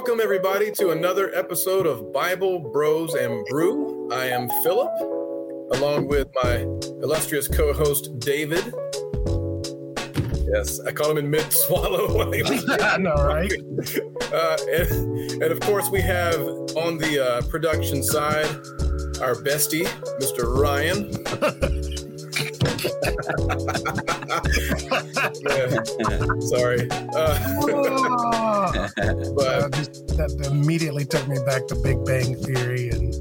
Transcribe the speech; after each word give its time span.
Welcome, 0.00 0.22
everybody, 0.22 0.70
to 0.72 0.92
another 0.92 1.30
episode 1.34 1.86
of 1.86 2.10
Bible 2.10 2.58
Bros 2.58 3.12
and 3.12 3.44
Brew. 3.50 4.08
I 4.10 4.28
am 4.28 4.48
Philip, 4.62 4.90
along 5.72 6.08
with 6.08 6.26
my 6.42 6.60
illustrious 7.02 7.46
co 7.46 7.74
host, 7.74 8.18
David. 8.18 8.64
Yes, 10.50 10.80
I 10.80 10.92
call 10.92 11.10
him 11.10 11.18
in 11.18 11.28
mid 11.28 11.52
swallow. 11.52 12.32
I 12.32 12.96
know, 12.98 13.12
right? 13.12 13.52
Uh, 14.32 14.56
and, 14.72 15.32
and, 15.32 15.52
of 15.52 15.60
course, 15.60 15.90
we 15.90 16.00
have 16.00 16.40
on 16.78 16.96
the 16.96 17.22
uh, 17.22 17.42
production 17.50 18.02
side 18.02 18.46
our 19.20 19.34
bestie, 19.34 19.84
Mr. 20.18 20.46
Ryan. 20.48 21.10
yeah. 25.48 25.76
Sorry. 26.40 26.88
Uh, 27.14 27.36
but 29.34 29.46
uh, 29.46 29.68
just, 29.70 30.06
that 30.16 30.48
immediately 30.50 31.04
took 31.04 31.26
me 31.28 31.38
back 31.46 31.66
to 31.68 31.74
Big 31.76 32.04
Bang 32.04 32.36
Theory 32.36 32.90
and 32.90 33.14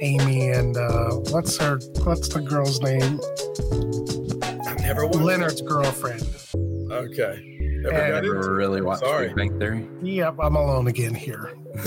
Amy 0.00 0.50
and 0.50 0.76
uh, 0.76 1.10
what's 1.30 1.56
her 1.58 1.78
what's 2.04 2.28
the 2.28 2.40
girl's 2.40 2.80
name? 2.80 3.20
I've 4.66 4.80
never 4.80 5.06
watched 5.06 5.18
Leonard's 5.18 5.62
girlfriend. 5.62 6.26
Okay. 6.90 7.52
Never, 7.82 8.22
never 8.22 8.54
really 8.54 8.80
watched 8.80 9.04
Sorry. 9.04 9.28
Big 9.28 9.36
Bang 9.36 9.58
Theory. 9.58 9.88
Yep, 10.02 10.36
I'm 10.40 10.56
alone 10.56 10.86
again 10.86 11.14
here. 11.14 11.52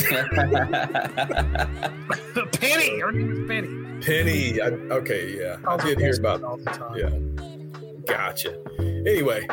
Penny, 2.54 3.00
her 3.00 3.12
name 3.12 3.32
is 3.32 3.48
Penny. 3.48 3.85
Penny. 4.06 4.62
I, 4.62 4.68
okay, 4.68 5.36
yeah, 5.40 5.58
I 5.68 5.78
did 5.78 6.00
hear 6.00 6.16
about. 6.16 6.44
All 6.44 6.58
the 6.58 6.66
time. 6.66 6.96
Yeah, 6.96 7.10
gotcha. 8.06 8.56
Anyway, 8.80 9.48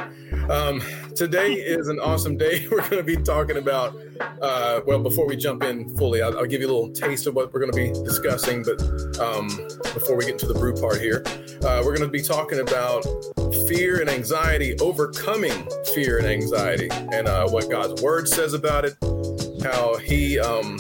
um, 0.51 0.83
today 1.17 1.55
is 1.55 1.89
an 1.89 1.99
awesome 2.01 2.37
day. 2.37 2.69
We're 2.71 2.87
going 2.89 2.99
to 2.99 3.03
be 3.03 3.17
talking 3.17 3.57
about. 3.57 3.97
Uh, 4.43 4.83
well, 4.87 4.99
before 4.99 5.27
we 5.27 5.37
jump 5.37 5.63
in 5.65 5.97
fully, 5.97 6.21
I'll, 6.21 6.37
I'll, 6.39 6.47
give 6.47 6.61
you 6.61 6.67
a 6.67 6.73
little 6.73 6.93
taste 6.93 7.27
of 7.27 7.35
what 7.35 7.53
we're 7.53 7.59
going 7.61 7.73
to 7.73 7.77
be 7.77 8.05
discussing. 8.05 8.63
But 8.63 8.81
um, 9.19 9.49
before 9.95 10.17
we 10.17 10.27
get 10.27 10.35
into 10.35 10.47
the 10.47 10.55
brew 10.55 10.75
part 10.75 11.01
here, 11.01 11.25
uh, 11.65 11.83
we're 11.85 11.97
going 11.97 12.01
to 12.01 12.09
be 12.09 12.23
talking 12.23 12.61
about 12.61 13.05
fear 13.67 14.01
and 14.01 14.09
anxiety, 14.09 14.77
overcoming 14.81 15.67
fear 15.95 16.19
and 16.19 16.27
anxiety, 16.27 16.89
and 16.91 17.27
uh, 17.27 17.49
what 17.49 17.69
God's 17.71 18.01
Word 18.03 18.29
says 18.29 18.55
about 18.55 18.85
it. 18.85 18.97
How 19.63 19.97
He, 19.97 20.39
um, 20.39 20.79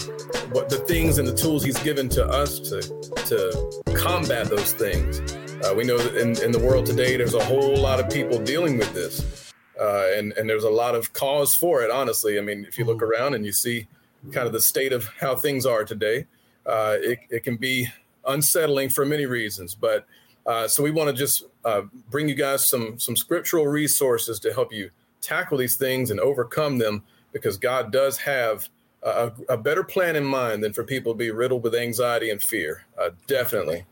what 0.52 0.68
the 0.68 0.78
things 0.78 1.18
and 1.18 1.26
the 1.26 1.34
tools 1.34 1.64
He's 1.64 1.82
given 1.82 2.08
to 2.10 2.24
us 2.24 2.60
to 2.60 2.80
to 2.82 3.94
combat 3.94 4.48
those 4.48 4.72
things. 4.72 5.20
Uh, 5.64 5.74
we 5.74 5.84
know 5.84 5.96
that 5.98 6.16
in, 6.16 6.40
in 6.42 6.50
the 6.50 6.58
world 6.58 6.84
today, 6.86 7.16
there's 7.16 7.34
a 7.34 7.44
whole 7.44 7.76
lot 7.76 8.00
of 8.00 8.10
people 8.10 8.38
dealing 8.38 8.78
with 8.78 8.92
this. 8.94 9.52
Uh, 9.80 10.06
and, 10.14 10.32
and 10.32 10.48
there's 10.48 10.64
a 10.64 10.70
lot 10.70 10.94
of 10.94 11.12
cause 11.12 11.54
for 11.54 11.82
it, 11.82 11.90
honestly. 11.90 12.38
I 12.38 12.42
mean, 12.42 12.64
if 12.68 12.78
you 12.78 12.84
look 12.84 12.98
mm-hmm. 12.98 13.10
around 13.10 13.34
and 13.34 13.46
you 13.46 13.52
see 13.52 13.86
kind 14.30 14.46
of 14.46 14.52
the 14.52 14.60
state 14.60 14.92
of 14.92 15.08
how 15.18 15.34
things 15.34 15.66
are 15.66 15.84
today, 15.84 16.26
uh, 16.66 16.96
it, 17.00 17.20
it 17.30 17.42
can 17.42 17.56
be 17.56 17.88
unsettling 18.26 18.88
for 18.88 19.04
many 19.04 19.26
reasons. 19.26 19.74
But 19.74 20.06
uh, 20.46 20.68
so 20.68 20.82
we 20.82 20.90
want 20.90 21.10
to 21.10 21.16
just 21.16 21.44
uh, 21.64 21.82
bring 22.10 22.28
you 22.28 22.34
guys 22.34 22.66
some 22.66 22.98
some 22.98 23.16
scriptural 23.16 23.66
resources 23.66 24.38
to 24.40 24.52
help 24.52 24.72
you 24.72 24.90
tackle 25.20 25.58
these 25.58 25.76
things 25.76 26.10
and 26.10 26.20
overcome 26.20 26.78
them, 26.78 27.02
because 27.32 27.56
God 27.56 27.92
does 27.92 28.18
have 28.18 28.68
a, 29.02 29.32
a 29.50 29.56
better 29.56 29.82
plan 29.82 30.16
in 30.16 30.24
mind 30.24 30.62
than 30.62 30.72
for 30.72 30.84
people 30.84 31.12
to 31.12 31.16
be 31.16 31.30
riddled 31.30 31.62
with 31.62 31.74
anxiety 31.74 32.30
and 32.30 32.42
fear. 32.42 32.84
Uh, 33.00 33.10
definitely. 33.26 33.84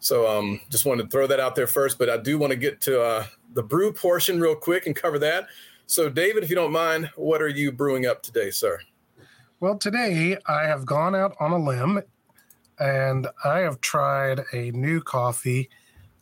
So 0.00 0.28
um, 0.28 0.60
just 0.70 0.84
wanted 0.84 1.04
to 1.04 1.08
throw 1.08 1.26
that 1.26 1.40
out 1.40 1.54
there 1.54 1.66
first, 1.66 1.98
but 1.98 2.08
I 2.08 2.16
do 2.16 2.38
want 2.38 2.52
to 2.52 2.56
get 2.56 2.80
to 2.82 3.02
uh, 3.02 3.26
the 3.54 3.62
brew 3.62 3.92
portion 3.92 4.40
real 4.40 4.54
quick 4.54 4.86
and 4.86 4.94
cover 4.94 5.18
that. 5.20 5.48
So, 5.86 6.08
David, 6.08 6.44
if 6.44 6.50
you 6.50 6.56
don't 6.56 6.72
mind, 6.72 7.10
what 7.16 7.40
are 7.40 7.48
you 7.48 7.72
brewing 7.72 8.06
up 8.06 8.22
today, 8.22 8.50
sir? 8.50 8.78
Well, 9.60 9.78
today 9.78 10.36
I 10.46 10.64
have 10.64 10.84
gone 10.84 11.14
out 11.14 11.34
on 11.40 11.50
a 11.50 11.58
limb 11.58 12.02
and 12.78 13.26
I 13.44 13.60
have 13.60 13.80
tried 13.80 14.44
a 14.52 14.70
new 14.72 15.00
coffee. 15.00 15.68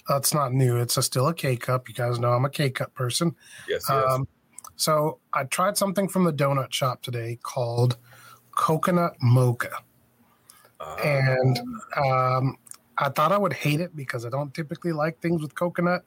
Uh, 0.09 0.17
it's 0.17 0.33
not 0.33 0.55
new, 0.55 0.77
it's 0.77 0.97
a, 0.97 1.03
still 1.03 1.27
a 1.29 1.35
K 1.35 1.57
cup. 1.57 1.89
You 1.89 1.95
guys 1.95 2.19
know 2.19 2.33
I'm 2.33 2.45
a 2.45 2.51
K 2.51 2.71
cup 2.71 2.95
person. 2.95 3.35
Yes, 3.69 3.85
yes. 3.89 4.05
Um, 4.09 4.29
so, 4.77 5.19
I 5.33 5.45
tried 5.45 5.77
something 5.77 6.07
from 6.07 6.25
the 6.25 6.33
donut 6.33 6.73
shop 6.73 7.03
today 7.03 7.39
called 7.43 7.97
Coconut 8.57 9.15
Mocha. 9.23 9.71
Uh, 10.81 10.97
and 11.05 11.61
um, 11.97 12.57
I 12.99 13.09
thought 13.11 13.31
I 13.31 13.39
would 13.39 13.53
hate 13.53 13.81
it 13.81 13.95
because 13.95 14.27
I 14.27 14.31
don't 14.31 14.53
typically 14.53 14.93
like 14.93 15.21
things 15.21 15.41
with 15.41 15.55
coconut 15.55 16.05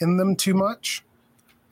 in 0.00 0.16
them 0.16 0.34
too 0.34 0.54
much. 0.54 1.04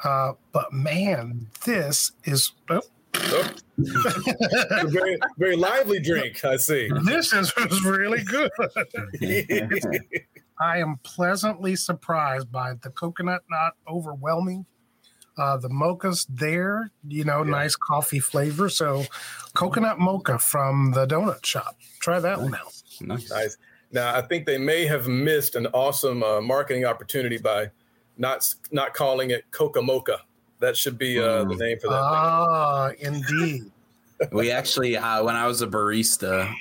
Uh, 0.04 0.32
but 0.52 0.72
man, 0.72 1.48
this 1.64 2.12
is 2.24 2.52
oh. 2.70 2.80
Oh. 3.84 4.84
very, 4.86 5.18
very 5.38 5.56
lively 5.56 6.00
drink. 6.00 6.44
I 6.44 6.56
see. 6.56 6.90
This 7.04 7.32
is 7.32 7.52
really 7.84 8.22
good. 8.22 8.50
I 10.60 10.78
am 10.78 10.98
pleasantly 11.02 11.76
surprised 11.76 12.50
by 12.52 12.74
the 12.82 12.90
coconut, 12.90 13.42
not 13.50 13.74
overwhelming. 13.88 14.66
Uh, 15.38 15.56
the 15.56 15.68
mocha's 15.68 16.26
there, 16.28 16.90
you 17.08 17.24
know, 17.24 17.42
yeah. 17.42 17.50
nice 17.50 17.74
coffee 17.74 18.18
flavor. 18.18 18.68
So, 18.68 19.04
coconut 19.54 19.98
mocha 19.98 20.38
from 20.38 20.92
the 20.92 21.06
donut 21.06 21.44
shop. 21.44 21.76
Try 22.00 22.20
that 22.20 22.38
nice. 22.38 22.50
one 22.50 22.54
out. 22.54 22.82
Nice. 23.00 23.30
nice. 23.30 23.56
Now, 23.92 24.14
I 24.14 24.22
think 24.22 24.46
they 24.46 24.58
may 24.58 24.86
have 24.86 25.08
missed 25.08 25.54
an 25.54 25.66
awesome 25.68 26.22
uh, 26.22 26.40
marketing 26.40 26.84
opportunity 26.84 27.38
by 27.38 27.70
not 28.18 28.54
not 28.70 28.94
calling 28.94 29.30
it 29.30 29.44
Coca 29.50 29.82
Mocha. 29.82 30.20
That 30.60 30.76
should 30.76 30.96
be 30.96 31.18
uh, 31.18 31.44
the 31.44 31.54
mm. 31.54 31.58
name 31.58 31.78
for 31.80 31.88
that. 31.88 31.96
Ah, 31.96 32.90
indeed. 33.00 33.70
we 34.32 34.50
actually, 34.50 34.96
uh, 34.96 35.22
when 35.24 35.34
I 35.34 35.46
was 35.46 35.60
a 35.60 35.66
barista 35.66 36.54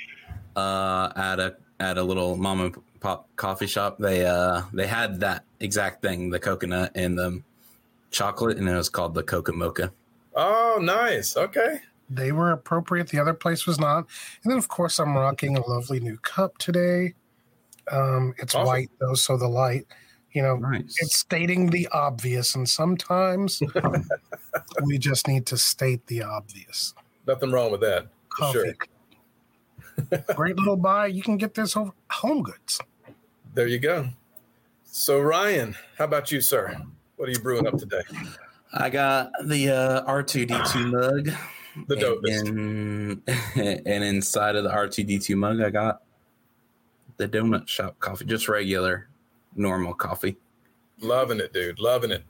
uh, 0.56 1.12
at 1.16 1.40
a 1.40 1.56
at 1.80 1.98
a 1.98 2.02
little 2.02 2.36
mom 2.36 2.60
and 2.60 2.76
pop 3.00 3.28
coffee 3.36 3.66
shop, 3.66 3.98
they 3.98 4.26
uh, 4.26 4.62
they 4.72 4.86
had 4.86 5.20
that 5.20 5.44
exact 5.60 6.02
thing, 6.02 6.30
the 6.30 6.38
coconut 6.38 6.92
and 6.94 7.18
the 7.18 7.42
chocolate, 8.12 8.58
and 8.58 8.68
it 8.68 8.76
was 8.76 8.88
called 8.88 9.14
the 9.14 9.22
Coca 9.22 9.52
Mocha. 9.52 9.92
Oh, 10.34 10.78
nice. 10.80 11.36
Okay. 11.36 11.80
They 12.08 12.32
were 12.32 12.52
appropriate. 12.52 13.08
The 13.08 13.18
other 13.18 13.34
place 13.34 13.66
was 13.66 13.80
not. 13.80 14.06
And 14.44 14.50
then, 14.50 14.58
of 14.58 14.68
course, 14.68 14.98
I'm 14.98 15.16
rocking 15.16 15.56
a 15.56 15.66
lovely 15.66 15.98
new 15.98 16.18
cup 16.18 16.58
today. 16.58 17.14
Um, 17.90 18.34
it's 18.38 18.54
awesome. 18.54 18.66
white 18.66 18.90
though, 19.00 19.14
so 19.14 19.36
the 19.36 19.48
light, 19.48 19.86
you 20.32 20.42
know, 20.42 20.56
nice. 20.56 20.96
it's 21.00 21.18
stating 21.18 21.70
the 21.70 21.88
obvious, 21.88 22.54
and 22.54 22.68
sometimes 22.68 23.60
we 24.84 24.98
just 24.98 25.26
need 25.26 25.46
to 25.46 25.56
state 25.56 26.06
the 26.06 26.22
obvious. 26.22 26.94
Nothing 27.26 27.50
wrong 27.50 27.72
with 27.72 27.80
that. 27.80 28.06
Coffee. 28.28 28.72
Sure. 29.98 30.18
Great 30.34 30.56
little 30.56 30.76
buy. 30.76 31.06
You 31.06 31.22
can 31.22 31.36
get 31.36 31.54
this 31.54 31.76
over 31.76 31.92
Home 32.10 32.42
Goods. 32.42 32.80
There 33.54 33.66
you 33.66 33.78
go. 33.78 34.08
So 34.84 35.20
Ryan, 35.20 35.76
how 35.98 36.04
about 36.04 36.30
you, 36.30 36.40
sir? 36.40 36.80
What 37.16 37.28
are 37.28 37.32
you 37.32 37.38
brewing 37.38 37.66
up 37.66 37.78
today? 37.78 38.02
I 38.72 38.90
got 38.90 39.30
the 39.44 39.70
uh, 39.70 40.10
R2D2 40.10 40.90
mug. 40.90 41.30
The 41.88 41.96
dopest. 41.96 42.48
And, 42.48 43.22
and 43.86 44.04
inside 44.04 44.56
of 44.56 44.64
the 44.64 44.70
R2D2 44.70 45.36
mug, 45.36 45.60
I 45.60 45.70
got 45.70 46.02
the 47.16 47.28
donut 47.28 47.68
shop 47.68 47.98
coffee, 48.00 48.24
just 48.24 48.48
regular, 48.48 49.08
normal 49.54 49.94
coffee. 49.94 50.36
Loving 51.00 51.40
it, 51.40 51.52
dude. 51.52 51.78
Loving 51.78 52.10
it. 52.10 52.24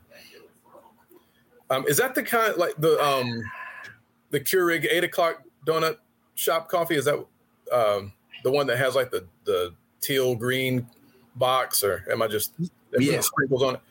Um, 1.69 1.85
is 1.87 1.97
that 1.97 2.13
the 2.13 2.23
kind 2.23 2.55
like 2.57 2.75
the 2.77 3.01
um 3.01 3.41
the 4.29 4.39
Keurig 4.39 4.85
eight 4.89 5.03
o'clock 5.03 5.43
donut 5.65 5.97
shop 6.35 6.69
coffee? 6.69 6.95
Is 6.95 7.05
that 7.05 7.15
um 7.71 8.13
the 8.43 8.51
one 8.51 8.67
that 8.67 8.77
has 8.77 8.95
like 8.95 9.11
the 9.11 9.25
the 9.45 9.73
teal 10.01 10.35
green 10.35 10.87
box, 11.35 11.83
or 11.83 12.05
am 12.11 12.21
I 12.21 12.27
just 12.27 12.53
yeah. 12.97 13.21
sprinkles 13.21 13.63
on 13.63 13.75
it? 13.75 13.81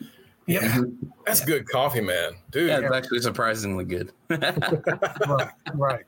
Yeah, 0.46 0.80
that's 1.24 1.44
good 1.44 1.68
coffee, 1.68 2.00
man, 2.00 2.32
dude. 2.50 2.68
Yeah, 2.68 2.80
it's 2.80 2.94
actually 2.94 3.20
surprisingly 3.20 3.84
good. 3.84 4.12
right, 4.28 5.50
right. 5.74 6.04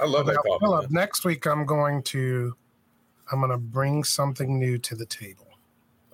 I 0.00 0.06
love 0.06 0.26
that 0.26 0.36
coffee. 0.36 0.58
Philip, 0.60 0.90
next 0.90 1.24
week 1.24 1.46
I'm 1.46 1.66
going 1.66 2.02
to 2.04 2.56
I'm 3.30 3.40
going 3.40 3.50
to 3.50 3.58
bring 3.58 4.04
something 4.04 4.58
new 4.58 4.78
to 4.78 4.94
the 4.94 5.06
table. 5.06 5.46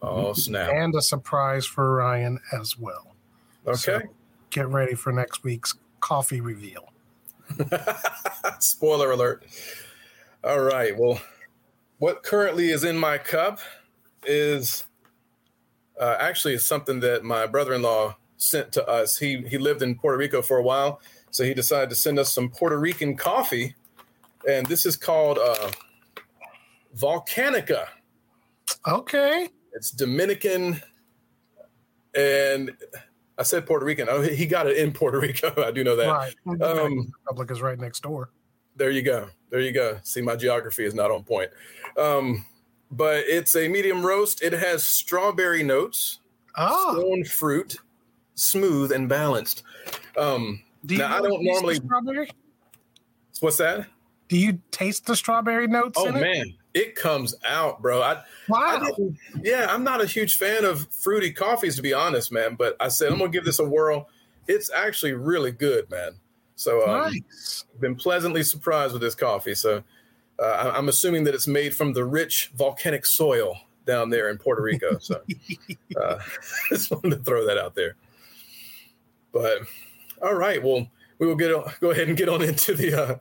Oh, 0.03 0.33
snap. 0.33 0.71
And 0.73 0.95
a 0.95 1.03
surprise 1.03 1.67
for 1.67 1.95
Ryan 1.97 2.39
as 2.59 2.79
well. 2.79 3.15
Okay. 3.67 3.77
So 3.79 4.03
get 4.51 4.69
ready 4.69 4.95
for 4.95 5.13
next 5.13 5.45
week's 5.45 5.75
coffee 6.01 6.41
reveal. 6.41 6.93
Spoiler 8.61 9.11
alert. 9.11 9.45
All 10.45 10.61
right. 10.61 10.97
Well, 10.97 11.21
what 11.99 12.23
currently 12.23 12.71
is 12.71 12.85
in 12.85 12.97
my 12.97 13.19
cup 13.19 13.59
is 14.25 14.85
uh, 16.01 16.17
actually 16.19 16.59
something 16.59 16.99
that 17.01 17.23
my 17.23 17.47
brother-in-law 17.47 18.17
sent 18.39 18.73
to 18.73 18.87
us. 18.89 19.19
He 19.19 19.43
he 19.43 19.59
lived 19.59 19.83
in 19.83 19.95
Puerto 19.95 20.17
Rico 20.19 20.43
for 20.43 20.57
a 20.57 20.63
while, 20.63 21.01
so 21.31 21.45
he 21.45 21.55
decided 21.55 21.91
to 21.91 21.95
send 21.97 22.19
us 22.19 22.33
some 22.33 22.49
Puerto 22.49 22.79
Rican 22.79 23.17
coffee, 23.17 23.75
and 24.49 24.67
this 24.67 24.87
is 24.87 24.97
called 24.97 25.39
uh, 25.39 25.71
Volcanica. 26.97 27.87
Okay. 28.89 29.49
It's 29.75 29.91
Dominican, 29.91 30.81
and 32.17 32.73
I 33.39 33.43
said 33.43 33.67
Puerto 33.67 33.85
Rican. 33.85 34.09
Oh, 34.11 34.23
he 34.23 34.47
got 34.47 34.67
it 34.67 34.77
in 34.79 34.93
Puerto 34.93 35.21
Rico. 35.27 35.53
I 35.63 35.71
do 35.71 35.85
know 35.85 35.97
that. 35.97 36.09
Right. 36.09 36.63
Um, 36.63 37.13
Republic 37.27 37.51
is 37.51 37.61
right 37.63 37.79
next 37.79 38.03
door. 38.03 38.31
there 38.77 38.91
you 38.91 39.03
go. 39.03 39.29
There 39.51 39.61
you 39.61 39.73
go. 39.73 39.99
See, 40.03 40.23
my 40.23 40.37
geography 40.37 40.85
is 40.85 40.95
not 40.95 41.11
on 41.11 41.25
point. 41.25 41.51
Um, 41.99 42.45
but 42.91 43.25
it's 43.27 43.55
a 43.55 43.69
medium 43.69 44.05
roast. 44.05 44.43
It 44.43 44.53
has 44.53 44.83
strawberry 44.83 45.63
notes, 45.63 46.21
oh. 46.57 46.99
stone 46.99 47.25
fruit, 47.25 47.77
smooth 48.35 48.93
and 48.93 49.09
balanced. 49.09 49.63
Um, 50.17 50.63
Do 50.85 50.99
now 50.99 51.17
I 51.17 51.21
don't 51.21 51.45
normally 51.45 51.77
strawberry. 51.77 52.31
What's 53.41 53.57
that? 53.59 53.87
Do 54.29 54.37
you 54.37 54.61
taste 54.71 55.07
the 55.07 55.17
strawberry 55.17 55.67
notes? 55.67 55.95
Oh 55.97 56.13
man, 56.13 56.55
it? 56.75 56.81
it? 56.81 56.95
comes 56.95 57.35
out, 57.45 57.83
bro. 57.83 58.03
I, 58.03 58.23
wow. 58.49 58.79
I 58.81 58.91
yeah, 59.43 59.67
I'm 59.69 59.83
not 59.83 60.01
a 60.01 60.07
huge 60.07 60.39
fan 60.39 60.65
of 60.65 60.87
fruity 60.93 61.33
coffees 61.33 61.77
to 61.77 61.83
be 61.83 61.93
honest, 61.93 62.31
man. 62.31 62.55
But 62.55 62.77
I 62.81 62.89
said 62.89 63.13
I'm 63.13 63.19
gonna 63.19 63.31
give 63.31 63.45
this 63.45 63.59
a 63.59 63.65
whirl. 63.65 64.09
It's 64.47 64.71
actually 64.71 65.15
really 65.15 65.53
good, 65.53 65.91
man. 65.91 66.13
So 66.55 66.87
um, 66.87 67.13
nice. 67.13 67.65
been 67.81 67.97
pleasantly 67.97 68.43
surprised 68.43 68.93
with 68.93 69.01
this 69.03 69.15
coffee. 69.15 69.55
So 69.55 69.83
uh, 70.41 70.73
I'm 70.75 70.89
assuming 70.89 71.25
that 71.25 71.35
it's 71.35 71.47
made 71.47 71.75
from 71.75 71.93
the 71.93 72.05
rich 72.05 72.51
volcanic 72.57 73.05
soil 73.05 73.57
down 73.87 74.11
there 74.11 74.31
in 74.31 74.39
Puerto 74.39 74.63
Rico. 74.63 74.99
So 74.99 75.21
uh, 76.01 76.19
just 76.69 76.91
wanted 76.91 77.11
to 77.11 77.17
throw 77.17 77.47
that 77.47 77.59
out 77.59 77.75
there. 77.75 77.97
But 79.33 79.63
all 80.23 80.35
right, 80.35 80.63
well, 80.63 80.87
we 81.19 81.27
will 81.27 81.37
get 81.37 81.53
go 81.81 81.91
ahead 81.91 82.09
and 82.09 82.17
get 82.17 82.29
on 82.29 82.43
into 82.43 82.75
the 82.75 82.95
uh, 82.95 83.15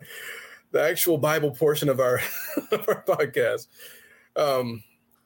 the 0.72 0.82
actual 0.82 1.18
Bible 1.18 1.52
portion 1.52 1.90
of 1.90 2.00
our 2.00 2.20
of 2.72 2.88
our 2.88 3.04
podcast. 3.04 3.68
Um, 4.36 4.84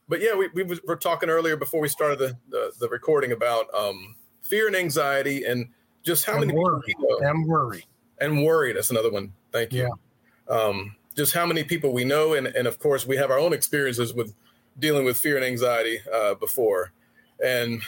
but 0.08 0.20
yeah, 0.20 0.34
we, 0.34 0.48
we 0.48 0.78
were 0.86 0.96
talking 0.96 1.30
earlier 1.30 1.56
before 1.56 1.80
we 1.80 1.88
started 1.88 2.18
the 2.18 2.36
the, 2.50 2.72
the 2.80 2.88
recording 2.88 3.32
about 3.32 3.72
um, 3.74 4.16
fear 4.42 4.66
and 4.66 4.76
anxiety 4.76 5.44
and 5.44 5.68
just 6.02 6.24
how 6.24 6.34
and 6.34 6.46
many 6.46 6.58
worry. 6.58 6.82
people 6.84 7.18
and 7.20 7.46
worry 7.46 7.86
and 8.20 8.44
worry. 8.44 8.72
That's 8.72 8.90
another 8.90 9.10
one. 9.10 9.32
Thank 9.52 9.72
you. 9.72 9.88
Yeah. 10.48 10.54
Um, 10.54 10.96
just 11.16 11.34
how 11.34 11.46
many 11.46 11.64
people 11.64 11.92
we 11.92 12.04
know, 12.04 12.34
and 12.34 12.46
and 12.46 12.66
of 12.66 12.78
course 12.78 13.06
we 13.06 13.16
have 13.16 13.30
our 13.30 13.38
own 13.38 13.52
experiences 13.52 14.12
with 14.14 14.34
dealing 14.78 15.04
with 15.04 15.16
fear 15.16 15.36
and 15.36 15.44
anxiety 15.44 16.00
uh, 16.12 16.34
before, 16.34 16.92
and 17.42 17.82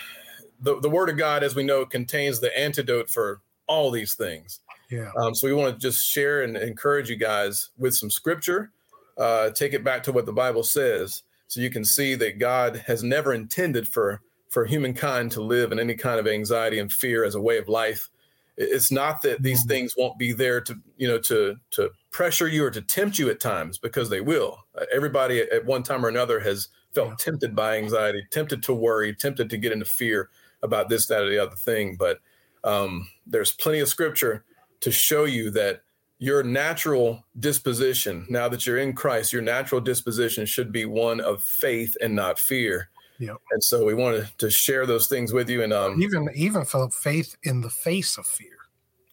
the 0.61 0.81
the 0.81 0.90
Word 0.90 1.08
of 1.08 1.17
God, 1.17 1.43
as 1.43 1.55
we 1.55 1.62
know, 1.62 1.84
contains 1.84 2.40
the 2.40 2.56
antidote 2.58 3.11
for 3.11 3.40
all 3.67 3.90
these 3.90 4.14
things. 4.14 4.61
Yeah. 4.90 5.11
Um, 5.17 5.34
so 5.34 5.49
we 5.49 5.52
want 5.52 5.75
to 5.75 5.81
just 5.81 6.06
share 6.06 6.43
and 6.43 6.56
encourage 6.56 7.11
you 7.11 7.17
guys 7.17 7.70
with 7.76 7.94
some 7.94 8.11
scripture. 8.11 8.70
Uh, 9.19 9.50
take 9.50 9.73
it 9.73 9.82
back 9.82 10.02
to 10.05 10.12
what 10.12 10.26
the 10.26 10.32
Bible 10.32 10.62
says, 10.62 11.23
so 11.49 11.61
you 11.61 11.70
can 11.70 11.84
see 11.84 12.14
that 12.14 12.38
God 12.38 12.84
has 12.87 13.02
never 13.02 13.32
intended 13.32 13.88
for 13.88 14.20
for 14.49 14.64
humankind 14.64 15.32
to 15.32 15.43
live 15.43 15.73
in 15.73 15.81
any 15.81 15.94
kind 15.94 16.20
of 16.20 16.26
anxiety 16.26 16.78
and 16.78 16.93
fear 16.93 17.25
as 17.25 17.34
a 17.34 17.40
way 17.40 17.58
of 17.58 17.69
life 17.69 18.08
it's 18.56 18.90
not 18.90 19.22
that 19.22 19.42
these 19.42 19.60
mm-hmm. 19.60 19.68
things 19.68 19.94
won't 19.96 20.18
be 20.18 20.32
there 20.32 20.60
to 20.60 20.76
you 20.96 21.06
know 21.06 21.18
to 21.18 21.56
to 21.70 21.90
pressure 22.10 22.48
you 22.48 22.64
or 22.64 22.70
to 22.70 22.80
tempt 22.80 23.18
you 23.18 23.28
at 23.28 23.40
times 23.40 23.78
because 23.78 24.08
they 24.08 24.20
will 24.20 24.58
uh, 24.80 24.84
everybody 24.94 25.40
at 25.40 25.64
one 25.64 25.82
time 25.82 26.04
or 26.04 26.08
another 26.08 26.40
has 26.40 26.68
felt 26.94 27.10
yeah. 27.10 27.14
tempted 27.18 27.54
by 27.54 27.76
anxiety 27.76 28.22
tempted 28.30 28.62
to 28.62 28.74
worry 28.74 29.14
tempted 29.14 29.50
to 29.50 29.56
get 29.56 29.72
into 29.72 29.84
fear 29.84 30.30
about 30.62 30.88
this 30.88 31.06
that 31.06 31.22
or 31.22 31.30
the 31.30 31.38
other 31.38 31.56
thing 31.56 31.96
but 31.98 32.18
um, 32.64 33.08
there's 33.26 33.52
plenty 33.52 33.78
of 33.78 33.88
scripture 33.88 34.44
to 34.80 34.90
show 34.90 35.24
you 35.24 35.50
that 35.50 35.82
your 36.18 36.42
natural 36.42 37.24
disposition 37.38 38.26
now 38.30 38.48
that 38.48 38.66
you're 38.66 38.78
in 38.78 38.94
christ 38.94 39.32
your 39.32 39.42
natural 39.42 39.80
disposition 39.80 40.46
should 40.46 40.72
be 40.72 40.86
one 40.86 41.20
of 41.20 41.42
faith 41.42 41.94
and 42.00 42.14
not 42.14 42.38
fear 42.38 42.88
yeah. 43.18 43.34
And 43.50 43.62
so 43.62 43.84
we 43.84 43.94
wanted 43.94 44.28
to 44.38 44.50
share 44.50 44.86
those 44.86 45.06
things 45.06 45.32
with 45.32 45.48
you. 45.48 45.62
And 45.62 45.72
um, 45.72 46.00
even 46.02 46.28
even 46.34 46.64
felt 46.64 46.92
faith 46.92 47.36
in 47.42 47.60
the 47.60 47.70
face 47.70 48.18
of 48.18 48.26
fear. 48.26 48.56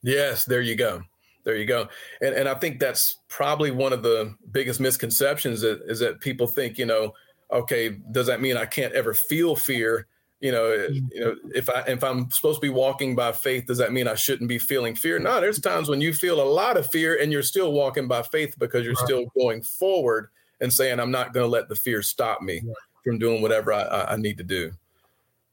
Yes, 0.01 0.45
there 0.45 0.61
you 0.61 0.75
go. 0.75 1.01
There 1.43 1.55
you 1.55 1.65
go. 1.65 1.87
And 2.21 2.35
and 2.35 2.49
I 2.49 2.55
think 2.55 2.79
that's 2.79 3.19
probably 3.29 3.71
one 3.71 3.93
of 3.93 4.03
the 4.03 4.35
biggest 4.51 4.79
misconceptions 4.79 5.61
that, 5.61 5.81
is 5.83 5.99
that 5.99 6.21
people 6.21 6.47
think, 6.47 6.77
you 6.77 6.85
know, 6.85 7.13
okay, 7.51 7.97
does 8.11 8.27
that 8.27 8.41
mean 8.41 8.57
I 8.57 8.65
can't 8.65 8.93
ever 8.93 9.13
feel 9.13 9.55
fear? 9.55 10.07
You 10.39 10.51
know, 10.51 10.63
mm-hmm. 10.63 11.07
you 11.11 11.19
know, 11.21 11.35
if 11.55 11.69
I 11.69 11.81
if 11.87 12.03
I'm 12.03 12.29
supposed 12.31 12.61
to 12.61 12.67
be 12.67 12.73
walking 12.73 13.15
by 13.15 13.31
faith, 13.31 13.65
does 13.65 13.77
that 13.77 13.93
mean 13.93 14.07
I 14.07 14.15
shouldn't 14.15 14.49
be 14.49 14.59
feeling 14.59 14.95
fear? 14.95 15.19
No, 15.19 15.39
there's 15.39 15.59
times 15.59 15.87
when 15.87 16.01
you 16.01 16.13
feel 16.13 16.41
a 16.41 16.43
lot 16.43 16.75
of 16.75 16.89
fear 16.91 17.17
and 17.21 17.31
you're 17.31 17.43
still 17.43 17.71
walking 17.71 18.07
by 18.07 18.23
faith 18.23 18.55
because 18.59 18.83
you're 18.83 18.93
right. 18.93 19.05
still 19.05 19.25
going 19.37 19.63
forward 19.63 20.29
and 20.59 20.71
saying, 20.71 20.99
I'm 20.99 21.11
not 21.11 21.33
going 21.33 21.45
to 21.45 21.49
let 21.49 21.69
the 21.69 21.75
fear 21.75 22.01
stop 22.01 22.41
me. 22.41 22.61
Right 22.65 22.75
from 23.03 23.19
doing 23.19 23.41
whatever 23.41 23.73
I, 23.73 24.13
I 24.13 24.15
need 24.17 24.37
to 24.37 24.43
do. 24.43 24.71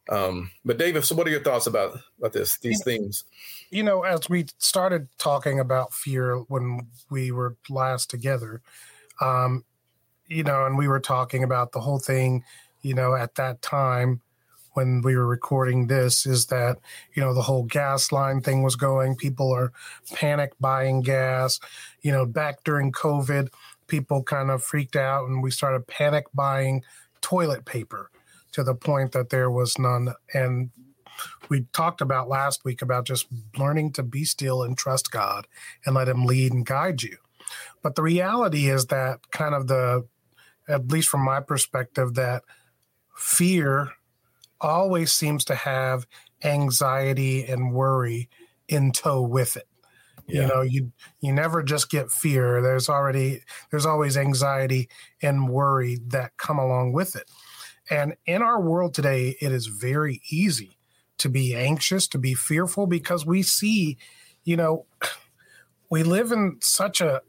Um, 0.08 0.50
but 0.64 0.78
David, 0.78 1.04
so 1.04 1.14
what 1.14 1.26
are 1.26 1.30
your 1.30 1.42
thoughts 1.42 1.66
about 1.66 1.98
about 2.18 2.32
this 2.32 2.58
these 2.58 2.82
themes? 2.82 3.24
You 3.70 3.84
know, 3.84 4.02
as 4.02 4.28
we 4.28 4.46
started 4.58 5.08
talking 5.18 5.60
about 5.60 5.92
fear 5.92 6.36
when 6.48 6.88
we 7.10 7.30
were 7.30 7.56
last 7.68 8.10
together, 8.10 8.60
um, 9.20 9.64
you 10.26 10.42
know, 10.42 10.66
and 10.66 10.76
we 10.76 10.88
were 10.88 11.00
talking 11.00 11.44
about 11.44 11.72
the 11.72 11.80
whole 11.80 12.00
thing, 12.00 12.44
you 12.82 12.94
know, 12.94 13.14
at 13.14 13.36
that 13.36 13.62
time 13.62 14.20
when 14.74 15.02
we 15.02 15.16
were 15.16 15.26
recording 15.26 15.86
this 15.86 16.26
is 16.26 16.46
that 16.46 16.78
you 17.14 17.22
know 17.22 17.34
the 17.34 17.42
whole 17.42 17.64
gas 17.64 18.12
line 18.12 18.40
thing 18.40 18.62
was 18.62 18.76
going 18.76 19.16
people 19.16 19.52
are 19.52 19.72
panic 20.12 20.52
buying 20.60 21.00
gas 21.00 21.58
you 22.02 22.12
know 22.12 22.24
back 22.24 22.62
during 22.64 22.92
covid 22.92 23.48
people 23.88 24.22
kind 24.22 24.50
of 24.50 24.62
freaked 24.62 24.96
out 24.96 25.28
and 25.28 25.42
we 25.42 25.50
started 25.50 25.86
panic 25.86 26.26
buying 26.34 26.82
toilet 27.20 27.64
paper 27.64 28.10
to 28.52 28.62
the 28.62 28.74
point 28.74 29.12
that 29.12 29.30
there 29.30 29.50
was 29.50 29.78
none. 29.78 30.14
And 30.34 30.70
we 31.48 31.66
talked 31.72 32.00
about 32.00 32.28
last 32.28 32.64
week 32.64 32.82
about 32.82 33.06
just 33.06 33.26
learning 33.56 33.92
to 33.92 34.02
be 34.02 34.24
still 34.24 34.62
and 34.62 34.76
trust 34.76 35.10
God 35.10 35.46
and 35.84 35.94
let 35.94 36.08
Him 36.08 36.24
lead 36.24 36.52
and 36.52 36.64
guide 36.66 37.02
you. 37.02 37.16
But 37.82 37.94
the 37.94 38.02
reality 38.02 38.68
is 38.68 38.86
that 38.86 39.30
kind 39.30 39.54
of 39.54 39.66
the, 39.66 40.06
at 40.68 40.88
least 40.88 41.08
from 41.08 41.24
my 41.24 41.40
perspective, 41.40 42.14
that 42.14 42.42
fear 43.16 43.90
always 44.60 45.12
seems 45.12 45.44
to 45.46 45.54
have 45.54 46.06
anxiety 46.44 47.44
and 47.44 47.72
worry 47.72 48.28
in 48.68 48.92
tow 48.92 49.20
with 49.20 49.56
it. 49.56 49.66
Yeah. 50.30 50.42
You 50.42 50.46
know, 50.48 50.60
you 50.62 50.92
you 51.20 51.32
never 51.32 51.62
just 51.62 51.90
get 51.90 52.10
fear. 52.10 52.62
There's 52.62 52.88
already 52.88 53.42
there's 53.70 53.86
always 53.86 54.16
anxiety 54.16 54.88
and 55.22 55.48
worry 55.48 55.98
that 56.08 56.36
come 56.36 56.58
along 56.58 56.92
with 56.92 57.16
it. 57.16 57.30
And 57.90 58.16
in 58.26 58.42
our 58.42 58.60
world 58.60 58.94
today, 58.94 59.36
it 59.40 59.52
is 59.52 59.66
very 59.66 60.22
easy 60.30 60.76
to 61.18 61.28
be 61.28 61.54
anxious, 61.54 62.06
to 62.08 62.18
be 62.18 62.34
fearful 62.34 62.86
because 62.86 63.26
we 63.26 63.42
see, 63.42 63.98
you 64.44 64.56
know, 64.56 64.86
we 65.90 66.02
live 66.02 66.32
in 66.32 66.56
such 66.60 67.00
a 67.00 67.22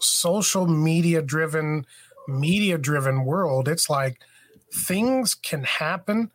social 0.00 0.66
media 0.66 1.22
driven, 1.22 1.86
media 2.26 2.78
driven 2.78 3.24
world. 3.24 3.68
It's 3.68 3.88
like 3.88 4.20
things 4.72 5.34
can 5.34 5.64
happen 5.64 6.30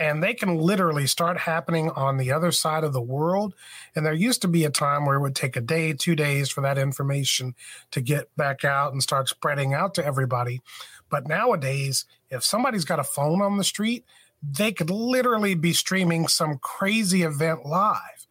and 0.00 0.22
they 0.22 0.32
can 0.32 0.56
literally 0.56 1.06
start 1.06 1.36
happening 1.36 1.90
on 1.90 2.16
the 2.16 2.32
other 2.32 2.50
side 2.50 2.84
of 2.84 2.94
the 2.94 3.02
world. 3.02 3.54
And 3.94 4.04
there 4.04 4.14
used 4.14 4.40
to 4.42 4.48
be 4.48 4.64
a 4.64 4.70
time 4.70 5.04
where 5.04 5.16
it 5.16 5.20
would 5.20 5.36
take 5.36 5.56
a 5.56 5.60
day, 5.60 5.92
two 5.92 6.16
days 6.16 6.48
for 6.48 6.62
that 6.62 6.78
information 6.78 7.54
to 7.90 8.00
get 8.00 8.34
back 8.34 8.64
out 8.64 8.92
and 8.92 9.02
start 9.02 9.28
spreading 9.28 9.74
out 9.74 9.92
to 9.94 10.04
everybody. 10.04 10.62
But 11.10 11.28
nowadays, 11.28 12.06
if 12.30 12.42
somebody's 12.42 12.86
got 12.86 12.98
a 12.98 13.04
phone 13.04 13.42
on 13.42 13.58
the 13.58 13.64
street, 13.64 14.06
they 14.42 14.72
could 14.72 14.88
literally 14.88 15.54
be 15.54 15.74
streaming 15.74 16.28
some 16.28 16.56
crazy 16.58 17.22
event 17.22 17.66
live. 17.66 18.26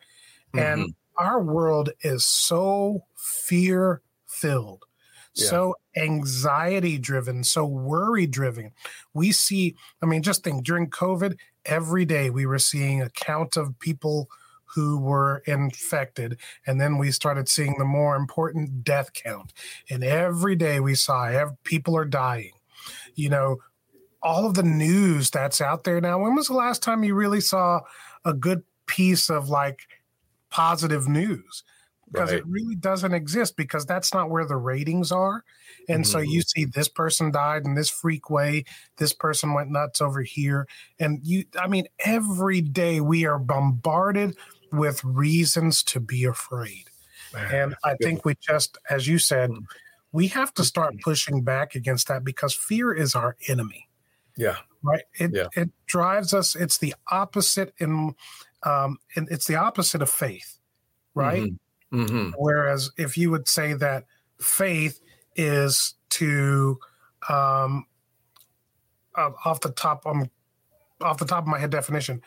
Mm-hmm. 0.53 0.59
And 0.59 0.95
our 1.17 1.39
world 1.39 1.91
is 2.01 2.25
so 2.25 3.05
fear 3.15 4.01
filled 4.25 4.85
so 5.39 5.75
anxiety 5.95 6.97
driven, 6.97 7.43
so 7.43 7.65
worry 7.65 8.27
driven. 8.27 8.71
We 9.13 9.31
see, 9.31 9.75
I 10.01 10.05
mean, 10.05 10.21
just 10.21 10.43
think 10.43 10.63
during 10.63 10.89
COVID, 10.89 11.37
every 11.65 12.05
day 12.05 12.29
we 12.29 12.45
were 12.45 12.59
seeing 12.59 13.01
a 13.01 13.09
count 13.09 13.57
of 13.57 13.77
people 13.79 14.29
who 14.65 14.99
were 14.99 15.41
infected. 15.45 16.37
And 16.67 16.79
then 16.79 16.97
we 16.97 17.11
started 17.11 17.49
seeing 17.49 17.77
the 17.77 17.85
more 17.85 18.15
important 18.15 18.83
death 18.83 19.13
count. 19.13 19.51
And 19.89 20.03
every 20.03 20.55
day 20.55 20.79
we 20.79 20.95
saw 20.95 21.49
people 21.63 21.97
are 21.97 22.05
dying. 22.05 22.51
You 23.15 23.29
know, 23.29 23.57
all 24.21 24.45
of 24.45 24.53
the 24.53 24.63
news 24.63 25.31
that's 25.31 25.59
out 25.61 25.83
there 25.83 25.99
now. 25.99 26.19
When 26.19 26.35
was 26.35 26.47
the 26.47 26.53
last 26.53 26.83
time 26.83 27.03
you 27.03 27.15
really 27.15 27.41
saw 27.41 27.81
a 28.25 28.33
good 28.33 28.63
piece 28.85 29.29
of 29.29 29.49
like 29.49 29.81
positive 30.49 31.07
news? 31.07 31.63
because 32.11 32.31
right. 32.31 32.39
it 32.39 32.47
really 32.47 32.75
doesn't 32.75 33.13
exist 33.13 33.55
because 33.55 33.85
that's 33.85 34.13
not 34.13 34.29
where 34.29 34.45
the 34.45 34.55
ratings 34.55 35.11
are. 35.11 35.43
And 35.89 36.03
mm-hmm. 36.03 36.11
so 36.11 36.19
you 36.19 36.41
see 36.41 36.65
this 36.65 36.87
person 36.87 37.31
died 37.31 37.65
in 37.65 37.73
this 37.73 37.89
freak 37.89 38.29
way, 38.29 38.63
this 38.97 39.11
person 39.11 39.53
went 39.53 39.71
nuts 39.71 40.01
over 40.01 40.21
here. 40.21 40.67
And 40.99 41.19
you, 41.23 41.45
I 41.59 41.67
mean, 41.67 41.87
every 42.05 42.61
day 42.61 43.01
we 43.01 43.25
are 43.25 43.39
bombarded 43.39 44.37
with 44.71 45.03
reasons 45.03 45.83
to 45.83 45.99
be 45.99 46.23
afraid. 46.25 46.85
Man, 47.33 47.53
and 47.53 47.75
I 47.83 47.95
think 48.01 48.25
we 48.25 48.35
just, 48.39 48.77
as 48.89 49.07
you 49.07 49.19
said, 49.19 49.49
mm. 49.49 49.63
we 50.11 50.27
have 50.27 50.53
to 50.55 50.63
start 50.63 50.93
mm-hmm. 50.93 51.09
pushing 51.09 51.43
back 51.43 51.75
against 51.75 52.07
that 52.07 52.23
because 52.23 52.53
fear 52.53 52.93
is 52.93 53.15
our 53.15 53.35
enemy. 53.47 53.87
Yeah. 54.37 54.57
Right. 54.81 55.03
It 55.19 55.31
yeah. 55.33 55.47
it 55.55 55.69
drives 55.87 56.33
us. 56.33 56.55
It's 56.55 56.77
the 56.77 56.95
opposite 57.11 57.73
in, 57.79 58.15
um, 58.63 58.97
and 59.15 59.27
it's 59.29 59.45
the 59.45 59.57
opposite 59.57 60.01
of 60.01 60.09
faith. 60.09 60.57
Right. 61.13 61.43
Mm-hmm. 61.43 62.01
Mm-hmm. 62.01 62.29
Whereas 62.37 62.91
if 62.97 63.17
you 63.17 63.31
would 63.31 63.47
say 63.47 63.73
that 63.73 64.05
faith 64.39 65.01
is 65.39 65.95
to 66.09 66.77
um, 67.29 67.85
uh, 69.15 69.31
off 69.45 69.61
the 69.61 69.71
top 69.71 70.05
um, 70.05 70.29
off 71.01 71.17
the 71.17 71.25
top 71.25 71.43
of 71.43 71.47
my 71.47 71.57
head 71.59 71.69
definition 71.69 72.21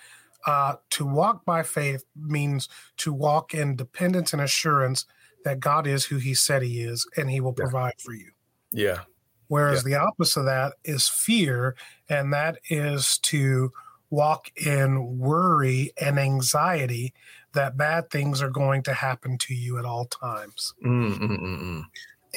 uh, 0.46 0.74
to 0.90 1.04
walk 1.04 1.44
by 1.44 1.62
faith 1.62 2.04
means 2.16 2.68
to 2.96 3.12
walk 3.12 3.54
in 3.54 3.76
dependence 3.76 4.32
and 4.32 4.42
assurance 4.42 5.04
that 5.44 5.60
God 5.60 5.86
is 5.86 6.04
who 6.04 6.16
he 6.16 6.34
said 6.34 6.62
he 6.62 6.80
is 6.80 7.06
and 7.16 7.30
he 7.30 7.40
will 7.40 7.52
provide 7.52 7.94
for 7.98 8.14
you. 8.14 8.30
Yeah. 8.70 9.00
Whereas 9.48 9.84
Yeah. 9.84 9.98
the 9.98 10.04
opposite 10.04 10.40
of 10.40 10.46
that 10.46 10.74
is 10.84 11.08
fear, 11.08 11.76
and 12.08 12.32
that 12.32 12.58
is 12.70 13.18
to 13.18 13.72
walk 14.10 14.50
in 14.56 15.18
worry 15.18 15.92
and 16.00 16.18
anxiety 16.18 17.12
that 17.52 17.76
bad 17.76 18.10
things 18.10 18.40
are 18.40 18.50
going 18.50 18.82
to 18.84 18.94
happen 18.94 19.36
to 19.38 19.54
you 19.54 19.78
at 19.78 19.84
all 19.84 20.06
times. 20.06 20.72
Mm, 20.84 21.18
mm, 21.18 21.38
mm, 21.38 21.62
mm. 21.62 21.82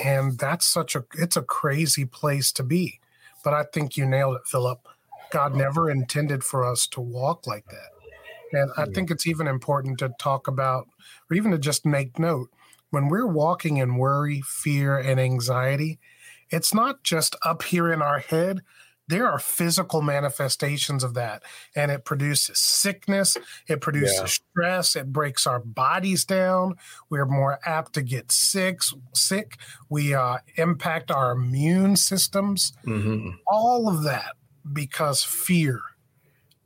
And 0.04 0.38
that's 0.38 0.66
such 0.66 0.96
a 0.96 1.06
it's 1.18 1.38
a 1.38 1.42
crazy 1.42 2.06
place 2.06 2.52
to 2.54 2.64
be. 2.64 3.00
But 3.44 3.54
I 3.54 3.64
think 3.74 3.96
you 3.96 4.06
nailed 4.06 4.38
it, 4.38 4.48
Philip. 4.48 4.88
God 5.32 5.56
never 5.56 5.90
intended 5.90 6.44
for 6.44 6.66
us 6.66 6.88
to 6.88 7.02
walk 7.02 7.48
like 7.48 7.66
that. 7.68 8.60
And 8.60 8.72
I 8.78 8.86
think 8.86 9.12
it's 9.12 9.28
even 9.28 9.48
important 9.48 10.00
to 10.00 10.14
talk 10.20 10.48
about, 10.48 10.88
or 11.30 11.36
even 11.36 11.52
to 11.52 11.58
just 11.58 11.86
make 11.86 12.20
note, 12.20 12.50
when 12.90 13.10
we're 13.10 13.28
walking 13.28 13.78
in 13.78 13.98
worry, 13.98 14.42
fear, 14.42 14.98
and 14.98 15.20
anxiety, 15.20 16.00
it's 16.50 16.74
not 16.74 17.04
just 17.04 17.36
up 17.44 17.64
here 17.64 17.92
in 17.92 18.02
our 18.02 18.20
head. 18.20 18.62
There 19.08 19.28
are 19.28 19.38
physical 19.40 20.02
manifestations 20.02 21.04
of 21.04 21.14
that. 21.14 21.44
And 21.76 21.92
it 21.92 22.06
produces 22.06 22.58
sickness, 22.58 23.38
it 23.68 23.82
produces 23.82 24.18
Yeah. 24.20 24.26
stress, 24.26 24.96
it 24.96 25.14
breaks 25.14 25.46
our 25.46 25.60
bodies 25.60 26.26
down. 26.26 26.76
We're 27.10 27.26
more 27.28 27.60
apt 27.66 27.94
to 27.94 28.02
get 28.02 28.32
sick. 28.32 28.82
Sick. 29.14 29.58
We 29.90 30.14
uh, 30.16 30.38
impact 30.56 31.12
our 31.12 31.32
immune 31.34 31.96
systems. 31.98 32.74
Mhm. 32.86 33.38
All 33.48 33.88
of 33.88 34.04
that 34.04 34.36
because 34.74 35.24
fear 35.24 35.80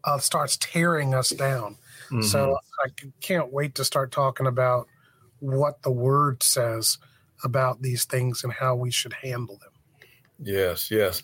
uh, 0.05 0.17
starts 0.17 0.55
tearing 0.57 1.13
us 1.13 1.29
down. 1.31 1.77
Mhm. 2.09 2.23
So 2.23 2.57
i 2.85 2.89
can't 3.19 3.51
wait 3.51 3.75
to 3.75 3.83
start 3.83 4.11
talking 4.11 4.47
about 4.47 4.87
what 5.39 5.81
the 5.83 5.91
word 5.91 6.41
says 6.41 6.97
about 7.43 7.81
these 7.81 8.05
things 8.05 8.43
and 8.43 8.53
how 8.53 8.75
we 8.75 8.89
should 8.91 9.11
handle 9.13 9.57
them. 9.57 9.71
Yes, 10.41 10.89
yes. 10.89 11.23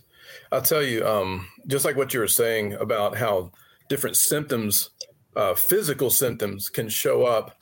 I'll 0.52 0.62
tell 0.62 0.84
you, 0.84 1.06
um, 1.06 1.48
just 1.68 1.86
like 1.86 1.96
what 1.96 2.14
you 2.14 2.20
were 2.20 2.28
saying 2.28 2.74
about 2.74 3.18
how 3.18 3.52
different 3.90 4.18
symptoms, 4.18 4.90
uh, 5.36 5.54
physical 5.54 6.10
symptoms, 6.10 6.70
can 6.70 6.90
show 6.90 7.24
up 7.24 7.58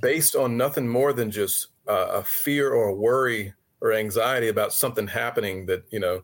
based 0.00 0.34
on 0.34 0.56
nothing 0.56 0.88
more 0.88 1.12
than 1.12 1.30
just 1.30 1.68
uh, 1.88 2.08
a 2.14 2.22
fear 2.22 2.72
or 2.72 2.88
a 2.88 2.94
worry 2.94 3.54
or 3.80 3.92
anxiety 3.92 4.48
about 4.48 4.72
something 4.72 5.06
happening 5.06 5.66
that 5.66 5.84
you 5.90 6.00
know 6.00 6.22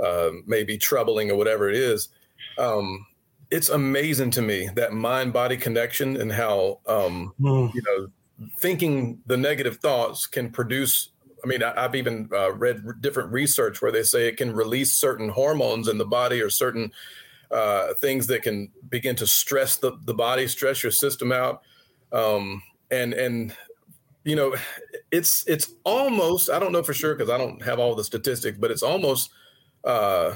uh, 0.00 0.30
may 0.46 0.64
be 0.64 0.78
troubling 0.78 1.30
or 1.30 1.36
whatever 1.36 1.68
it 1.68 1.76
is. 1.76 2.08
Um, 2.58 3.06
it's 3.50 3.68
amazing 3.68 4.30
to 4.32 4.42
me 4.42 4.70
that 4.76 4.92
mind-body 4.92 5.58
connection 5.58 6.16
and 6.16 6.32
how 6.32 6.80
um, 6.86 7.34
you 7.74 7.82
know 7.86 8.08
thinking 8.58 9.20
the 9.26 9.36
negative 9.36 9.76
thoughts 9.76 10.26
can 10.26 10.50
produce 10.50 11.10
i 11.42 11.46
mean 11.46 11.62
I, 11.62 11.80
have 11.80 11.94
even 11.94 12.28
uh, 12.32 12.52
read 12.52 12.82
r- 12.86 12.92
different 12.94 13.32
research 13.32 13.80
where 13.82 13.92
they 13.92 14.02
say 14.02 14.28
it 14.28 14.36
can 14.36 14.52
release 14.52 14.92
certain 14.92 15.28
hormones 15.28 15.88
in 15.88 15.98
the 15.98 16.04
body 16.04 16.40
or 16.40 16.50
certain 16.50 16.92
uh, 17.50 17.92
things 17.94 18.28
that 18.28 18.42
can 18.42 18.70
begin 18.88 19.14
to 19.16 19.26
stress 19.26 19.76
the, 19.76 19.92
the 20.04 20.14
body 20.14 20.46
stress 20.48 20.82
your 20.82 20.92
system 20.92 21.32
out 21.32 21.62
um, 22.12 22.62
and 22.90 23.12
and 23.12 23.54
you 24.24 24.36
know 24.36 24.54
it's 25.10 25.46
it's 25.46 25.72
almost 25.84 26.48
i 26.50 26.58
don't 26.58 26.72
know 26.72 26.82
for 26.82 26.94
sure 26.94 27.14
because 27.14 27.30
i 27.30 27.36
don't 27.36 27.62
have 27.62 27.78
all 27.78 27.94
the 27.94 28.04
statistics 28.04 28.56
but 28.58 28.70
it's 28.70 28.82
almost 28.82 29.30
uh, 29.84 30.34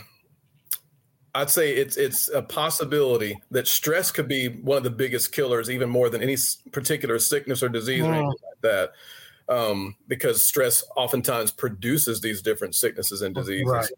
I'd 1.37 1.51
say 1.51 1.75
it's 1.75 1.99
it's 1.99 2.31
a 2.31 2.41
possibility 2.41 3.39
that 3.51 3.69
stress 3.69 4.11
could 4.11 4.27
be 4.27 4.49
one 4.49 4.79
of 4.79 4.85
the 4.85 4.91
biggest 4.91 5.33
killers, 5.33 5.69
even 5.69 5.91
more 5.91 6.09
than 6.09 6.23
any 6.23 6.37
particular 6.73 7.19
sickness 7.19 7.63
or 7.63 7.69
disease 7.69 8.03
or 8.03 8.13
anything 8.15 8.27
like 8.27 8.61
that. 8.63 8.93
Um, 9.49 9.95
because 10.09 10.45
stress 10.45 10.85
oftentimes 10.97 11.53
produces 11.53 12.21
these 12.21 12.43
different 12.43 12.75
sicknesses 12.75 13.23
and 13.23 13.35
diseases 13.35 13.67
Right. 13.73 13.91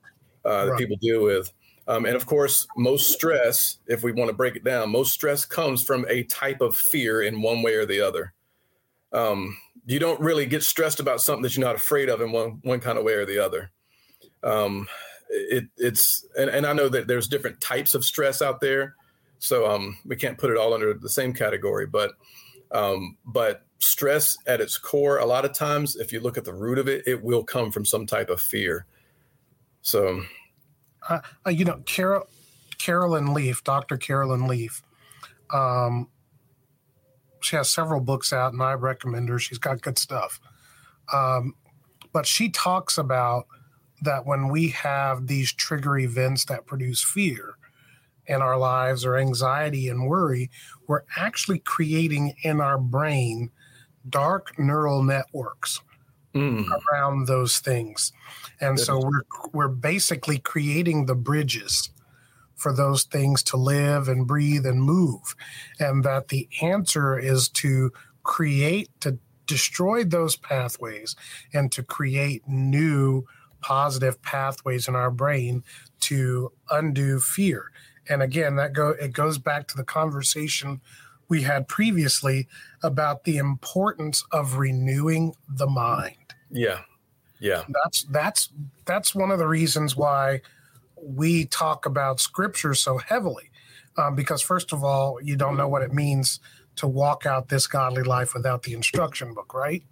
uh, 0.44 0.64
that 0.66 0.72
Right. 0.72 0.78
people 0.78 0.96
deal 1.00 1.22
with. 1.22 1.50
Um, 1.86 2.04
and 2.04 2.14
of 2.14 2.26
course, 2.26 2.66
most 2.76 3.10
stress, 3.12 3.78
if 3.86 4.02
we 4.02 4.12
want 4.12 4.28
to 4.28 4.36
break 4.36 4.56
it 4.56 4.64
down, 4.64 4.90
most 4.90 5.12
stress 5.12 5.46
comes 5.46 5.82
from 5.82 6.04
a 6.10 6.22
type 6.24 6.60
of 6.60 6.76
fear 6.76 7.22
in 7.22 7.40
one 7.40 7.62
way 7.62 7.76
or 7.76 7.86
the 7.86 8.02
other. 8.02 8.34
Um, 9.10 9.56
you 9.86 9.98
don't 9.98 10.20
really 10.20 10.44
get 10.44 10.62
stressed 10.62 11.00
about 11.00 11.22
something 11.22 11.42
that 11.44 11.56
you're 11.56 11.66
not 11.66 11.76
afraid 11.76 12.10
of 12.10 12.20
in 12.20 12.30
one 12.30 12.60
one 12.62 12.80
kind 12.80 12.98
of 12.98 13.04
way 13.04 13.14
or 13.14 13.24
the 13.24 13.38
other. 13.38 13.70
Um, 14.42 14.86
it 15.30 15.64
it's 15.78 16.26
and, 16.38 16.50
and 16.50 16.66
I 16.66 16.74
know 16.74 16.90
that 16.90 17.06
there's 17.06 17.26
different 17.26 17.58
types 17.62 17.94
of 17.94 18.04
stress 18.04 18.42
out 18.42 18.60
there, 18.60 18.96
so 19.38 19.66
um, 19.66 19.96
we 20.04 20.14
can't 20.14 20.36
put 20.36 20.50
it 20.50 20.58
all 20.58 20.74
under 20.74 20.92
the 20.92 21.08
same 21.08 21.32
category. 21.32 21.86
But 21.86 22.12
um, 22.72 23.16
but 23.24 23.62
stress 23.78 24.36
at 24.46 24.60
its 24.60 24.76
core, 24.76 25.18
a 25.18 25.26
lot 25.26 25.44
of 25.44 25.52
times, 25.52 25.96
if 25.96 26.12
you 26.12 26.20
look 26.20 26.36
at 26.36 26.44
the 26.44 26.54
root 26.54 26.78
of 26.78 26.88
it, 26.88 27.06
it 27.06 27.22
will 27.22 27.44
come 27.44 27.70
from 27.70 27.84
some 27.84 28.06
type 28.06 28.28
of 28.28 28.40
fear. 28.40 28.86
So 29.82 30.22
Uh, 31.08 31.20
you 31.48 31.64
know, 31.64 31.80
Carol, 31.86 32.28
Caroline 32.78 33.32
Leaf, 33.32 33.64
Dr. 33.64 33.96
Caroline 33.96 34.46
Leaf, 34.46 34.82
um, 35.52 36.08
she 37.40 37.56
has 37.56 37.70
several 37.70 38.00
books 38.00 38.32
out, 38.32 38.52
and 38.52 38.62
I 38.62 38.74
recommend 38.74 39.28
her. 39.28 39.38
She's 39.38 39.58
got 39.58 39.80
good 39.80 39.98
stuff. 39.98 40.40
Um, 41.12 41.54
but 42.12 42.26
she 42.26 42.50
talks 42.50 42.98
about 42.98 43.46
that 44.02 44.26
when 44.26 44.48
we 44.48 44.68
have 44.68 45.26
these 45.26 45.52
trigger 45.52 45.98
events 45.98 46.44
that 46.46 46.66
produce 46.66 47.02
fear 47.02 47.57
in 48.28 48.42
our 48.42 48.58
lives 48.58 49.04
or 49.04 49.16
anxiety 49.16 49.88
and 49.88 50.06
worry, 50.06 50.50
we're 50.86 51.04
actually 51.16 51.58
creating 51.60 52.34
in 52.42 52.60
our 52.60 52.78
brain 52.78 53.50
dark 54.08 54.58
neural 54.58 55.02
networks 55.02 55.80
mm, 56.34 56.64
around 56.92 57.26
those 57.26 57.58
things. 57.58 58.12
And 58.60 58.78
so 58.78 58.98
we're 58.98 59.22
we're 59.52 59.68
basically 59.68 60.38
creating 60.38 61.06
the 61.06 61.14
bridges 61.14 61.90
for 62.54 62.72
those 62.72 63.04
things 63.04 63.42
to 63.44 63.56
live 63.56 64.08
and 64.08 64.26
breathe 64.26 64.66
and 64.66 64.82
move. 64.82 65.36
And 65.78 66.04
that 66.04 66.28
the 66.28 66.48
answer 66.60 67.18
is 67.18 67.48
to 67.50 67.92
create 68.24 68.90
to 69.00 69.18
destroy 69.46 70.04
those 70.04 70.36
pathways 70.36 71.16
and 71.54 71.72
to 71.72 71.82
create 71.82 72.46
new 72.46 73.24
positive 73.60 74.20
pathways 74.22 74.86
in 74.86 74.94
our 74.94 75.10
brain 75.10 75.64
to 76.00 76.52
undo 76.70 77.18
fear. 77.18 77.70
And 78.08 78.22
again, 78.22 78.56
that 78.56 78.72
go 78.72 78.90
it 78.90 79.12
goes 79.12 79.38
back 79.38 79.68
to 79.68 79.76
the 79.76 79.84
conversation 79.84 80.80
we 81.28 81.42
had 81.42 81.68
previously 81.68 82.48
about 82.82 83.24
the 83.24 83.36
importance 83.36 84.24
of 84.32 84.56
renewing 84.56 85.34
the 85.48 85.66
mind. 85.66 86.16
Yeah, 86.50 86.80
yeah, 87.38 87.64
that's 87.68 88.04
that's 88.04 88.48
that's 88.84 89.14
one 89.14 89.30
of 89.30 89.38
the 89.38 89.46
reasons 89.46 89.96
why 89.96 90.40
we 91.02 91.44
talk 91.44 91.86
about 91.86 92.20
scripture 92.20 92.74
so 92.74 92.98
heavily 92.98 93.50
um, 93.96 94.14
because 94.14 94.42
first 94.42 94.72
of 94.72 94.82
all 94.82 95.18
you 95.22 95.36
don't 95.36 95.56
know 95.56 95.68
what 95.68 95.82
it 95.82 95.92
means 95.92 96.40
to 96.76 96.86
walk 96.86 97.26
out 97.26 97.48
this 97.48 97.66
godly 97.66 98.02
life 98.02 98.34
without 98.34 98.62
the 98.62 98.72
instruction 98.72 99.34
book 99.34 99.54
right? 99.54 99.82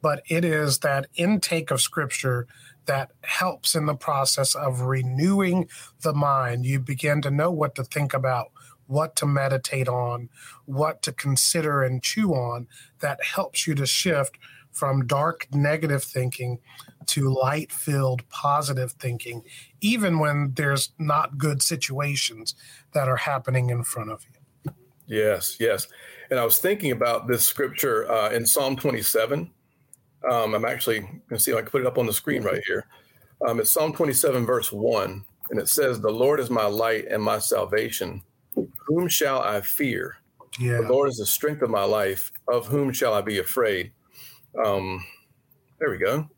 But 0.00 0.22
it 0.28 0.44
is 0.44 0.80
that 0.80 1.06
intake 1.14 1.70
of 1.70 1.80
scripture 1.80 2.46
that 2.86 3.10
helps 3.22 3.74
in 3.74 3.86
the 3.86 3.94
process 3.94 4.54
of 4.54 4.82
renewing 4.82 5.68
the 6.02 6.12
mind 6.12 6.64
you 6.64 6.80
begin 6.80 7.22
to 7.22 7.30
know 7.30 7.50
what 7.50 7.74
to 7.74 7.84
think 7.84 8.12
about 8.12 8.50
what 8.86 9.16
to 9.16 9.26
meditate 9.26 9.88
on 9.88 10.28
what 10.66 11.00
to 11.02 11.12
consider 11.12 11.82
and 11.82 12.02
chew 12.02 12.32
on 12.32 12.66
that 13.00 13.22
helps 13.24 13.66
you 13.66 13.74
to 13.74 13.86
shift 13.86 14.36
from 14.72 15.06
dark 15.06 15.46
negative 15.52 16.02
thinking 16.02 16.58
to 17.06 17.28
light 17.28 17.70
filled 17.70 18.26
positive 18.30 18.92
thinking, 18.92 19.42
even 19.80 20.18
when 20.18 20.52
there's 20.54 20.92
not 20.98 21.38
good 21.38 21.62
situations 21.62 22.54
that 22.92 23.08
are 23.08 23.16
happening 23.16 23.70
in 23.70 23.84
front 23.84 24.10
of 24.10 24.24
you. 24.24 24.72
yes, 25.06 25.56
yes. 25.60 25.86
And 26.30 26.40
I 26.40 26.44
was 26.44 26.58
thinking 26.58 26.90
about 26.90 27.28
this 27.28 27.46
scripture 27.46 28.10
uh, 28.10 28.30
in 28.30 28.46
Psalm 28.46 28.76
27. 28.76 29.50
Um, 30.30 30.54
I'm 30.54 30.64
actually 30.64 31.00
going 31.00 31.20
to 31.30 31.38
see 31.38 31.50
if 31.50 31.56
I 31.56 31.62
can 31.62 31.70
put 31.70 31.80
it 31.80 31.86
up 31.86 31.98
on 31.98 32.06
the 32.06 32.12
screen 32.12 32.42
right 32.42 32.62
here. 32.66 32.86
Um, 33.46 33.58
it's 33.58 33.70
Psalm 33.70 33.92
27, 33.92 34.46
verse 34.46 34.70
1, 34.70 35.24
and 35.50 35.60
it 35.60 35.68
says, 35.68 36.00
The 36.00 36.10
Lord 36.10 36.38
is 36.38 36.50
my 36.50 36.66
light 36.66 37.06
and 37.10 37.22
my 37.22 37.38
salvation. 37.38 38.22
Whom 38.86 39.08
shall 39.08 39.40
I 39.40 39.60
fear? 39.60 40.16
Yeah. 40.60 40.82
The 40.82 40.88
Lord 40.92 41.08
is 41.08 41.16
the 41.16 41.26
strength 41.26 41.62
of 41.62 41.70
my 41.70 41.84
life. 41.84 42.30
Of 42.48 42.66
whom 42.66 42.92
shall 42.92 43.14
I 43.14 43.20
be 43.22 43.38
afraid? 43.38 43.92
Um, 44.64 45.04
there 45.78 45.90
we 45.90 45.98
go. 45.98 46.28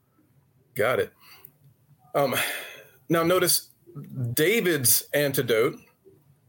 Got 0.74 1.00
it. 1.00 1.12
Um, 2.14 2.34
now, 3.08 3.22
notice 3.22 3.70
David's 4.32 5.02
antidote 5.12 5.76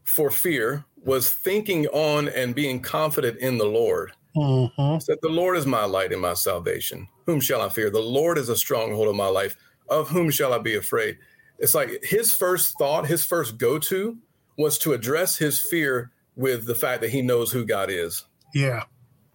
for 0.04 0.30
fear 0.30 0.84
was 0.96 1.32
thinking 1.32 1.86
on 1.88 2.28
and 2.28 2.54
being 2.54 2.80
confident 2.80 3.38
in 3.38 3.58
the 3.58 3.66
Lord. 3.66 4.12
Mm-hmm. 4.36 4.98
Said, 5.00 5.18
The 5.22 5.28
Lord 5.28 5.56
is 5.56 5.66
my 5.66 5.84
light 5.84 6.12
and 6.12 6.22
my 6.22 6.34
salvation. 6.34 7.08
Whom 7.26 7.40
shall 7.40 7.60
I 7.60 7.68
fear? 7.68 7.90
The 7.90 8.00
Lord 8.00 8.38
is 8.38 8.48
a 8.48 8.56
stronghold 8.56 9.08
of 9.08 9.16
my 9.16 9.28
life. 9.28 9.56
Of 9.88 10.08
whom 10.08 10.30
shall 10.30 10.52
I 10.52 10.58
be 10.58 10.74
afraid? 10.74 11.18
It's 11.58 11.74
like 11.74 12.02
his 12.02 12.34
first 12.34 12.76
thought, 12.78 13.06
his 13.06 13.24
first 13.24 13.58
go 13.58 13.78
to 13.78 14.18
was 14.56 14.78
to 14.78 14.92
address 14.92 15.36
his 15.36 15.60
fear 15.60 16.10
with 16.34 16.66
the 16.66 16.74
fact 16.74 17.00
that 17.02 17.10
he 17.10 17.22
knows 17.22 17.52
who 17.52 17.64
God 17.64 17.90
is. 17.90 18.24
Yeah. 18.54 18.84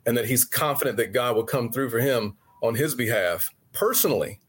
And 0.05 0.17
that 0.17 0.25
he's 0.25 0.45
confident 0.45 0.97
that 0.97 1.13
God 1.13 1.35
will 1.35 1.43
come 1.43 1.71
through 1.71 1.89
for 1.89 1.99
him 1.99 2.37
on 2.61 2.75
his 2.75 2.95
behalf 2.95 3.49
personally. 3.73 4.39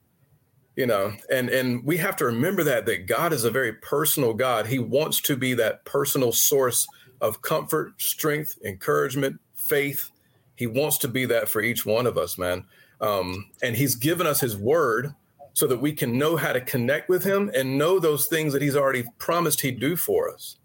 You 0.77 0.87
know, 0.87 1.13
and 1.31 1.51
and 1.51 1.85
we 1.85 1.99
have 1.99 2.17
to 2.17 2.25
remember 2.25 2.65
that 2.65 2.87
that 2.87 3.07
God 3.07 3.35
is 3.35 3.45
a 3.45 3.51
very 3.51 3.75
personal 3.75 4.33
God. 4.33 4.67
He 4.67 4.79
wants 4.79 5.21
to 5.23 5.37
be 5.37 5.53
that 5.55 5.85
personal 5.85 6.33
source 6.33 6.87
of 7.21 7.43
comfort, 7.43 8.01
strength, 8.01 8.59
encouragement, 8.65 9.39
faith. 9.55 10.11
He 10.57 10.67
wants 10.67 10.97
to 10.99 11.09
be 11.09 11.27
that 11.27 11.51
for 11.51 11.61
each 11.61 11.85
one 11.85 12.07
of 12.07 12.17
us, 12.17 12.39
man. 12.39 12.65
Um, 13.03 13.51
and 13.63 13.77
he's 13.77 13.95
given 13.97 14.27
us 14.27 14.41
his 14.41 14.57
word 14.57 15.15
so 15.55 15.67
that 15.67 15.81
we 15.83 15.93
can 15.93 16.17
know 16.17 16.37
how 16.37 16.53
to 16.53 16.61
connect 16.61 17.09
with 17.09 17.25
him 17.25 17.51
and 17.55 17.77
know 17.77 17.99
those 17.99 18.27
things 18.27 18.53
that 18.55 18.63
he's 18.63 18.77
already 18.77 19.05
promised 19.19 19.61
he'd 19.61 19.81
do 19.81 19.97
for 19.97 20.33
us. 20.33 20.57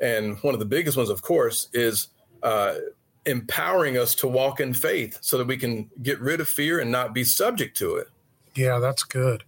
And 0.00 0.36
one 0.42 0.52
of 0.52 0.60
the 0.60 0.66
biggest 0.66 0.96
ones, 0.96 1.08
of 1.08 1.22
course, 1.22 1.68
is 1.72 2.08
uh, 2.42 2.74
empowering 3.24 3.96
us 3.96 4.14
to 4.16 4.26
walk 4.26 4.60
in 4.60 4.74
faith 4.74 5.18
so 5.20 5.38
that 5.38 5.46
we 5.46 5.56
can 5.56 5.90
get 6.02 6.20
rid 6.20 6.40
of 6.40 6.48
fear 6.48 6.80
and 6.80 6.90
not 6.90 7.14
be 7.14 7.24
subject 7.24 7.76
to 7.78 7.96
it. 7.96 8.08
Yeah, 8.56 8.78
that's 8.78 9.04
good. 9.04 9.44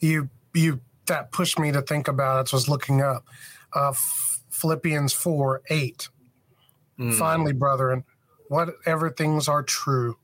You 0.00 0.28
you 0.54 0.80
that 1.06 1.30
pushed 1.32 1.58
me 1.58 1.70
to 1.72 1.82
think 1.82 2.08
about 2.08 2.46
it. 2.46 2.52
I 2.52 2.56
was 2.56 2.68
looking 2.68 3.00
up 3.00 3.24
uh, 3.74 3.92
Philippians 4.50 5.12
four 5.12 5.62
eight. 5.70 6.08
Mm. 6.98 7.14
Finally, 7.14 7.52
brethren, 7.52 8.04
whatever 8.48 9.10
things 9.10 9.48
are 9.48 9.62
true, 9.62 10.16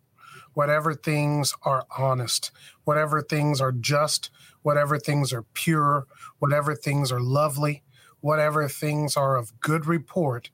whatever 0.57 0.95
things 0.95 1.55
are 1.65 1.85
honest, 1.99 2.51
whatever 2.85 3.21
things 3.21 3.61
are 3.61 3.73
just, 3.73 4.31
whatever 4.63 4.99
things 4.99 5.31
are 5.31 5.43
pure, 5.53 6.07
whatever 6.39 6.75
things 6.75 7.13
are 7.13 7.21
lovely, 7.21 7.83
whatever 8.21 8.67
things 8.67 9.19
are 9.19 9.37
of 9.37 9.53
good 9.61 9.85
report, 9.85 10.49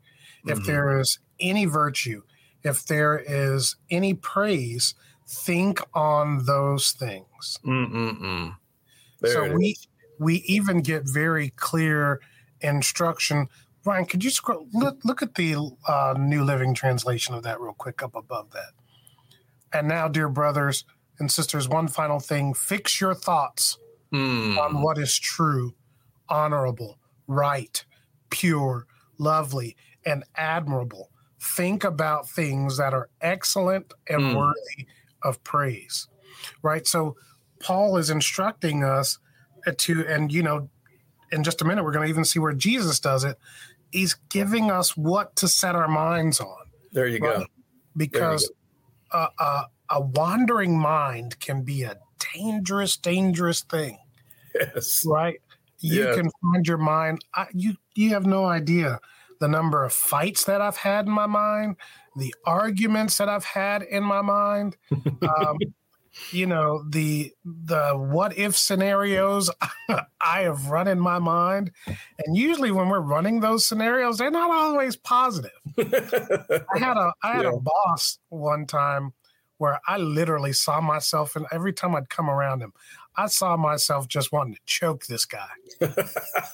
mm-hmm. 0.44 0.50
if 0.50 0.66
there 0.66 0.98
is 0.98 1.20
any 1.38 1.66
virtue, 1.66 2.20
if 2.64 2.84
there 2.84 3.16
is 3.16 3.76
any 3.92 4.12
praise, 4.12 4.96
think 5.28 5.78
on 5.94 6.46
those 6.46 6.90
things. 6.90 7.60
so 9.24 9.54
we 9.54 9.76
we 10.18 10.34
even 10.46 10.80
get 10.80 11.04
very 11.04 11.50
clear 11.50 12.20
instruction. 12.60 13.46
Ryan, 13.84 14.06
could 14.06 14.24
you 14.24 14.30
scroll, 14.30 14.66
look, 14.72 14.98
look 15.04 15.22
at 15.22 15.36
the 15.36 15.56
uh, 15.86 16.14
New 16.18 16.42
Living 16.42 16.74
Translation 16.74 17.36
of 17.36 17.44
that 17.44 17.60
real 17.60 17.72
quick 17.72 18.02
up 18.02 18.16
above 18.16 18.50
that? 18.50 18.72
And 19.72 19.88
now, 19.88 20.08
dear 20.08 20.28
brothers 20.28 20.84
and 21.18 21.30
sisters, 21.30 21.68
one 21.68 21.88
final 21.88 22.20
thing: 22.20 22.54
fix 22.54 23.00
your 23.00 23.14
thoughts 23.14 23.78
mm. 24.12 24.58
on 24.58 24.82
what 24.82 24.98
is 24.98 25.18
true, 25.18 25.74
honorable, 26.28 26.98
right, 27.26 27.84
pure, 28.30 28.86
lovely, 29.18 29.76
and 30.04 30.24
admirable. 30.36 31.10
Think 31.40 31.84
about 31.84 32.28
things 32.28 32.76
that 32.76 32.94
are 32.94 33.08
excellent 33.20 33.92
and 34.08 34.20
mm. 34.20 34.36
worthy 34.36 34.86
of 35.22 35.42
praise, 35.44 36.08
right? 36.62 36.86
So, 36.86 37.16
Paul 37.60 37.96
is 37.96 38.10
instructing 38.10 38.84
us 38.84 39.18
to, 39.76 40.06
and 40.06 40.32
you 40.32 40.42
know, 40.42 40.68
in 41.30 41.42
just 41.42 41.62
a 41.62 41.64
minute, 41.64 41.84
we're 41.84 41.92
going 41.92 42.06
to 42.06 42.10
even 42.10 42.24
see 42.24 42.38
where 42.38 42.52
Jesus 42.52 43.00
does 43.00 43.24
it. 43.24 43.38
He's 43.90 44.14
giving 44.28 44.70
us 44.70 44.96
what 44.96 45.36
to 45.36 45.48
set 45.48 45.74
our 45.74 45.88
minds 45.88 46.40
on. 46.40 46.56
There 46.92 47.06
you 47.06 47.18
right? 47.18 47.40
go. 47.40 47.46
Because 47.96 48.42
you 48.42 48.48
go. 48.48 48.54
A, 49.12 49.28
a, 49.38 49.66
a 49.90 50.00
wandering 50.00 50.78
mind 50.78 51.38
can 51.40 51.62
be 51.62 51.82
a 51.82 51.96
dangerous, 52.34 52.96
dangerous 52.96 53.62
thing. 53.62 53.98
Yes. 54.54 55.04
Right? 55.06 55.40
you 55.82 56.04
yeah. 56.04 56.14
can 56.14 56.30
find 56.40 56.66
your 56.66 56.78
mind. 56.78 57.24
I, 57.34 57.46
you 57.52 57.74
you 57.94 58.10
have 58.10 58.24
no 58.24 58.46
idea 58.46 59.00
the 59.40 59.48
number 59.48 59.84
of 59.84 59.92
fights 59.92 60.44
that 60.44 60.60
I've 60.60 60.76
had 60.76 61.06
in 61.06 61.12
my 61.12 61.26
mind, 61.26 61.76
the 62.16 62.32
arguments 62.46 63.18
that 63.18 63.28
I've 63.28 63.44
had 63.44 63.82
in 63.82 64.02
my 64.02 64.22
mind. 64.22 64.76
Um, 65.22 65.56
you 66.30 66.46
know 66.46 66.84
the 66.88 67.32
the 67.44 67.92
what 67.94 68.36
if 68.36 68.56
scenarios 68.56 69.50
I 70.20 70.40
have 70.40 70.66
run 70.68 70.88
in 70.88 71.00
my 71.00 71.18
mind, 71.18 71.72
and 71.86 72.36
usually 72.36 72.70
when 72.70 72.88
we're 72.88 73.00
running 73.00 73.40
those 73.40 73.66
scenarios, 73.66 74.18
they're 74.18 74.30
not 74.30 74.50
always 74.50 74.96
positive. 74.96 75.50
I 75.78 76.78
had 76.78 76.96
a 76.96 77.12
I 77.22 77.34
had 77.34 77.44
yeah. 77.44 77.52
a 77.54 77.60
boss 77.60 78.18
one 78.28 78.66
time 78.66 79.12
where 79.58 79.80
I 79.86 79.96
literally 79.96 80.52
saw 80.52 80.80
myself, 80.80 81.36
and 81.36 81.46
every 81.52 81.72
time 81.72 81.94
I'd 81.94 82.08
come 82.08 82.28
around 82.28 82.60
him, 82.62 82.72
I 83.16 83.26
saw 83.26 83.56
myself 83.56 84.08
just 84.08 84.32
wanting 84.32 84.54
to 84.54 84.60
choke 84.66 85.06
this 85.06 85.24
guy. 85.24 85.48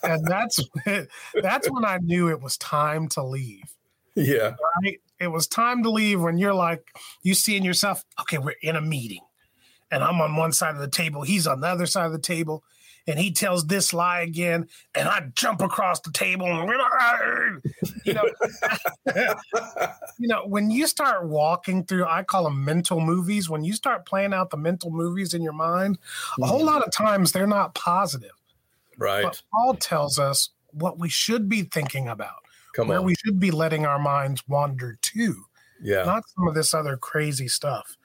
and 0.03 0.25
that's 0.27 0.61
that's 1.43 1.71
when 1.71 1.85
I 1.85 1.99
knew 1.99 2.29
it 2.29 2.43
was 2.43 2.57
time 2.59 3.09
to 3.11 3.25
leave. 3.25 3.75
Yeah. 4.15 4.57
Right? 4.83 5.01
It 5.21 5.29
was 5.29 5.47
time 5.47 5.83
to 5.85 5.91
leave 5.91 6.21
when 6.21 6.39
you're 6.39 6.55
like, 6.55 6.87
you 7.23 7.35
see 7.35 7.57
in 7.57 7.65
yourself, 7.65 8.05
okay, 8.21 8.39
we're 8.39 8.57
in 8.63 8.77
a 8.77 8.81
meeting. 8.81 9.23
And 9.91 10.05
I'm 10.05 10.21
on 10.21 10.37
one 10.37 10.53
side 10.53 10.75
of 10.75 10.81
the 10.81 10.89
table, 10.89 11.23
he's 11.23 11.47
on 11.47 11.61
the 11.61 11.69
other 11.69 11.87
side 11.87 12.07
of 12.07 12.13
the 12.13 12.19
table 12.19 12.63
and 13.09 13.19
he 13.19 13.33
tells 13.33 13.67
this 13.67 13.95
lie 13.95 14.21
again, 14.21 14.69
and 14.95 15.09
I 15.09 15.29
jump 15.35 15.63
across 15.63 16.01
the 16.01 16.13
table 16.13 16.47
and 16.47 16.71
you 18.05 18.13
know, 18.13 18.23
you 20.19 20.29
know, 20.29 20.43
when 20.47 20.71
you 20.71 20.87
start 20.87 21.27
walking 21.27 21.85
through, 21.85 22.05
I 22.05 22.23
call 22.23 22.45
them 22.45 22.65
mental 22.65 23.01
movies. 23.01 23.49
When 23.49 23.65
you 23.65 23.73
start 23.73 24.05
playing 24.05 24.35
out 24.35 24.51
the 24.51 24.59
mental 24.59 24.91
movies 24.91 25.33
in 25.33 25.43
your 25.43 25.55
mind, 25.55 25.99
a 26.41 26.47
whole 26.47 26.59
mm-hmm. 26.59 26.67
lot 26.67 26.87
of 26.87 26.93
times 26.93 27.33
they're 27.33 27.47
not 27.47 27.75
positive. 27.75 28.33
Right. 28.99 29.23
But 29.23 29.41
Paul 29.53 29.75
tells 29.75 30.19
us 30.19 30.51
what 30.73 30.99
we 30.99 31.09
should 31.09 31.49
be 31.49 31.63
thinking 31.63 32.09
about, 32.09 32.41
Come 32.77 32.89
where 32.89 32.99
on. 32.99 33.07
we 33.07 33.15
should 33.15 33.41
be 33.41 33.51
letting 33.51 33.87
our 33.87 33.99
minds 33.99 34.47
wander 34.49 34.99
to. 35.01 35.45
Yeah. 35.83 36.05
Not 36.05 36.25
some 36.29 36.47
of 36.47 36.55
this 36.55 36.75
other 36.75 36.99
crazy 36.99 37.49
stuff. 37.49 37.97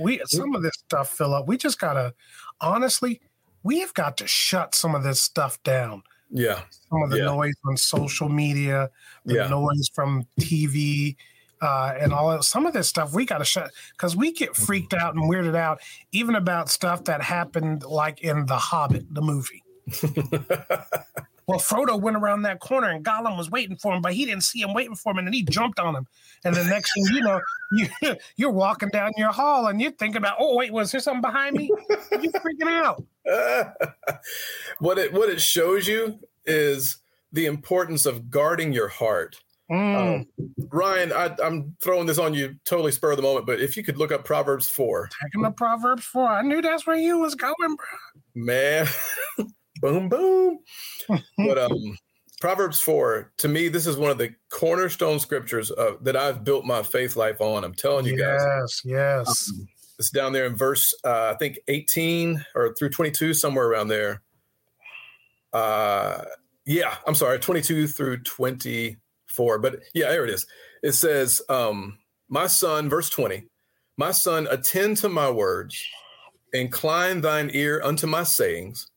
We 0.00 0.20
some 0.26 0.54
of 0.54 0.62
this 0.62 0.74
stuff, 0.74 1.10
Philip, 1.10 1.46
we 1.46 1.56
just 1.56 1.78
gotta 1.78 2.14
honestly, 2.60 3.20
we 3.62 3.80
have 3.80 3.94
got 3.94 4.16
to 4.18 4.26
shut 4.26 4.74
some 4.74 4.94
of 4.94 5.02
this 5.02 5.22
stuff 5.22 5.62
down. 5.62 6.02
Yeah. 6.30 6.60
Some 6.90 7.02
of 7.02 7.10
the 7.10 7.18
yeah. 7.18 7.24
noise 7.24 7.54
on 7.66 7.76
social 7.76 8.28
media, 8.28 8.90
the 9.24 9.34
yeah. 9.34 9.48
noise 9.48 9.88
from 9.94 10.26
TV, 10.40 11.16
uh, 11.60 11.94
and 11.98 12.12
all 12.12 12.40
some 12.42 12.66
of 12.66 12.72
this 12.72 12.88
stuff 12.88 13.14
we 13.14 13.24
got 13.24 13.38
to 13.38 13.44
shut 13.44 13.70
because 13.92 14.14
we 14.14 14.32
get 14.32 14.54
freaked 14.54 14.94
out 14.94 15.14
and 15.14 15.24
weirded 15.24 15.56
out 15.56 15.80
even 16.12 16.34
about 16.36 16.68
stuff 16.68 17.04
that 17.04 17.22
happened 17.22 17.82
like 17.84 18.20
in 18.20 18.46
The 18.46 18.56
Hobbit, 18.56 19.12
the 19.12 19.22
movie. 19.22 19.62
Well, 21.48 21.58
Frodo 21.58 21.98
went 21.98 22.18
around 22.18 22.42
that 22.42 22.60
corner 22.60 22.90
and 22.90 23.02
Gollum 23.02 23.38
was 23.38 23.50
waiting 23.50 23.76
for 23.76 23.94
him, 23.94 24.02
but 24.02 24.12
he 24.12 24.26
didn't 24.26 24.42
see 24.42 24.60
him 24.60 24.74
waiting 24.74 24.94
for 24.94 25.12
him, 25.12 25.18
and 25.18 25.26
then 25.26 25.32
he 25.32 25.42
jumped 25.42 25.80
on 25.80 25.96
him. 25.96 26.06
And 26.44 26.54
the 26.54 26.62
next 26.64 26.92
thing 26.92 27.04
you 27.14 27.22
know, 27.22 27.40
you, 27.72 28.16
you're 28.36 28.50
walking 28.50 28.90
down 28.90 29.12
your 29.16 29.32
hall 29.32 29.66
and 29.66 29.80
you're 29.80 29.92
thinking 29.92 30.18
about, 30.18 30.36
oh 30.38 30.56
wait, 30.56 30.74
was 30.74 30.92
there 30.92 31.00
something 31.00 31.22
behind 31.22 31.56
me? 31.56 31.70
You're 32.12 32.32
freaking 32.32 32.68
out. 32.68 33.02
what 34.78 34.98
it 34.98 35.12
what 35.12 35.30
it 35.30 35.40
shows 35.40 35.88
you 35.88 36.20
is 36.44 36.98
the 37.32 37.46
importance 37.46 38.04
of 38.04 38.30
guarding 38.30 38.74
your 38.74 38.88
heart. 38.88 39.40
Mm. 39.70 40.20
Um, 40.20 40.26
Ryan, 40.70 41.12
I, 41.12 41.34
am 41.42 41.76
throwing 41.80 42.06
this 42.06 42.18
on 42.18 42.34
you 42.34 42.56
totally 42.64 42.92
spur 42.92 43.12
of 43.12 43.16
the 43.16 43.22
moment, 43.22 43.46
but 43.46 43.60
if 43.60 43.76
you 43.76 43.82
could 43.82 43.98
look 43.98 44.12
up 44.12 44.24
Proverbs 44.24 44.68
4. 44.70 45.08
Taking 45.22 45.42
the 45.42 45.50
Proverbs 45.50 46.04
4. 46.04 46.26
I 46.26 46.42
knew 46.42 46.62
that's 46.62 46.86
where 46.86 46.96
you 46.96 47.18
was 47.18 47.34
going, 47.34 47.54
bro. 47.60 47.76
Man, 48.34 48.86
boom, 49.82 50.08
boom. 50.08 50.60
But 51.36 51.58
um, 51.70 51.98
Proverbs 52.40 52.80
4, 52.80 53.32
to 53.38 53.48
me, 53.48 53.68
this 53.68 53.86
is 53.86 53.96
one 53.96 54.10
of 54.10 54.18
the 54.18 54.32
cornerstone 54.50 55.18
scriptures 55.18 55.72
that 56.02 56.16
I've 56.16 56.44
built 56.44 56.64
my 56.64 56.82
faith 56.82 57.16
life 57.16 57.40
on. 57.40 57.64
I'm 57.64 57.74
telling 57.74 58.06
you 58.06 58.16
yes, 58.16 58.42
guys. 58.42 58.82
Yes, 58.84 59.26
yes. 59.26 59.50
Um, 59.50 59.68
it's 59.98 60.10
down 60.10 60.32
there 60.32 60.46
in 60.46 60.54
verse, 60.54 60.94
uh, 61.04 61.32
I 61.34 61.36
think 61.38 61.58
18 61.66 62.44
or 62.54 62.74
through 62.74 62.90
22, 62.90 63.34
somewhere 63.34 63.66
around 63.66 63.88
there. 63.88 64.22
Uh, 65.52 66.22
yeah, 66.64 66.94
I'm 67.06 67.16
sorry, 67.16 67.40
22 67.40 67.88
through 67.88 68.22
24. 68.22 69.58
But 69.58 69.80
yeah, 69.94 70.10
there 70.10 70.24
it 70.24 70.30
is. 70.30 70.46
It 70.82 70.92
says, 70.92 71.42
um, 71.48 71.98
My 72.28 72.46
son, 72.46 72.88
verse 72.88 73.10
20, 73.10 73.46
my 73.96 74.12
son, 74.12 74.46
attend 74.48 74.98
to 74.98 75.08
my 75.08 75.28
words, 75.28 75.82
incline 76.52 77.20
thine 77.20 77.50
ear 77.52 77.80
unto 77.82 78.06
my 78.06 78.22
sayings 78.22 78.88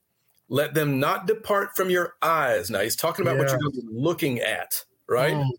let 0.52 0.74
them 0.74 1.00
not 1.00 1.28
depart 1.28 1.78
from 1.78 1.90
your 1.90 2.16
eyes. 2.22 2.70
Now 2.70 2.82
he's 2.82 2.98
talking 2.98 3.26
about 3.26 3.38
yeah. 3.38 3.56
what 3.56 3.74
you're 3.74 3.84
looking 3.90 4.40
at, 4.40 4.84
right? 5.08 5.34
Mm. 5.34 5.50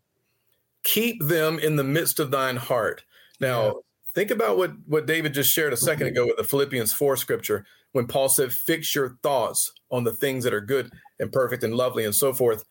Keep 0.84 1.22
them 1.24 1.58
in 1.58 1.76
the 1.76 1.84
midst 1.84 2.20
of 2.20 2.30
thine 2.30 2.56
heart. 2.56 3.02
Now, 3.40 3.64
yeah. 3.64 3.72
think 4.14 4.30
about 4.30 4.58
what, 4.58 4.72
what 4.86 5.06
David 5.06 5.32
just 5.32 5.50
shared 5.50 5.72
a 5.72 5.76
2nd 5.76 5.94
mm-hmm. 5.94 6.04
ago 6.08 6.26
with 6.26 6.36
the 6.36 6.44
Philippians 6.44 6.92
4 6.92 7.16
scripture 7.16 7.64
when 7.92 8.06
Paul 8.06 8.28
said, 8.28 8.52
Fix 8.52 8.94
your 8.94 9.16
thoughts 9.22 9.72
on 9.90 10.04
the 10.04 10.12
things 10.12 10.44
that 10.44 10.52
are 10.52 10.60
good 10.60 10.92
and 11.18 11.32
perfect 11.32 11.64
and 11.64 11.74
lovely 11.74 12.04
and 12.04 12.14
so 12.14 12.34
forth. 12.34 12.62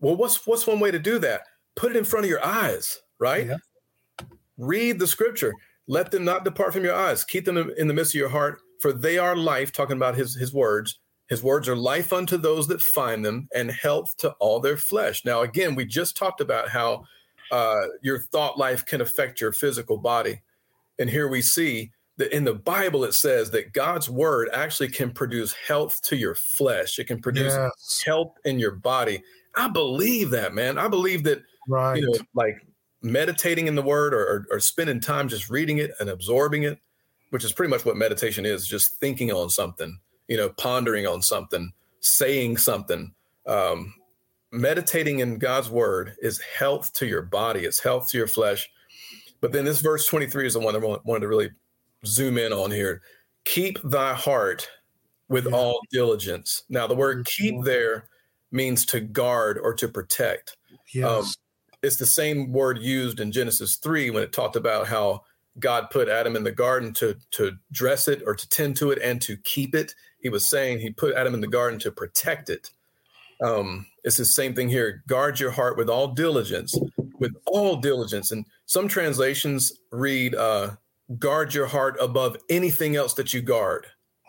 Well, 0.00 0.16
what's 0.16 0.44
what's 0.48 0.66
one 0.66 0.80
way 0.80 0.90
to 0.90 0.98
do 0.98 1.20
that? 1.20 1.42
Put 1.76 1.92
it 1.92 1.96
in 1.96 2.04
front 2.04 2.26
of 2.26 2.30
your 2.30 2.44
eyes, 2.44 2.98
right? 3.20 3.46
Yeah. 3.46 4.26
Read 4.58 4.98
the 4.98 5.06
scripture. 5.06 5.52
Let 5.86 6.10
them 6.10 6.24
not 6.24 6.44
depart 6.44 6.72
from 6.72 6.82
your 6.82 6.94
eyes. 6.94 7.22
Keep 7.22 7.44
them 7.44 7.58
in 7.76 7.86
the 7.86 7.94
midst 7.94 8.14
of 8.14 8.18
your 8.18 8.28
heart, 8.30 8.58
for 8.80 8.92
they 8.92 9.18
are 9.18 9.36
life. 9.36 9.70
Talking 9.70 9.96
about 9.96 10.16
his 10.16 10.34
his 10.34 10.52
words. 10.52 10.98
His 11.30 11.42
words 11.42 11.68
are 11.68 11.76
life 11.76 12.12
unto 12.12 12.36
those 12.36 12.68
that 12.68 12.82
find 12.82 13.24
them, 13.24 13.48
and 13.54 13.70
health 13.70 14.16
to 14.18 14.32
all 14.32 14.60
their 14.60 14.76
flesh. 14.76 15.24
Now, 15.24 15.40
again, 15.40 15.74
we 15.74 15.86
just 15.86 16.16
talked 16.16 16.42
about 16.42 16.68
how 16.68 17.04
uh, 17.50 17.86
your 18.02 18.18
thought 18.18 18.58
life 18.58 18.84
can 18.84 19.00
affect 19.00 19.40
your 19.40 19.52
physical 19.52 19.96
body, 19.96 20.42
and 20.98 21.08
here 21.08 21.28
we 21.28 21.40
see 21.40 21.92
that 22.20 22.36
in 22.36 22.44
the 22.44 22.54
Bible 22.54 23.04
it 23.04 23.14
says 23.14 23.50
that 23.52 23.72
God's 23.72 24.10
word 24.10 24.50
actually 24.52 24.88
can 24.88 25.10
produce 25.10 25.54
health 25.54 26.02
to 26.02 26.16
your 26.16 26.34
flesh. 26.34 26.98
It 26.98 27.06
can 27.06 27.20
produce 27.20 27.54
yes. 27.54 28.02
health 28.04 28.34
in 28.44 28.58
your 28.58 28.72
body. 28.72 29.22
I 29.56 29.68
believe 29.68 30.28
that, 30.30 30.52
man. 30.52 30.78
I 30.78 30.86
believe 30.86 31.24
that, 31.24 31.42
right. 31.66 31.96
you 31.96 32.06
know, 32.06 32.18
like 32.34 32.56
meditating 33.02 33.68
in 33.68 33.74
the 33.74 33.82
word 33.82 34.12
or, 34.12 34.20
or, 34.20 34.46
or, 34.50 34.60
spending 34.60 35.00
time 35.00 35.28
just 35.28 35.48
reading 35.48 35.78
it 35.78 35.92
and 35.98 36.10
absorbing 36.10 36.64
it, 36.64 36.78
which 37.30 37.42
is 37.42 37.52
pretty 37.52 37.70
much 37.70 37.86
what 37.86 37.96
meditation 37.96 38.44
is 38.44 38.66
just 38.66 39.00
thinking 39.00 39.32
on 39.32 39.48
something, 39.48 39.98
you 40.30 40.36
know, 40.36 40.48
pondering 40.48 41.06
on 41.06 41.20
something, 41.20 41.72
saying 41.98 42.56
something. 42.56 43.12
Um, 43.46 43.92
meditating 44.52 45.18
in 45.18 45.38
God's 45.38 45.68
word 45.68 46.14
is 46.22 46.40
health 46.40 46.94
to 46.94 47.06
your 47.06 47.22
body, 47.22 47.64
it's 47.66 47.80
health 47.80 48.08
to 48.10 48.18
your 48.18 48.28
flesh. 48.28 48.70
But 49.40 49.52
then 49.52 49.64
this 49.64 49.80
verse 49.80 50.06
23 50.06 50.46
is 50.46 50.54
the 50.54 50.60
one 50.60 50.76
I 50.76 50.78
wanted 50.78 51.20
to 51.20 51.28
really 51.28 51.50
zoom 52.06 52.38
in 52.38 52.52
on 52.52 52.70
here. 52.70 53.02
Keep 53.44 53.82
thy 53.82 54.14
heart 54.14 54.68
with 55.28 55.46
yeah. 55.46 55.56
all 55.56 55.80
diligence. 55.90 56.62
Now, 56.68 56.86
the 56.86 56.94
word 56.94 57.26
keep 57.26 57.64
there 57.64 58.08
means 58.52 58.86
to 58.86 59.00
guard 59.00 59.58
or 59.58 59.74
to 59.74 59.88
protect. 59.88 60.56
Um, 60.70 60.78
yes. 60.92 61.04
Um, 61.04 61.26
it's 61.82 61.96
the 61.96 62.06
same 62.06 62.52
word 62.52 62.78
used 62.78 63.20
in 63.20 63.32
Genesis 63.32 63.76
3 63.76 64.10
when 64.10 64.22
it 64.22 64.32
talked 64.32 64.56
about 64.56 64.86
how 64.86 65.22
God 65.58 65.88
put 65.90 66.08
Adam 66.08 66.36
in 66.36 66.44
the 66.44 66.52
garden 66.52 66.92
to, 66.94 67.16
to 67.32 67.52
dress 67.72 68.06
it 68.06 68.22
or 68.26 68.34
to 68.34 68.48
tend 68.50 68.76
to 68.76 68.90
it 68.90 69.00
and 69.02 69.20
to 69.22 69.36
keep 69.38 69.74
it. 69.74 69.94
He 70.20 70.28
was 70.28 70.48
saying 70.48 70.80
he 70.80 70.90
put 70.90 71.14
Adam 71.14 71.34
in 71.34 71.40
the 71.40 71.46
garden 71.46 71.78
to 71.80 71.90
protect 71.90 72.50
it. 72.50 72.70
Um, 73.42 73.86
it's 74.04 74.16
the 74.16 74.24
same 74.24 74.54
thing 74.54 74.68
here. 74.68 75.02
Guard 75.06 75.40
your 75.40 75.50
heart 75.50 75.76
with 75.76 75.88
all 75.88 76.08
diligence, 76.08 76.78
with 77.18 77.34
all 77.46 77.76
diligence. 77.76 78.32
And 78.32 78.44
some 78.66 78.88
translations 78.88 79.72
read, 79.90 80.34
uh, 80.34 80.72
guard 81.18 81.54
your 81.54 81.66
heart 81.66 81.96
above 82.00 82.36
anything 82.48 82.96
else 82.96 83.14
that 83.14 83.32
you 83.32 83.40
guard. 83.40 83.86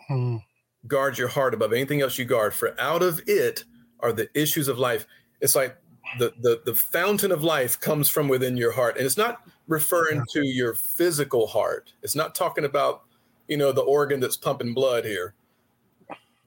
Hmm. 0.08 0.38
Guard 0.86 1.18
your 1.18 1.28
heart 1.28 1.54
above 1.54 1.72
anything 1.72 2.00
else 2.00 2.18
you 2.18 2.24
guard, 2.24 2.54
for 2.54 2.78
out 2.80 3.02
of 3.02 3.20
it 3.26 3.64
are 4.00 4.12
the 4.12 4.28
issues 4.34 4.66
of 4.66 4.78
life. 4.78 5.06
It's 5.40 5.54
like 5.54 5.76
the, 6.18 6.32
the 6.40 6.60
the 6.64 6.74
fountain 6.74 7.32
of 7.32 7.42
life 7.42 7.78
comes 7.80 8.08
from 8.08 8.28
within 8.28 8.56
your 8.56 8.72
heart 8.72 8.96
and 8.96 9.06
it's 9.06 9.16
not 9.16 9.42
referring 9.66 10.22
to 10.32 10.44
your 10.44 10.74
physical 10.74 11.46
heart 11.46 11.92
it's 12.02 12.14
not 12.14 12.34
talking 12.34 12.64
about 12.64 13.04
you 13.48 13.56
know 13.56 13.72
the 13.72 13.82
organ 13.82 14.20
that's 14.20 14.36
pumping 14.36 14.74
blood 14.74 15.04
here 15.04 15.34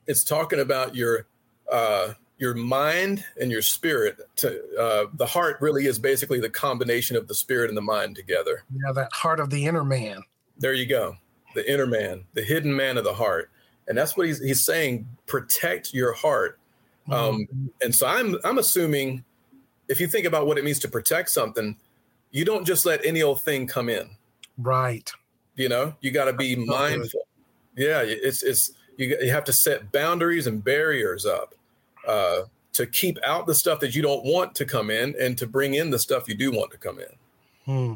it's 0.06 0.24
talking 0.24 0.60
about 0.60 0.94
your 0.94 1.26
uh 1.70 2.12
your 2.38 2.54
mind 2.54 3.24
and 3.40 3.50
your 3.50 3.62
spirit 3.62 4.18
to 4.36 4.62
uh 4.78 5.06
the 5.14 5.26
heart 5.26 5.56
really 5.60 5.86
is 5.86 5.98
basically 5.98 6.40
the 6.40 6.50
combination 6.50 7.16
of 7.16 7.28
the 7.28 7.34
spirit 7.34 7.68
and 7.68 7.76
the 7.76 7.82
mind 7.82 8.14
together 8.14 8.64
yeah 8.72 8.92
that 8.92 9.12
heart 9.12 9.40
of 9.40 9.50
the 9.50 9.66
inner 9.66 9.84
man 9.84 10.22
there 10.58 10.74
you 10.74 10.86
go 10.86 11.16
the 11.54 11.72
inner 11.72 11.86
man 11.86 12.24
the 12.34 12.42
hidden 12.42 12.74
man 12.74 12.98
of 12.98 13.04
the 13.04 13.14
heart 13.14 13.50
and 13.88 13.96
that's 13.96 14.16
what 14.16 14.26
he's 14.26 14.40
he's 14.40 14.64
saying 14.64 15.06
protect 15.26 15.94
your 15.94 16.12
heart 16.12 16.58
um 17.10 17.40
mm-hmm. 17.40 17.66
and 17.82 17.94
so 17.94 18.06
i'm 18.06 18.36
i'm 18.44 18.58
assuming 18.58 19.24
if 19.88 20.00
you 20.00 20.06
think 20.06 20.26
about 20.26 20.46
what 20.46 20.58
it 20.58 20.64
means 20.64 20.78
to 20.80 20.88
protect 20.88 21.30
something, 21.30 21.76
you 22.30 22.44
don't 22.44 22.64
just 22.64 22.86
let 22.86 23.04
any 23.04 23.22
old 23.22 23.42
thing 23.42 23.66
come 23.66 23.88
in. 23.88 24.10
Right. 24.58 25.10
You 25.54 25.68
know, 25.68 25.94
you 26.00 26.10
got 26.10 26.26
to 26.26 26.32
be 26.32 26.56
mindful. 26.56 27.26
Yeah, 27.76 28.02
it's 28.02 28.42
it's 28.42 28.72
you 28.96 29.16
you 29.20 29.30
have 29.30 29.44
to 29.44 29.52
set 29.52 29.92
boundaries 29.92 30.46
and 30.46 30.62
barriers 30.62 31.26
up 31.26 31.54
uh, 32.06 32.42
to 32.72 32.86
keep 32.86 33.18
out 33.24 33.46
the 33.46 33.54
stuff 33.54 33.80
that 33.80 33.94
you 33.94 34.02
don't 34.02 34.24
want 34.24 34.54
to 34.56 34.64
come 34.64 34.90
in, 34.90 35.14
and 35.20 35.36
to 35.38 35.46
bring 35.46 35.74
in 35.74 35.90
the 35.90 35.98
stuff 35.98 36.28
you 36.28 36.34
do 36.34 36.50
want 36.50 36.70
to 36.72 36.78
come 36.78 36.98
in. 36.98 37.16
Hmm. 37.64 37.94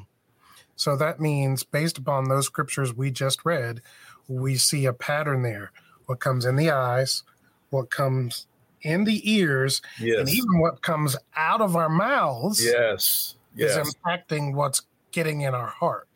So 0.76 0.96
that 0.96 1.20
means, 1.20 1.62
based 1.62 1.98
upon 1.98 2.28
those 2.28 2.46
scriptures 2.46 2.94
we 2.94 3.10
just 3.10 3.44
read, 3.44 3.82
we 4.28 4.56
see 4.56 4.86
a 4.86 4.92
pattern 4.92 5.42
there. 5.42 5.72
What 6.06 6.20
comes 6.20 6.46
in 6.46 6.56
the 6.56 6.70
eyes, 6.70 7.22
what 7.68 7.90
comes 7.90 8.46
in 8.82 9.04
the 9.04 9.20
ears, 9.30 9.82
yes. 10.00 10.18
and 10.18 10.28
even 10.28 10.58
what 10.58 10.80
comes 10.82 11.16
out 11.36 11.60
of 11.60 11.76
our 11.76 11.90
mouths 11.90 12.64
yes. 12.64 13.36
yes. 13.54 13.76
is 13.76 13.94
impacting 13.94 14.54
what's 14.54 14.82
getting 15.12 15.42
in 15.42 15.54
our 15.54 15.66
heart. 15.66 16.08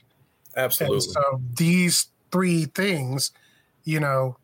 Absolutely. 0.57 0.97
And 0.97 1.05
so 1.05 1.41
these 1.57 2.09
three 2.33 2.65
things, 2.65 3.33
you 3.85 4.01
know, 4.01 4.37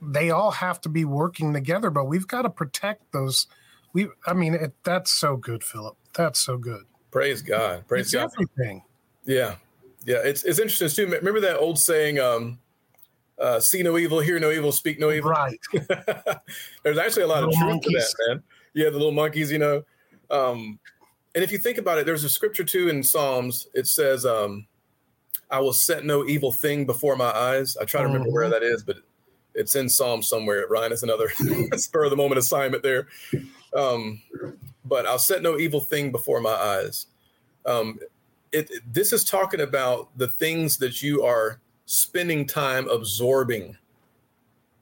they 0.00 0.30
all 0.30 0.50
have 0.50 0.80
to 0.82 0.88
be 0.88 1.04
working 1.04 1.52
together, 1.52 1.90
but 1.90 2.04
we've 2.04 2.26
got 2.26 2.42
to 2.42 2.50
protect 2.50 3.12
those. 3.12 3.46
We, 3.92 4.08
I 4.26 4.34
mean, 4.34 4.54
it, 4.54 4.74
that's 4.84 5.10
so 5.10 5.36
good, 5.36 5.62
Philip. 5.62 5.96
That's 6.14 6.40
so 6.40 6.56
good. 6.56 6.82
Praise 7.10 7.42
God. 7.42 7.86
Praise 7.86 8.06
it's 8.06 8.14
God. 8.14 8.30
Everything. 8.34 8.82
Yeah, 9.24 9.56
yeah. 10.04 10.18
It's 10.24 10.42
it's 10.44 10.58
interesting 10.58 10.88
too. 10.88 11.10
Remember 11.10 11.40
that 11.40 11.58
old 11.58 11.78
saying, 11.78 12.18
um, 12.18 12.58
uh, 13.38 13.60
see 13.60 13.82
no 13.82 13.98
evil, 13.98 14.20
hear 14.20 14.38
no 14.38 14.50
evil, 14.50 14.72
speak 14.72 14.98
no 14.98 15.10
evil. 15.10 15.30
Right. 15.30 15.58
There's 16.82 16.98
actually 16.98 17.22
a 17.22 17.26
lot 17.26 17.44
little 17.44 17.50
of 17.50 17.56
truth 17.56 17.70
monkeys. 17.70 17.92
to 17.92 18.16
that, 18.28 18.34
man. 18.34 18.42
Yeah, 18.74 18.90
the 18.90 18.98
little 18.98 19.12
monkeys, 19.12 19.52
you 19.52 19.58
know. 19.58 19.82
Um, 20.30 20.78
and 21.34 21.42
if 21.42 21.50
you 21.52 21.58
think 21.58 21.78
about 21.78 21.98
it, 21.98 22.06
there's 22.06 22.24
a 22.24 22.28
scripture 22.28 22.64
too 22.64 22.88
in 22.88 23.02
Psalms. 23.02 23.68
It 23.74 23.86
says, 23.86 24.24
um, 24.24 24.66
"I 25.50 25.60
will 25.60 25.72
set 25.72 26.04
no 26.04 26.24
evil 26.26 26.52
thing 26.52 26.86
before 26.86 27.16
my 27.16 27.30
eyes." 27.30 27.76
I 27.76 27.84
try 27.84 28.00
to 28.00 28.06
remember 28.06 28.28
mm-hmm. 28.28 28.34
where 28.34 28.50
that 28.50 28.62
is, 28.62 28.82
but 28.82 28.96
it's 29.54 29.74
in 29.74 29.88
Psalm 29.88 30.22
somewhere. 30.22 30.66
Ryan, 30.68 30.92
it's 30.92 31.02
another 31.02 31.30
spur 31.76 32.04
of 32.04 32.10
the 32.10 32.16
moment 32.16 32.38
assignment 32.38 32.82
there. 32.82 33.08
Um, 33.74 34.22
but 34.84 35.06
I'll 35.06 35.18
set 35.18 35.42
no 35.42 35.58
evil 35.58 35.80
thing 35.80 36.12
before 36.12 36.40
my 36.40 36.50
eyes. 36.50 37.06
Um, 37.66 37.98
it, 38.52 38.70
it, 38.70 38.82
this 38.92 39.12
is 39.12 39.24
talking 39.24 39.60
about 39.60 40.16
the 40.16 40.28
things 40.28 40.78
that 40.78 41.02
you 41.02 41.24
are 41.24 41.60
spending 41.86 42.46
time 42.46 42.88
absorbing? 42.88 43.76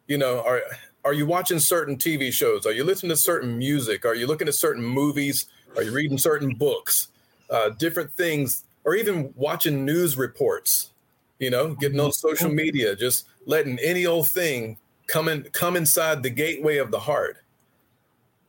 You 0.06 0.18
know, 0.18 0.42
are 0.42 0.62
are 1.04 1.12
you 1.12 1.26
watching 1.26 1.58
certain 1.58 1.96
TV 1.96 2.32
shows? 2.32 2.66
Are 2.66 2.72
you 2.72 2.84
listening 2.84 3.10
to 3.10 3.16
certain 3.16 3.58
music? 3.58 4.04
Are 4.04 4.14
you 4.14 4.26
looking 4.26 4.48
at 4.48 4.54
certain 4.54 4.84
movies? 4.84 5.46
Are 5.76 5.82
you 5.82 5.92
reading 5.92 6.18
certain 6.18 6.54
books? 6.54 7.08
Uh, 7.50 7.70
different 7.70 8.12
things, 8.12 8.64
or 8.84 8.94
even 8.94 9.32
watching 9.36 9.84
news 9.84 10.16
reports. 10.16 10.90
You 11.38 11.50
know, 11.50 11.74
getting 11.74 11.98
on 11.98 12.12
social 12.12 12.50
media, 12.50 12.94
just 12.94 13.26
letting 13.46 13.78
any 13.80 14.06
old 14.06 14.28
thing 14.28 14.76
come 15.06 15.28
in, 15.28 15.42
come 15.52 15.76
inside 15.76 16.22
the 16.22 16.30
gateway 16.30 16.78
of 16.78 16.90
the 16.90 17.00
heart. 17.00 17.38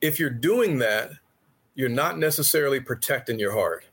If 0.02 0.20
you're 0.20 0.30
doing 0.30 0.80
that, 0.80 1.12
you're 1.76 1.90
not 1.90 2.18
necessarily 2.18 2.80
protecting 2.80 3.40
your 3.40 3.54
heart. 3.54 3.86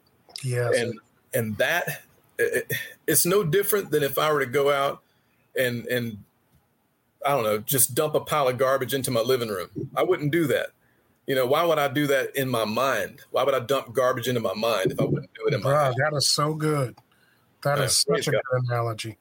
Yes. 0.42 0.76
And 0.76 0.98
and 1.32 1.56
that 1.58 2.02
it, 2.38 2.72
it's 3.06 3.26
no 3.26 3.44
different 3.44 3.90
than 3.90 4.02
if 4.02 4.18
I 4.18 4.32
were 4.32 4.40
to 4.40 4.50
go 4.50 4.70
out 4.70 5.02
and 5.56 5.86
and 5.86 6.18
I 7.24 7.30
don't 7.30 7.44
know, 7.44 7.58
just 7.58 7.94
dump 7.94 8.14
a 8.14 8.20
pile 8.20 8.48
of 8.48 8.58
garbage 8.58 8.94
into 8.94 9.10
my 9.10 9.20
living 9.20 9.48
room. 9.48 9.68
I 9.94 10.02
wouldn't 10.02 10.32
do 10.32 10.46
that. 10.46 10.70
You 11.26 11.34
know, 11.34 11.46
why 11.46 11.64
would 11.64 11.78
I 11.78 11.88
do 11.88 12.06
that 12.06 12.34
in 12.34 12.48
my 12.48 12.64
mind? 12.64 13.20
Why 13.30 13.44
would 13.44 13.54
I 13.54 13.60
dump 13.60 13.92
garbage 13.92 14.26
into 14.26 14.40
my 14.40 14.54
mind 14.54 14.92
if 14.92 15.00
I 15.00 15.04
wouldn't 15.04 15.32
do 15.34 15.46
it 15.46 15.54
in 15.54 15.62
my 15.62 15.72
mind? 15.72 15.94
That 15.98 16.16
is 16.16 16.28
so 16.28 16.54
good. 16.54 16.96
That 17.62 17.78
yeah, 17.78 17.84
is 17.84 17.98
such 17.98 18.26
a 18.26 18.32
God. 18.32 18.42
good 18.50 18.62
analogy. 18.68 19.18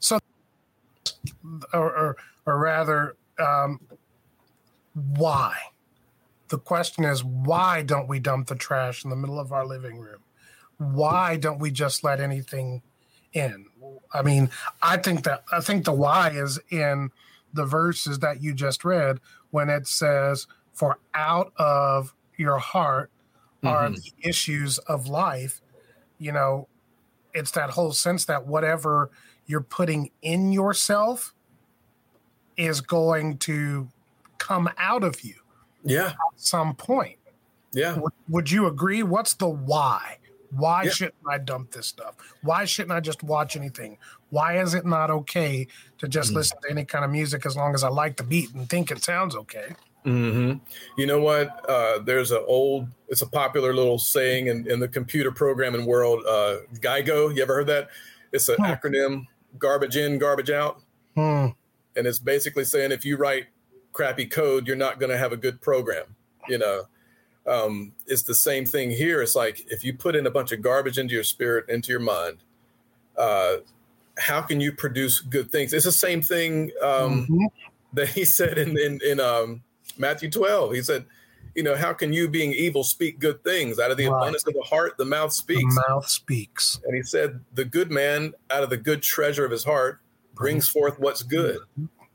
So, 0.00 0.18
or, 1.72 1.96
or, 1.96 2.16
or 2.46 2.58
rather, 2.58 3.16
um, 3.38 3.80
why? 4.94 5.54
The 6.48 6.58
question 6.58 7.04
is, 7.04 7.24
why 7.24 7.82
don't 7.82 8.08
we 8.08 8.20
dump 8.20 8.46
the 8.46 8.54
trash 8.54 9.04
in 9.04 9.10
the 9.10 9.16
middle 9.16 9.40
of 9.40 9.52
our 9.52 9.66
living 9.66 9.98
room? 9.98 10.20
why 10.78 11.36
don't 11.36 11.58
we 11.58 11.70
just 11.70 12.04
let 12.04 12.20
anything 12.20 12.82
in? 13.32 13.66
I 14.12 14.22
mean, 14.22 14.50
I 14.82 14.96
think 14.96 15.24
that 15.24 15.44
I 15.52 15.60
think 15.60 15.84
the 15.84 15.92
why 15.92 16.30
is 16.30 16.58
in 16.70 17.10
the 17.52 17.64
verses 17.64 18.18
that 18.20 18.42
you 18.42 18.54
just 18.54 18.84
read 18.84 19.20
when 19.50 19.68
it 19.68 19.86
says, 19.86 20.46
"For 20.72 20.98
out 21.14 21.52
of 21.56 22.14
your 22.36 22.58
heart 22.58 23.10
are 23.64 23.88
mm-hmm. 23.88 23.94
the 23.94 24.28
issues 24.28 24.78
of 24.78 25.08
life." 25.08 25.60
You 26.18 26.32
know, 26.32 26.68
it's 27.34 27.50
that 27.52 27.70
whole 27.70 27.92
sense 27.92 28.24
that 28.26 28.46
whatever 28.46 29.10
you're 29.46 29.60
putting 29.60 30.10
in 30.22 30.52
yourself 30.52 31.34
is 32.56 32.80
going 32.80 33.38
to 33.38 33.88
come 34.38 34.68
out 34.78 35.04
of 35.04 35.22
you. 35.22 35.34
Yeah. 35.84 36.08
At 36.08 36.16
some 36.36 36.74
point. 36.74 37.18
Yeah. 37.72 37.98
Would, 37.98 38.12
would 38.28 38.50
you 38.50 38.66
agree? 38.66 39.02
What's 39.02 39.34
the 39.34 39.48
why? 39.48 40.18
Why 40.50 40.84
yep. 40.84 40.92
shouldn't 40.92 41.14
I 41.28 41.38
dump 41.38 41.72
this 41.72 41.86
stuff? 41.86 42.14
Why 42.42 42.64
shouldn't 42.64 42.92
I 42.92 43.00
just 43.00 43.22
watch 43.22 43.56
anything? 43.56 43.98
Why 44.30 44.60
is 44.60 44.74
it 44.74 44.86
not 44.86 45.10
okay 45.10 45.66
to 45.98 46.08
just 46.08 46.32
mm. 46.32 46.36
listen 46.36 46.58
to 46.62 46.70
any 46.70 46.84
kind 46.84 47.04
of 47.04 47.10
music 47.10 47.46
as 47.46 47.56
long 47.56 47.74
as 47.74 47.84
I 47.84 47.88
like 47.88 48.16
the 48.16 48.22
beat 48.22 48.54
and 48.54 48.68
think 48.68 48.90
it 48.90 49.04
sounds 49.04 49.36
okay? 49.36 49.74
Mm-hmm. 50.04 50.58
You 50.96 51.06
know 51.06 51.20
what? 51.20 51.68
Uh, 51.68 51.98
there's 51.98 52.30
an 52.30 52.42
old, 52.46 52.88
it's 53.08 53.22
a 53.22 53.26
popular 53.26 53.74
little 53.74 53.98
saying 53.98 54.46
in, 54.46 54.70
in 54.70 54.78
the 54.78 54.88
computer 54.88 55.32
programming 55.32 55.84
world. 55.84 56.24
Uh, 56.26 56.58
GIGO, 56.74 57.34
you 57.34 57.42
ever 57.42 57.54
heard 57.54 57.66
that? 57.66 57.88
It's 58.32 58.48
an 58.48 58.56
hmm. 58.56 58.64
acronym: 58.64 59.26
garbage 59.58 59.96
in, 59.96 60.18
garbage 60.18 60.50
out. 60.50 60.82
Hmm. 61.14 61.48
And 61.96 62.06
it's 62.06 62.18
basically 62.18 62.64
saying 62.64 62.92
if 62.92 63.04
you 63.04 63.16
write 63.16 63.46
crappy 63.92 64.26
code, 64.26 64.66
you're 64.66 64.76
not 64.76 65.00
going 65.00 65.10
to 65.10 65.18
have 65.18 65.32
a 65.32 65.36
good 65.36 65.60
program. 65.60 66.14
You 66.48 66.58
know, 66.58 66.82
um, 67.46 67.92
it's 68.06 68.22
the 68.22 68.34
same 68.34 68.66
thing 68.66 68.90
here. 68.90 69.22
It's 69.22 69.34
like 69.34 69.66
if 69.70 69.84
you 69.84 69.94
put 69.94 70.14
in 70.14 70.26
a 70.26 70.30
bunch 70.30 70.52
of 70.52 70.62
garbage 70.62 70.98
into 70.98 71.14
your 71.14 71.24
spirit, 71.24 71.68
into 71.68 71.90
your 71.90 72.00
mind, 72.00 72.38
uh, 73.16 73.56
how 74.18 74.42
can 74.42 74.60
you 74.60 74.72
produce 74.72 75.20
good 75.20 75.50
things? 75.50 75.72
It's 75.72 75.84
the 75.84 75.92
same 75.92 76.22
thing 76.22 76.70
um, 76.82 77.24
mm-hmm. 77.24 77.44
that 77.94 78.08
he 78.08 78.24
said 78.24 78.58
in 78.58 78.78
in, 78.78 79.00
in 79.04 79.20
um, 79.20 79.62
Matthew 79.98 80.30
12. 80.30 80.74
He 80.74 80.82
said, 80.82 81.06
you 81.56 81.62
know, 81.62 81.74
how 81.74 81.94
can 81.94 82.12
you, 82.12 82.28
being 82.28 82.52
evil, 82.52 82.84
speak 82.84 83.18
good 83.18 83.42
things? 83.42 83.78
Out 83.78 83.90
of 83.90 83.96
the 83.96 84.06
right. 84.06 84.16
abundance 84.18 84.46
of 84.46 84.52
the 84.52 84.62
heart, 84.62 84.98
the 84.98 85.06
mouth 85.06 85.32
speaks. 85.32 85.74
The 85.74 85.84
mouth 85.88 86.06
speaks. 86.06 86.78
And 86.84 86.94
he 86.94 87.02
said, 87.02 87.40
the 87.54 87.64
good 87.64 87.90
man, 87.90 88.34
out 88.50 88.62
of 88.62 88.68
the 88.68 88.76
good 88.76 89.02
treasure 89.02 89.44
of 89.44 89.50
his 89.50 89.64
heart, 89.64 90.00
brings 90.34 90.68
forth 90.68 91.00
what's 91.00 91.22
good. 91.22 91.58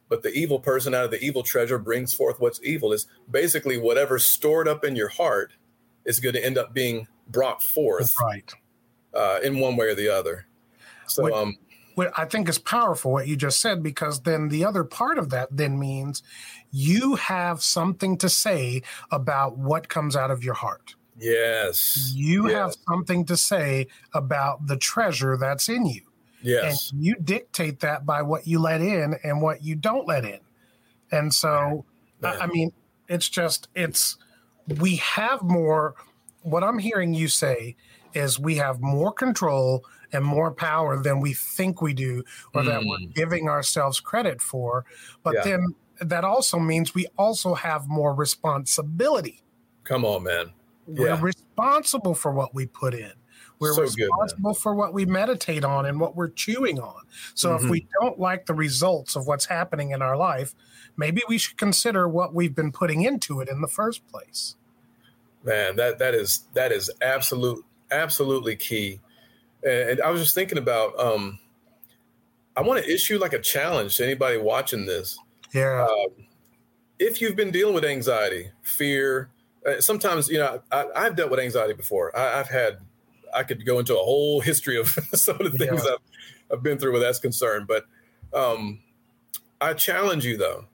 But 0.10 0.22
the 0.22 0.32
evil 0.32 0.60
person, 0.60 0.94
out 0.94 1.06
of 1.06 1.12
the 1.12 1.20
evil 1.22 1.42
treasure, 1.42 1.80
brings 1.80 2.14
forth 2.14 2.40
what's 2.40 2.62
evil. 2.64 2.94
Is 2.94 3.08
basically 3.32 3.78
whatever's 3.78 4.28
stored 4.28 4.68
up 4.68 4.86
in 4.86 4.96
your 4.96 5.08
heart 5.08 5.54
is 6.06 6.20
going 6.20 6.36
to 6.36 6.46
end 6.46 6.58
up 6.58 6.74
being 6.74 7.08
brought 7.28 7.64
forth, 7.64 8.16
right, 8.22 8.54
uh, 9.14 9.40
in 9.42 9.60
one 9.60 9.76
way 9.76 9.88
or 9.88 9.96
the 9.96 10.10
other. 10.10 10.46
So, 11.08 11.24
what, 11.24 11.34
um, 11.34 11.58
what 11.96 12.12
I 12.18 12.26
think 12.26 12.50
is 12.50 12.60
powerful 12.60 13.12
what 13.12 13.28
you 13.28 13.36
just 13.36 13.60
said 13.60 13.82
because 13.82 14.22
then 14.22 14.50
the 14.50 14.66
other 14.66 14.84
part 14.84 15.18
of 15.18 15.30
that 15.30 15.50
then 15.52 15.80
means 15.80 16.24
you 16.72 17.16
have 17.16 17.62
something 17.62 18.18
to 18.18 18.30
say 18.30 18.82
about 19.12 19.58
what 19.58 19.90
comes 19.90 20.16
out 20.16 20.32
of 20.32 20.44
your 20.44 20.54
heart. 20.54 20.96
Yes. 21.18 22.12
You 22.16 22.50
yes. 22.50 22.58
have 22.58 22.76
something 22.88 23.26
to 23.26 23.38
say 23.38 23.88
about 24.14 24.68
the 24.68 24.78
treasure 24.78 25.38
that's 25.38 25.70
in 25.70 25.86
you. 25.86 26.02
Yes. 26.42 26.92
And 26.92 27.04
you 27.04 27.16
dictate 27.16 27.82
that 27.82 28.06
by 28.06 28.24
what 28.24 28.48
you 28.48 28.60
let 28.60 28.82
in 28.82 29.16
and 29.24 29.42
what 29.42 29.64
you 29.64 29.76
don't 29.76 30.08
let 30.08 30.26
in. 30.26 30.40
And 31.12 31.34
so, 31.34 31.86
Man. 32.22 32.42
I 32.42 32.48
mean, 32.48 32.72
it's 33.08 33.30
just, 33.30 33.68
it's, 33.76 34.18
we 34.80 34.96
have 34.98 35.42
more. 35.44 35.96
What 36.42 36.64
I'm 36.64 36.80
hearing 36.80 37.14
you 37.14 37.28
say 37.28 37.76
is 38.14 38.40
we 38.40 38.56
have 38.56 38.82
more 38.82 39.12
control 39.12 39.86
and 40.14 40.26
more 40.26 40.52
power 40.52 41.02
than 41.02 41.20
we 41.20 41.34
think 41.34 41.82
we 41.82 41.94
do 41.94 42.24
or 42.54 42.64
mm. 42.64 42.66
that 42.66 42.84
we're 42.84 42.98
mm. 42.98 43.14
giving 43.14 43.48
ourselves 43.48 44.00
credit 44.00 44.42
for. 44.42 44.86
But 45.24 45.36
yeah. 45.36 45.44
then 45.44 45.76
that 46.02 46.24
also 46.24 46.60
means 46.60 46.94
we 46.94 47.08
also 47.18 47.54
have 47.54 47.88
more 47.88 48.14
responsibility. 48.14 49.44
Come 49.84 50.04
on, 50.04 50.24
man. 50.24 50.52
Yeah. 50.88 51.16
We're 51.16 51.28
responsible 51.28 52.16
for 52.16 52.32
what 52.34 52.54
we 52.54 52.66
put 52.66 52.94
in. 52.94 53.12
We're 53.60 53.74
so 53.74 53.84
responsible 53.84 54.54
good, 54.54 54.62
for 54.62 54.74
what 54.74 54.94
we 54.94 55.06
meditate 55.06 55.64
on 55.64 55.86
and 55.86 56.00
what 56.00 56.16
we're 56.16 56.30
chewing 56.30 56.80
on. 56.80 57.04
So 57.36 57.50
mm-hmm. 57.50 57.66
if 57.66 57.72
we 57.72 57.82
mm-hmm. 57.82 58.06
don't 58.06 58.20
like 58.20 58.48
the 58.48 58.56
results 58.56 59.16
of 59.16 59.28
what's 59.28 59.46
happening 59.46 59.92
in 59.92 60.02
our 60.02 60.18
life, 60.18 60.56
maybe 60.98 61.22
we 61.30 61.38
should 61.38 61.58
consider 61.58 62.08
what 62.08 62.34
we've 62.34 62.56
been 62.56 62.72
putting 62.72 63.04
into 63.04 63.40
it 63.40 63.48
in 63.48 63.62
the 63.62 63.68
first 63.68 64.08
place. 64.08 64.56
Man, 65.44 65.76
that 65.76 66.00
that 66.00 66.16
is 66.16 66.46
that 66.54 66.72
is 66.72 66.90
absolute 67.02 67.64
absolutely 67.92 68.56
key. 68.56 69.00
And, 69.64 69.92
and 69.92 70.02
I 70.02 70.10
was 70.10 70.22
just 70.22 70.34
thinking 70.34 70.58
about 70.58 71.00
um 71.00 71.40
I 72.58 72.62
want 72.62 72.84
to 72.84 72.92
issue 72.92 73.20
like 73.20 73.34
a 73.34 73.40
challenge 73.40 73.98
to 73.98 74.04
anybody 74.04 74.38
watching 74.38 74.86
this 74.86 75.18
yeah. 75.54 75.86
Um, 75.86 76.28
if 77.00 77.22
you've 77.22 77.36
been 77.36 77.52
dealing 77.52 77.74
with 77.74 77.84
anxiety, 77.84 78.52
fear, 78.62 79.30
uh, 79.68 79.82
sometimes 79.82 80.30
you 80.30 80.38
know 80.38 80.62
I, 80.72 80.86
have 80.96 81.16
dealt 81.16 81.32
with 81.32 81.40
anxiety 81.40 81.74
before. 81.74 82.16
I, 82.18 82.38
have 82.38 82.50
had, 82.50 82.78
I 83.34 83.44
could 83.44 83.66
go 83.66 83.80
into 83.80 83.94
a 83.94 84.04
whole 84.04 84.42
history 84.42 84.78
of 84.78 84.88
some 85.14 85.40
of 85.40 85.52
the 85.52 85.58
things 85.58 85.84
yeah. 85.84 85.92
I've, 85.92 86.58
I've, 86.58 86.64
been 86.64 86.78
through 86.78 86.94
with 86.94 87.02
that's 87.02 87.20
concerned. 87.20 87.68
But 87.68 87.86
um, 88.34 88.80
I 89.60 89.74
challenge 89.74 90.26
you 90.26 90.38
though, 90.38 90.66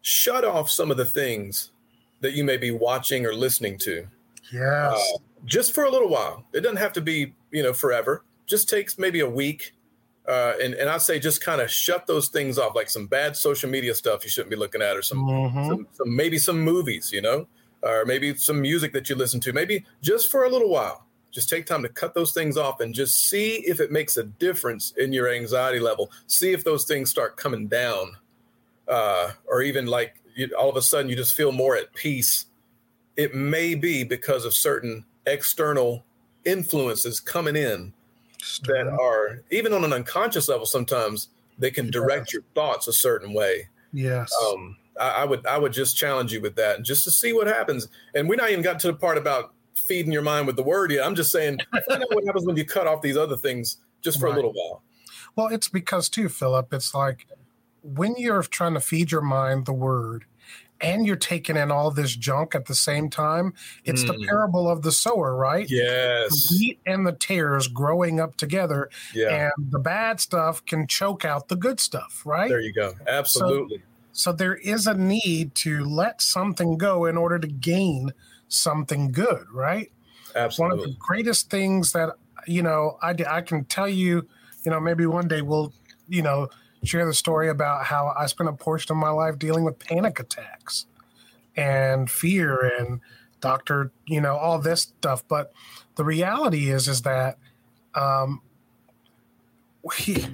shut 0.00 0.44
off 0.44 0.70
some 0.70 0.90
of 0.90 0.96
the 0.96 1.04
things 1.04 1.70
that 2.20 2.32
you 2.32 2.44
may 2.44 2.56
be 2.56 2.70
watching 2.70 3.26
or 3.26 3.34
listening 3.34 3.78
to. 3.78 4.06
Yes. 4.52 4.92
Uh, 4.94 5.18
just 5.44 5.74
for 5.74 5.84
a 5.84 5.90
little 5.90 6.08
while. 6.08 6.44
It 6.52 6.60
doesn't 6.60 6.78
have 6.78 6.92
to 6.94 7.00
be 7.00 7.34
you 7.50 7.62
know 7.62 7.72
forever. 7.72 8.24
Just 8.46 8.68
takes 8.68 8.98
maybe 8.98 9.20
a 9.20 9.30
week 9.30 9.74
uh, 10.28 10.54
and 10.62 10.74
and 10.74 10.88
I'd 10.88 11.02
say 11.02 11.18
just 11.18 11.42
kind 11.42 11.60
of 11.60 11.70
shut 11.70 12.06
those 12.06 12.28
things 12.28 12.58
off, 12.58 12.74
like 12.74 12.90
some 12.90 13.06
bad 13.06 13.36
social 13.36 13.70
media 13.70 13.94
stuff 13.94 14.24
you 14.24 14.30
shouldn't 14.30 14.50
be 14.50 14.56
looking 14.56 14.82
at, 14.82 14.96
or 14.96 15.02
some, 15.02 15.18
mm-hmm. 15.18 15.68
some, 15.68 15.88
some, 15.92 16.16
maybe 16.16 16.38
some 16.38 16.60
movies, 16.60 17.10
you 17.12 17.22
know, 17.22 17.46
or 17.82 18.04
maybe 18.04 18.34
some 18.34 18.60
music 18.60 18.92
that 18.92 19.08
you 19.08 19.16
listen 19.16 19.40
to, 19.40 19.52
maybe 19.52 19.84
just 20.02 20.30
for 20.30 20.44
a 20.44 20.48
little 20.48 20.70
while. 20.70 21.06
Just 21.30 21.48
take 21.48 21.64
time 21.64 21.82
to 21.82 21.88
cut 21.88 22.12
those 22.14 22.32
things 22.32 22.56
off 22.56 22.80
and 22.80 22.92
just 22.92 23.28
see 23.28 23.62
if 23.66 23.78
it 23.78 23.92
makes 23.92 24.16
a 24.16 24.24
difference 24.24 24.92
in 24.98 25.12
your 25.12 25.32
anxiety 25.32 25.78
level. 25.78 26.10
See 26.26 26.52
if 26.52 26.64
those 26.64 26.84
things 26.84 27.08
start 27.08 27.36
coming 27.36 27.68
down, 27.68 28.16
uh, 28.88 29.30
or 29.46 29.62
even 29.62 29.86
like 29.86 30.20
you, 30.34 30.48
all 30.58 30.68
of 30.68 30.76
a 30.76 30.82
sudden 30.82 31.08
you 31.08 31.16
just 31.16 31.34
feel 31.34 31.52
more 31.52 31.76
at 31.76 31.94
peace. 31.94 32.46
It 33.16 33.34
may 33.34 33.74
be 33.74 34.02
because 34.02 34.44
of 34.44 34.54
certain 34.54 35.04
external 35.26 36.04
influences 36.44 37.20
coming 37.20 37.54
in 37.54 37.92
that 38.64 38.86
are 38.88 39.42
even 39.50 39.72
on 39.72 39.84
an 39.84 39.92
unconscious 39.92 40.48
level 40.48 40.66
sometimes 40.66 41.28
they 41.60 41.70
can 41.70 41.90
direct 41.90 42.32
your 42.32 42.42
thoughts 42.54 42.88
a 42.88 42.92
certain 42.92 43.32
way. 43.32 43.68
Yes. 43.92 44.34
Um, 44.44 44.76
I, 44.98 45.08
I, 45.10 45.24
would 45.24 45.46
i 45.46 45.58
would 45.58 45.72
just 45.72 45.96
challenge 45.96 46.32
you 46.32 46.40
with 46.40 46.56
that 46.56 46.76
and 46.76 46.84
just 46.84 47.04
to 47.04 47.10
see 47.10 47.32
what 47.32 47.46
happens. 47.46 47.86
And 48.14 48.28
we're 48.28 48.36
not 48.36 48.50
even 48.50 48.62
got 48.62 48.80
to 48.80 48.88
the 48.88 48.94
part 48.94 49.18
about 49.18 49.52
feeding 49.74 50.12
your 50.12 50.22
mind 50.22 50.46
with 50.46 50.56
the 50.56 50.62
word 50.62 50.90
yet. 50.90 51.06
I'm 51.06 51.14
just 51.14 51.30
saying 51.30 51.58
find 51.88 52.02
out 52.02 52.14
what 52.14 52.24
happens 52.24 52.46
when 52.46 52.56
you 52.56 52.64
cut 52.64 52.86
off 52.86 53.02
these 53.02 53.16
other 53.16 53.36
things 53.36 53.76
just 54.00 54.18
for 54.18 54.26
right. 54.26 54.32
a 54.32 54.36
little 54.36 54.52
while. 54.52 54.82
Well 55.36 55.48
it's 55.48 55.68
because 55.68 56.08
too 56.08 56.28
philip 56.28 56.72
it's 56.72 56.94
like 56.94 57.26
when 57.82 58.14
you're 58.16 58.42
trying 58.42 58.74
to 58.74 58.80
feed 58.80 59.12
your 59.12 59.22
mind 59.22 59.66
the 59.66 59.72
word 59.72 60.24
and 60.80 61.06
you're 61.06 61.16
taking 61.16 61.56
in 61.56 61.70
all 61.70 61.90
this 61.90 62.14
junk 62.14 62.54
at 62.54 62.66
the 62.66 62.74
same 62.74 63.10
time. 63.10 63.52
It's 63.84 64.04
mm. 64.04 64.08
the 64.08 64.26
parable 64.26 64.68
of 64.68 64.82
the 64.82 64.92
sower, 64.92 65.36
right? 65.36 65.68
Yes. 65.68 66.48
The 66.48 66.56
wheat 66.56 66.80
and 66.86 67.06
the 67.06 67.12
tares 67.12 67.68
growing 67.68 68.20
up 68.20 68.36
together. 68.36 68.90
Yeah. 69.14 69.50
And 69.56 69.70
the 69.70 69.78
bad 69.78 70.20
stuff 70.20 70.64
can 70.64 70.86
choke 70.86 71.24
out 71.24 71.48
the 71.48 71.56
good 71.56 71.80
stuff, 71.80 72.22
right? 72.24 72.48
There 72.48 72.60
you 72.60 72.72
go. 72.72 72.94
Absolutely. 73.06 73.78
So, 73.78 73.82
so 74.12 74.32
there 74.32 74.56
is 74.56 74.86
a 74.86 74.94
need 74.94 75.54
to 75.56 75.84
let 75.84 76.20
something 76.20 76.78
go 76.78 77.06
in 77.06 77.16
order 77.16 77.38
to 77.38 77.46
gain 77.46 78.12
something 78.48 79.12
good, 79.12 79.44
right? 79.52 79.90
Absolutely. 80.34 80.78
One 80.78 80.78
of 80.78 80.92
the 80.92 80.96
greatest 80.98 81.50
things 81.50 81.92
that, 81.92 82.16
you 82.46 82.62
know, 82.62 82.98
I, 83.02 83.14
I 83.28 83.40
can 83.42 83.64
tell 83.64 83.88
you, 83.88 84.26
you 84.64 84.70
know, 84.70 84.80
maybe 84.80 85.06
one 85.06 85.28
day 85.28 85.42
we'll, 85.42 85.72
you 86.08 86.22
know, 86.22 86.48
share 86.84 87.06
the 87.06 87.14
story 87.14 87.48
about 87.48 87.84
how 87.84 88.14
I 88.18 88.26
spent 88.26 88.48
a 88.48 88.52
portion 88.52 88.92
of 88.92 88.98
my 88.98 89.10
life 89.10 89.38
dealing 89.38 89.64
with 89.64 89.78
panic 89.78 90.18
attacks 90.18 90.86
and 91.56 92.10
fear 92.10 92.72
and 92.78 93.00
doctor, 93.40 93.92
you 94.06 94.20
know, 94.20 94.36
all 94.36 94.58
this 94.58 94.82
stuff. 94.82 95.24
But 95.28 95.52
the 95.96 96.04
reality 96.04 96.70
is, 96.70 96.88
is 96.88 97.02
that 97.02 97.38
um, 97.94 98.40
we, 99.82 100.26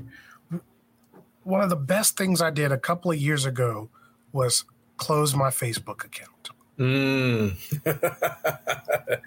one 1.43 1.63
of 1.63 1.71
the 1.71 1.77
best 1.77 2.17
things 2.17 2.41
I 2.41 2.51
did 2.51 2.73
a 2.73 2.79
couple 2.79 3.11
of 3.11 3.19
years 3.19 3.45
ago 3.45 3.89
was 4.33 4.65
close 4.97 5.35
my 5.35 5.49
Facebook 5.49 6.05
account. 6.05 6.51
Mm. 6.79 7.57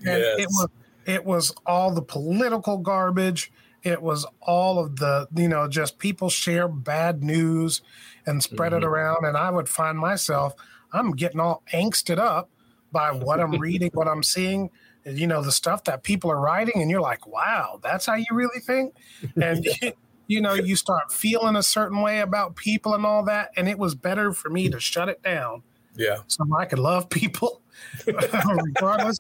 yes. 0.04 0.40
it 0.40 0.48
was 0.52 0.68
it 1.06 1.26
was 1.26 1.56
all 1.66 1.92
the 1.92 2.02
political 2.02 2.78
garbage 2.78 3.52
it 3.84 4.02
was 4.02 4.26
all 4.42 4.80
of 4.80 4.98
the 4.98 5.28
you 5.36 5.48
know 5.48 5.68
just 5.68 6.00
people 6.00 6.30
share 6.30 6.68
bad 6.68 7.24
news 7.24 7.82
and 8.26 8.44
spread 8.44 8.72
mm-hmm. 8.72 8.84
it 8.84 8.88
around. 8.88 9.26
And 9.26 9.38
i 9.38 9.50
would 9.50 9.70
find 9.70 9.98
myself 9.98 10.54
i'm 10.94 11.12
getting 11.12 11.40
all 11.40 11.64
angsted 11.74 12.18
up 12.18 12.50
by 12.92 13.12
what 13.12 13.40
i'm 13.40 13.52
reading 13.60 13.92
what 13.94 14.08
i'm 14.08 14.24
seeing 14.24 14.70
you 15.06 15.28
know 15.28 15.42
the 15.42 15.52
stuff 15.52 15.86
that 15.86 16.04
people 16.04 16.30
are 16.30 16.40
writing. 16.40 16.82
And 16.82 16.92
you're 16.92 17.02
like 17.02 17.26
wow 17.28 17.80
that's 17.82 18.06
how 18.06 18.16
you 18.16 18.26
really 18.32 18.60
think? 18.60 18.94
And 19.42 19.66
yeah. 19.82 19.92
you 20.28 20.42
know 20.42 20.54
you 20.54 20.76
start 20.76 21.12
feeling 21.12 21.56
a 21.56 21.64
certain 21.64 22.02
way 22.02 22.20
about 22.20 22.56
people 22.56 22.94
and 22.94 23.06
all 23.06 23.24
that. 23.26 23.52
And 23.58 23.68
it 23.68 23.80
was 23.80 23.96
better 23.96 24.32
for 24.34 24.50
me 24.50 24.70
to 24.70 24.80
shut 24.80 25.10
it 25.10 25.24
down 25.24 25.64
yeah. 25.96 26.18
so 26.28 26.46
i 26.58 26.66
could 26.66 26.80
love 26.80 27.10
people 27.10 27.62
regardless, 28.08 29.20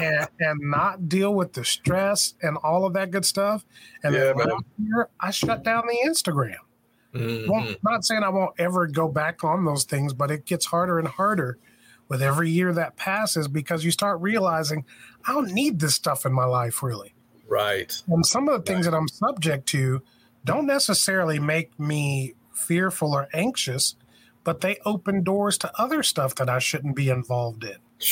and, 0.00 0.28
and 0.40 0.60
not 0.60 1.08
deal 1.08 1.34
with 1.34 1.52
the 1.52 1.64
stress 1.64 2.34
and 2.42 2.56
all 2.58 2.86
of 2.86 2.94
that 2.94 3.10
good 3.10 3.24
stuff. 3.24 3.64
And 4.02 4.14
yeah, 4.14 4.32
then 4.36 4.48
year, 4.78 5.08
I 5.20 5.30
shut 5.30 5.62
down 5.62 5.84
the 5.86 6.08
Instagram. 6.08 6.56
Mm-hmm. 7.14 7.50
Well, 7.50 7.74
not 7.82 8.04
saying 8.04 8.22
I 8.22 8.28
won't 8.28 8.54
ever 8.58 8.86
go 8.86 9.08
back 9.08 9.42
on 9.44 9.64
those 9.64 9.84
things, 9.84 10.12
but 10.12 10.30
it 10.30 10.44
gets 10.44 10.66
harder 10.66 10.98
and 10.98 11.08
harder 11.08 11.58
with 12.08 12.22
every 12.22 12.50
year 12.50 12.72
that 12.72 12.96
passes 12.96 13.48
because 13.48 13.84
you 13.84 13.90
start 13.90 14.20
realizing 14.20 14.84
I 15.26 15.32
don't 15.32 15.52
need 15.52 15.78
this 15.78 15.94
stuff 15.94 16.24
in 16.26 16.32
my 16.32 16.44
life 16.44 16.82
really. 16.82 17.14
Right. 17.46 18.00
And 18.08 18.24
some 18.24 18.48
of 18.48 18.58
the 18.58 18.70
things 18.70 18.86
right. 18.86 18.92
that 18.92 18.96
I'm 18.96 19.08
subject 19.08 19.66
to 19.68 20.02
don't 20.44 20.66
necessarily 20.66 21.38
make 21.38 21.78
me 21.78 22.34
fearful 22.52 23.14
or 23.14 23.28
anxious, 23.32 23.94
but 24.44 24.60
they 24.60 24.78
open 24.84 25.22
doors 25.22 25.58
to 25.58 25.80
other 25.80 26.02
stuff 26.02 26.34
that 26.36 26.48
I 26.48 26.58
shouldn't 26.58 26.96
be 26.96 27.08
involved 27.08 27.64
in. 27.64 27.76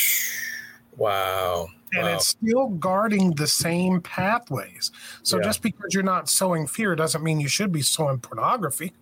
Wow. 0.97 1.67
And 1.93 2.03
wow. 2.07 2.15
it's 2.15 2.27
still 2.29 2.69
guarding 2.69 3.31
the 3.35 3.45
same 3.47 4.01
pathways. 4.01 4.91
So 5.23 5.37
Yeah. 5.37 5.43
just 5.43 5.61
because 5.61 5.93
you're 5.93 6.01
not 6.03 6.27
sowing 6.27 6.65
fear 6.65 6.95
doesn't 6.95 7.23
mean 7.23 7.39
you 7.39 7.47
should 7.47 7.71
be 7.71 7.81
sowing 7.81 8.19
pornography. 8.19 8.93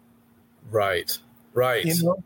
right. 0.72 1.18
Right. 1.54 1.86
You 1.86 2.04
know, 2.04 2.18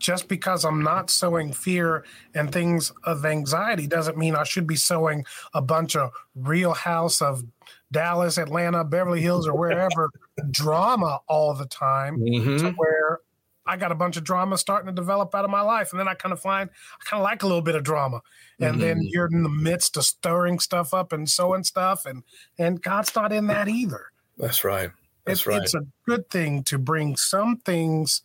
just 0.00 0.26
because 0.26 0.64
I'm 0.64 0.82
not 0.82 1.08
sowing 1.08 1.52
fear 1.52 2.04
and 2.34 2.50
things 2.52 2.92
of 3.04 3.24
anxiety 3.24 3.86
doesn't 3.86 4.16
mean 4.18 4.34
I 4.34 4.42
should 4.42 4.66
be 4.66 4.74
sowing 4.74 5.24
a 5.54 5.62
bunch 5.62 5.94
of 5.94 6.10
Real 6.34 6.72
House 6.74 7.22
of 7.22 7.44
Dallas, 7.92 8.38
Atlanta, 8.38 8.82
Beverly 8.82 9.20
Hills, 9.20 9.46
or 9.46 9.56
wherever 9.56 10.10
drama 10.50 11.20
all 11.28 11.54
the 11.54 11.66
time. 11.66 12.18
Mhm. 12.18 12.58
To 12.58 12.70
where 12.72 13.20
I 13.66 13.76
got 13.76 13.92
a 13.92 13.94
bunch 13.94 14.16
of 14.16 14.24
drama 14.24 14.56
starting 14.58 14.86
to 14.86 14.92
develop 14.92 15.34
out 15.34 15.44
of 15.44 15.50
my 15.50 15.60
life, 15.60 15.90
and 15.92 15.98
then 16.00 16.08
I 16.08 16.14
kind 16.14 16.32
of 16.32 16.40
find 16.40 16.70
I 17.00 17.04
kind 17.04 17.20
of 17.20 17.24
like 17.24 17.42
a 17.42 17.46
little 17.46 17.62
bit 17.62 17.74
of 17.74 17.82
drama, 17.82 18.20
and 18.60 18.80
then 18.80 18.98
Mhm. 18.98 19.08
you're 19.10 19.26
in 19.26 19.42
the 19.42 19.48
midst 19.48 19.96
of 19.96 20.04
stirring 20.04 20.58
stuff 20.58 20.94
up 20.94 21.12
and 21.12 21.28
sowing 21.28 21.64
stuff, 21.64 22.06
and 22.06 22.22
and 22.58 22.80
God's 22.82 23.14
not 23.14 23.32
in 23.32 23.46
that 23.48 23.68
either. 23.68 24.06
That's 24.38 24.64
right. 24.64 24.90
That's 25.24 25.40
It- 25.40 25.46
right. 25.46 25.62
It's 25.62 25.74
a 25.74 25.86
good 26.06 26.28
thing 26.30 26.62
to 26.64 26.78
bring 26.78 27.16
some 27.16 27.56
things 27.58 28.22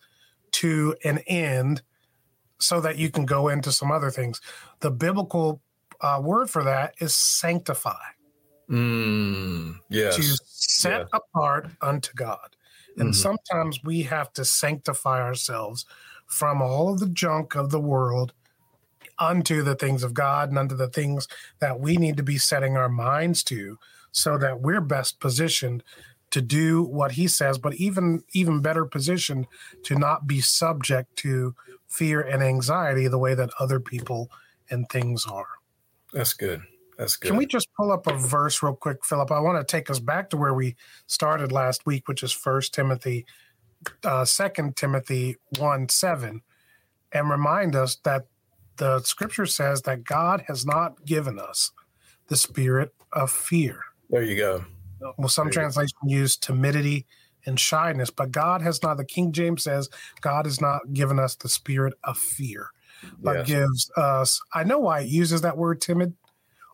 to 0.51 0.95
an 1.03 1.19
end 1.27 1.81
so 2.59 2.79
that 2.81 2.97
you 2.97 3.09
can 3.09 3.25
go 3.25 3.47
into 3.47 3.71
some 3.71 3.91
other 3.91 4.11
things. 4.11 4.39
The 4.81 4.91
biblical 4.91 5.61
uh, 6.01 6.19
word 6.23 6.49
for 6.49 6.63
that 6.63 6.95
is 6.99 7.15
sanctify, 7.15 7.99
Mm, 8.69 9.79
yes. 9.89 10.15
to 10.15 10.23
set 10.45 11.07
apart 11.13 11.69
unto 11.81 12.13
God. 12.13 12.55
And 12.99 13.13
Mhm. 13.13 13.15
sometimes 13.15 13.83
we 13.83 14.03
have 14.03 14.33
to 14.33 14.45
sanctify 14.45 15.21
ourselves 15.21 15.85
from 16.27 16.61
all 16.61 16.89
of 16.93 16.99
the 16.99 17.09
junk 17.09 17.55
of 17.55 17.71
the 17.71 17.79
world 17.79 18.33
unto 19.19 19.61
the 19.61 19.75
things 19.75 20.03
of 20.03 20.13
God 20.13 20.49
and 20.49 20.57
unto 20.57 20.75
the 20.75 20.89
things 20.89 21.27
that 21.59 21.79
we 21.79 21.97
need 21.97 22.17
to 22.17 22.23
be 22.23 22.37
setting 22.37 22.77
our 22.77 22.89
minds 22.89 23.43
to 23.45 23.77
so 24.11 24.37
that 24.37 24.61
we're 24.61 24.81
best 24.81 25.19
positioned 25.19 25.83
to 26.31 26.41
do 26.41 26.81
what 26.83 27.11
he 27.13 27.27
says 27.27 27.57
but 27.57 27.73
even 27.75 28.23
even 28.33 28.61
better 28.61 28.85
positioned 28.85 29.47
to 29.83 29.95
not 29.95 30.27
be 30.27 30.39
subject 30.41 31.13
to 31.17 31.55
fear 31.87 32.21
and 32.21 32.41
anxiety 32.41 33.07
the 33.07 33.17
way 33.19 33.33
that 33.35 33.49
other 33.59 33.79
people 33.79 34.31
and 34.69 34.89
things 34.89 35.25
are 35.25 35.47
That's 36.13 36.33
good. 36.33 36.61
That's 37.01 37.15
good. 37.17 37.29
can 37.29 37.37
we 37.37 37.47
just 37.47 37.67
pull 37.75 37.91
up 37.91 38.05
a 38.05 38.15
verse 38.15 38.61
real 38.61 38.75
quick 38.75 39.03
philip 39.03 39.31
i 39.31 39.39
want 39.39 39.57
to 39.57 39.69
take 39.69 39.89
us 39.89 39.97
back 39.97 40.29
to 40.29 40.37
where 40.37 40.53
we 40.53 40.75
started 41.07 41.51
last 41.51 41.83
week 41.83 42.07
which 42.07 42.21
is 42.21 42.31
first 42.31 42.75
timothy 42.75 43.25
uh 44.03 44.23
second 44.23 44.75
timothy 44.75 45.35
1 45.57 45.89
7 45.89 46.41
and 47.11 47.29
remind 47.29 47.75
us 47.75 47.97
that 48.03 48.27
the 48.77 48.99
scripture 48.99 49.47
says 49.47 49.81
that 49.81 50.03
god 50.03 50.43
has 50.47 50.63
not 50.63 51.03
given 51.03 51.39
us 51.39 51.71
the 52.27 52.37
spirit 52.37 52.93
of 53.13 53.31
fear 53.31 53.81
there 54.11 54.21
you 54.21 54.35
go. 54.35 54.63
well, 55.17 55.27
some 55.27 55.47
There 55.47 55.53
you 55.53 55.55
go. 55.55 55.61
translation 55.61 55.97
use 56.05 56.37
timidity 56.37 57.07
and 57.45 57.59
shyness, 57.59 58.11
but 58.11 58.31
God 58.31 58.61
has 58.61 58.83
not, 58.83 58.97
the 58.97 59.05
King 59.05 59.31
James 59.31 59.63
says, 59.63 59.89
God 60.19 60.45
has 60.45 60.61
not 60.61 60.93
given 60.93 61.17
us 61.17 61.33
the 61.35 61.49
spirit 61.49 61.93
of 62.03 62.17
fear, 62.17 62.69
but 63.23 63.37
Yes. 63.37 63.47
gives 63.47 63.91
us, 63.97 64.39
I 64.53 64.63
know 64.63 64.77
why 64.79 64.99
it 64.99 65.07
uses 65.07 65.41
that 65.41 65.57
word 65.57 65.81
timid 65.81 66.13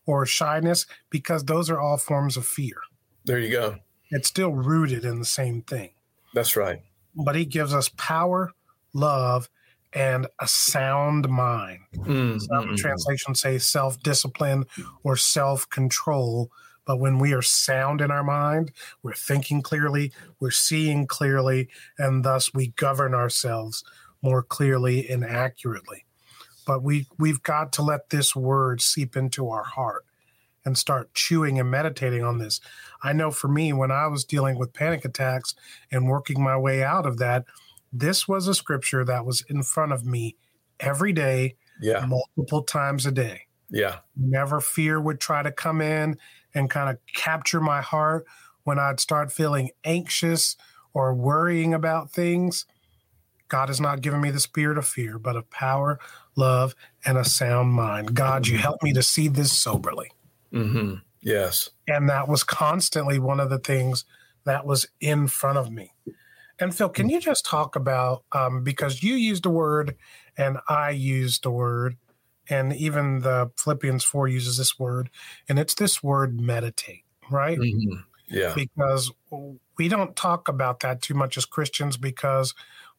or 0.08 0.26
shyness, 0.26 0.88
because 1.12 1.44
those 1.46 1.70
are 1.70 1.80
all 1.80 1.98
forms 1.98 2.36
of 2.38 2.48
fear. 2.48 2.78
There 3.26 3.38
you 3.40 3.52
go. 3.52 3.76
It's 4.10 4.28
still 4.30 4.52
rooted 4.54 5.06
in 5.06 5.20
the 5.20 5.26
same 5.26 5.62
thing, 5.62 5.92
That's 6.34 6.56
right. 6.56 6.82
but 7.14 7.36
He 7.36 7.46
gives 7.46 7.74
us 7.74 7.90
power, 7.98 8.52
love, 8.94 9.50
and 9.94 10.28
a 10.40 10.48
sound 10.48 11.30
mind. 11.30 11.82
Mm, 11.96 12.40
Some 12.42 12.66
mm, 12.66 12.70
mm. 12.72 12.78
translations 12.78 13.42
say 13.42 13.58
self 13.58 14.02
discipline 14.02 14.66
or 15.04 15.16
self 15.18 15.70
control. 15.70 16.50
But 16.86 17.00
when 17.02 17.20
we 17.20 17.34
are 17.34 17.42
sound 17.42 18.00
in 18.00 18.12
our 18.12 18.24
mind, 18.24 18.72
we're 19.04 19.14
thinking 19.14 19.62
clearly, 19.62 20.14
we're 20.40 20.52
seeing 20.52 21.06
clearly, 21.06 21.68
and 21.98 22.24
thus 22.24 22.54
we 22.54 22.68
govern 22.70 23.14
ourselves 23.14 23.84
more 24.22 24.42
clearly 24.42 25.08
and 25.10 25.26
accurately. 25.26 26.06
But 26.68 26.84
we, 26.84 27.08
we've 27.18 27.42
got 27.42 27.72
to 27.74 27.82
let 27.82 28.10
this 28.12 28.36
word 28.36 28.82
seep 28.82 29.16
into 29.18 29.50
our 29.50 29.64
heart 29.64 30.06
and 30.66 30.78
start 30.78 31.14
chewing 31.14 31.58
and 31.60 31.72
meditating 31.72 32.24
on 32.24 32.40
this. 32.40 32.60
I 33.02 33.14
know 33.14 33.32
for 33.32 33.48
me, 33.48 33.72
when 33.72 33.90
I 33.90 34.08
was 34.08 34.26
dealing 34.26 34.60
with 34.60 34.74
panic 34.74 35.06
attacks 35.06 35.56
and 35.92 36.10
working 36.10 36.44
my 36.44 36.58
way 36.58 36.84
out 36.84 37.06
of 37.06 37.18
that, 37.20 37.46
this 37.94 38.28
was 38.28 38.50
a 38.50 38.54
scripture 38.54 39.06
that 39.06 39.26
was 39.26 39.44
in 39.50 39.64
front 39.64 39.94
of 39.94 40.06
me 40.06 40.36
every 40.82 41.14
day 41.14 41.56
Yeah. 41.80 42.06
multiple 42.06 42.64
times 42.64 43.06
a 43.06 43.12
day. 43.14 43.44
Yeah. 43.70 44.00
Never 44.18 44.60
fear 44.60 45.00
would 45.00 45.22
try 45.22 45.42
to 45.42 45.52
come 45.54 45.80
in 45.82 46.18
and 46.54 46.70
kind 46.70 46.90
of 46.90 46.98
capture 47.16 47.62
my 47.62 47.82
heart, 47.82 48.26
when 48.64 48.78
I'd 48.78 49.00
start 49.00 49.32
feeling 49.32 49.70
anxious 49.86 50.58
or 50.94 51.14
worrying 51.14 51.74
about 51.74 52.12
things, 52.12 52.66
God 53.48 53.70
has 53.70 53.80
not 53.80 54.02
given 54.02 54.22
me 54.22 54.32
the 54.32 54.40
spirit 54.40 54.78
of 54.78 54.88
fear, 54.88 55.18
but 55.20 55.36
of 55.36 55.50
power, 55.50 56.00
love, 56.36 56.76
and 57.06 57.18
a 57.18 57.26
sound 57.26 57.72
mind. 57.72 58.14
God, 58.14 58.48
you 58.48 58.58
help 58.58 58.82
me 58.84 58.94
to 58.94 59.04
see 59.04 59.28
this 59.28 59.52
soberly. 59.52 60.12
hmm 60.52 60.96
Yes. 61.22 61.70
And 61.88 62.10
that 62.10 62.28
was 62.28 62.44
constantly 62.44 63.20
one 63.20 63.40
of 63.40 63.50
the 63.50 63.60
things 63.60 64.06
that 64.46 64.66
was 64.66 64.88
in 65.02 65.28
front 65.28 65.58
of 65.58 65.72
me. 65.72 65.94
And 66.60 66.76
Phil, 66.76 66.90
can 66.90 67.10
you 67.10 67.20
just 67.20 67.46
talk 67.46 67.76
about 67.76 68.24
um, 68.32 68.64
because 68.64 69.04
you 69.04 69.16
used 69.16 69.46
a 69.46 69.50
word 69.50 69.96
and 70.38 70.58
I 70.70 70.92
used 70.92 71.46
a 71.46 71.52
word, 71.52 71.98
and 72.50 72.74
even 72.74 73.22
the 73.22 73.52
Philippians 73.58 74.04
4 74.04 74.28
uses 74.28 74.58
this 74.58 74.80
word, 74.80 75.10
and 75.50 75.60
it's 75.60 75.76
this 75.76 76.02
word 76.02 76.40
meditate, 76.40 77.04
right? 77.30 77.60
Mhm. 77.60 78.04
Yeah. 78.28 78.54
Because 78.56 79.12
we 79.78 79.88
don't 79.88 80.16
talk 80.16 80.48
about 80.48 80.80
that 80.82 81.02
too 81.02 81.14
much 81.14 81.38
as 81.38 81.46
Christians 81.46 81.98
because 81.98 82.54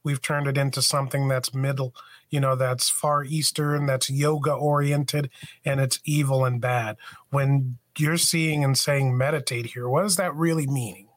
we've 0.09 0.23
turned 0.23 0.47
it 0.47 0.57
into 0.57 0.81
something 0.81 1.29
that's 1.29 1.53
middle, 1.53 1.94
you 2.31 2.40
know, 2.40 2.57
that's 2.57 2.88
far 2.88 3.25
eastern, 3.25 3.85
that's 3.85 4.09
yoga 4.09 4.55
oriented, 4.55 5.29
and 5.66 5.81
it's 5.81 6.01
evil 6.03 6.47
and 6.47 6.62
bad. 6.62 6.97
When 7.29 7.77
you're 7.99 8.16
seeing 8.16 8.64
and 8.64 8.77
saying 8.77 9.18
meditate 9.18 9.66
here, 9.66 9.87
what 9.87 10.07
is 10.07 10.16
that 10.16 10.35
really 10.35 10.66
meaning? 10.66 11.09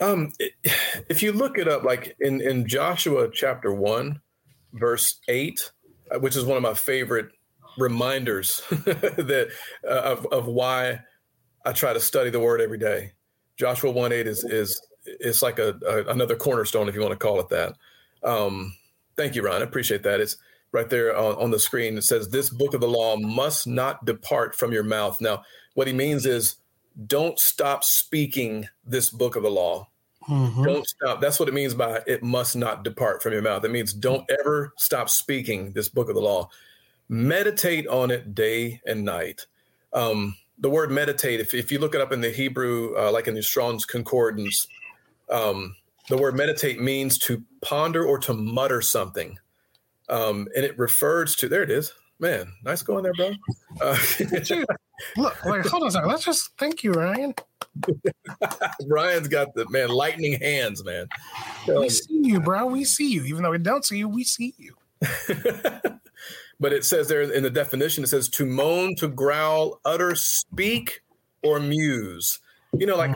Um, 0.00 0.32
if 1.10 1.22
you 1.22 1.32
look 1.32 1.58
it 1.58 1.68
up, 1.68 1.84
like 1.84 2.16
in 2.18 2.40
in 2.40 2.66
Joshua 2.66 3.28
chapter 3.30 3.74
one, 3.74 4.22
verse 4.72 5.20
eight, 5.28 5.70
uh, 6.10 6.18
which 6.18 6.34
is 6.34 6.46
one 6.46 6.56
of 6.56 6.62
my 6.62 6.72
favorite 6.72 7.28
reminders 7.76 8.62
that 8.70 9.50
uh, 9.84 10.00
of 10.00 10.26
of 10.32 10.46
why 10.46 11.00
I 11.66 11.72
try 11.72 11.92
to 11.92 12.00
study 12.00 12.30
the 12.30 12.40
Word 12.40 12.62
every 12.62 12.78
day. 12.78 13.12
Joshua 13.58 13.90
one 13.90 14.12
eight 14.12 14.26
is 14.26 14.44
is 14.44 14.80
it's 15.04 15.42
like 15.42 15.58
a, 15.58 15.78
a 15.86 16.10
another 16.10 16.36
cornerstone, 16.36 16.88
if 16.88 16.94
you 16.94 17.00
want 17.00 17.12
to 17.12 17.16
call 17.18 17.40
it 17.40 17.48
that. 17.48 17.76
Um, 18.22 18.74
thank 19.16 19.34
you, 19.34 19.42
Ron. 19.42 19.60
I 19.62 19.64
appreciate 19.64 20.02
that. 20.04 20.20
It's 20.20 20.36
right 20.70 20.88
there 20.88 21.16
on, 21.16 21.34
on 21.36 21.50
the 21.50 21.58
screen. 21.58 21.96
It 21.98 22.02
says, 22.04 22.28
"This 22.28 22.50
book 22.50 22.74
of 22.74 22.80
the 22.80 22.88
law 22.88 23.16
must 23.16 23.66
not 23.66 24.04
depart 24.04 24.54
from 24.54 24.72
your 24.72 24.84
mouth." 24.84 25.20
Now, 25.20 25.44
what 25.74 25.86
he 25.86 25.92
means 25.92 26.26
is, 26.26 26.56
don't 27.06 27.38
stop 27.38 27.84
speaking 27.84 28.68
this 28.84 29.10
book 29.10 29.36
of 29.36 29.42
the 29.42 29.50
law. 29.50 29.88
Mhm. 30.28 30.64
Don't 30.64 30.86
stop. 30.86 31.20
That's 31.20 31.40
what 31.40 31.48
it 31.48 31.54
means 31.54 31.74
by 31.74 32.02
it 32.06 32.22
must 32.22 32.54
not 32.54 32.84
depart 32.84 33.22
from 33.22 33.32
your 33.32 33.42
mouth. 33.42 33.64
It 33.64 33.70
means 33.70 33.92
don't 33.92 34.28
ever 34.40 34.72
stop 34.78 35.10
speaking 35.10 35.72
this 35.72 35.88
book 35.88 36.08
of 36.08 36.14
the 36.14 36.20
law. 36.20 36.48
Meditate 37.08 37.88
on 37.88 38.10
it 38.10 38.34
day 38.34 38.80
and 38.86 39.04
night. 39.04 39.46
Um, 39.92 40.36
the 40.58 40.70
word 40.70 40.90
meditate, 40.90 41.40
if, 41.40 41.54
if 41.54 41.72
you 41.72 41.78
look 41.80 41.94
it 41.94 42.00
up 42.00 42.12
in 42.12 42.20
the 42.20 42.30
Hebrew, 42.30 42.96
uh, 42.96 43.10
like 43.10 43.26
in 43.26 43.34
the 43.34 43.42
Strong's 43.42 43.84
Concordance, 43.84 44.66
um, 45.32 45.74
the 46.08 46.16
word 46.16 46.36
meditate 46.36 46.80
means 46.80 47.18
to 47.18 47.42
ponder 47.62 48.04
or 48.04 48.18
to 48.18 48.34
mutter 48.34 48.82
something. 48.82 49.38
Um, 50.08 50.48
and 50.54 50.64
it 50.64 50.78
refers 50.78 51.36
to, 51.36 51.48
there 51.48 51.62
it 51.62 51.70
is. 51.70 51.92
Man, 52.18 52.52
nice 52.62 52.82
going 52.82 53.02
there, 53.02 53.14
bro. 53.14 53.32
Uh, 53.80 53.98
Dude, 54.44 54.64
look, 55.16 55.36
wait, 55.44 55.66
hold 55.66 55.82
on 55.82 55.88
a 55.88 55.90
second. 55.90 56.08
Let's 56.08 56.24
just 56.24 56.50
thank 56.56 56.84
you, 56.84 56.92
Ryan. 56.92 57.34
Ryan's 58.86 59.28
got 59.28 59.54
the, 59.54 59.68
man, 59.70 59.88
lightning 59.88 60.40
hands, 60.40 60.84
man. 60.84 61.08
Um, 61.68 61.80
We 61.80 61.88
see 61.88 62.20
you, 62.22 62.40
bro. 62.40 62.66
We 62.66 62.84
see 62.84 63.10
you. 63.10 63.24
Even 63.24 63.42
though 63.42 63.50
we 63.50 63.58
don't 63.58 63.84
see 63.84 63.98
you, 63.98 64.08
we 64.08 64.22
see 64.22 64.54
you. 64.56 64.74
but 66.60 66.72
it 66.72 66.84
says 66.84 67.08
there 67.08 67.22
in 67.22 67.42
the 67.42 67.50
definition, 67.50 68.04
it 68.04 68.08
says 68.08 68.28
to 68.28 68.46
moan, 68.46 68.94
to 68.96 69.08
growl, 69.08 69.80
utter, 69.84 70.14
speak, 70.14 71.02
or 71.42 71.58
muse. 71.58 72.38
You 72.78 72.86
know, 72.86 72.96
like 72.96 73.10
uh, 73.10 73.14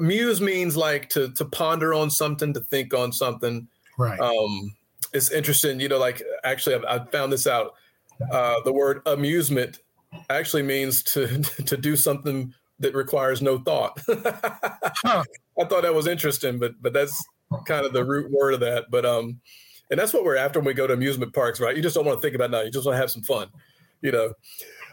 muse 0.00 0.40
means 0.40 0.76
like 0.76 1.08
to 1.10 1.32
to 1.32 1.44
ponder 1.44 1.94
on 1.94 2.10
something, 2.10 2.52
to 2.54 2.60
think 2.60 2.94
on 2.94 3.12
something. 3.12 3.68
Right. 3.98 4.18
Um, 4.20 4.74
it's 5.12 5.30
interesting, 5.30 5.80
you 5.80 5.88
know, 5.88 5.98
like 5.98 6.22
actually, 6.44 6.76
I 6.86 7.04
found 7.06 7.32
this 7.32 7.46
out. 7.46 7.74
Uh, 8.32 8.56
the 8.64 8.72
word 8.72 9.00
amusement 9.06 9.78
actually 10.30 10.62
means 10.62 11.02
to 11.04 11.42
to 11.66 11.76
do 11.76 11.96
something 11.96 12.52
that 12.80 12.94
requires 12.94 13.42
no 13.42 13.58
thought. 13.58 14.00
Huh. 15.04 15.22
I 15.60 15.64
thought 15.64 15.82
that 15.82 15.94
was 15.94 16.08
interesting, 16.08 16.58
but 16.58 16.72
but 16.80 16.92
that's 16.92 17.24
kind 17.66 17.86
of 17.86 17.92
the 17.92 18.04
root 18.04 18.30
word 18.32 18.54
of 18.54 18.60
that. 18.60 18.86
But 18.90 19.06
um, 19.06 19.40
And 19.90 19.98
that's 19.98 20.12
what 20.12 20.24
we're 20.24 20.36
after 20.36 20.58
when 20.58 20.66
we 20.66 20.74
go 20.74 20.86
to 20.86 20.92
amusement 20.94 21.32
parks, 21.32 21.60
right? 21.60 21.76
You 21.76 21.82
just 21.82 21.94
don't 21.94 22.04
want 22.04 22.18
to 22.18 22.22
think 22.22 22.34
about 22.34 22.50
now. 22.50 22.62
You 22.62 22.70
just 22.70 22.84
want 22.84 22.94
to 22.94 23.00
have 23.00 23.10
some 23.10 23.22
fun, 23.22 23.48
you 24.02 24.12
know. 24.12 24.32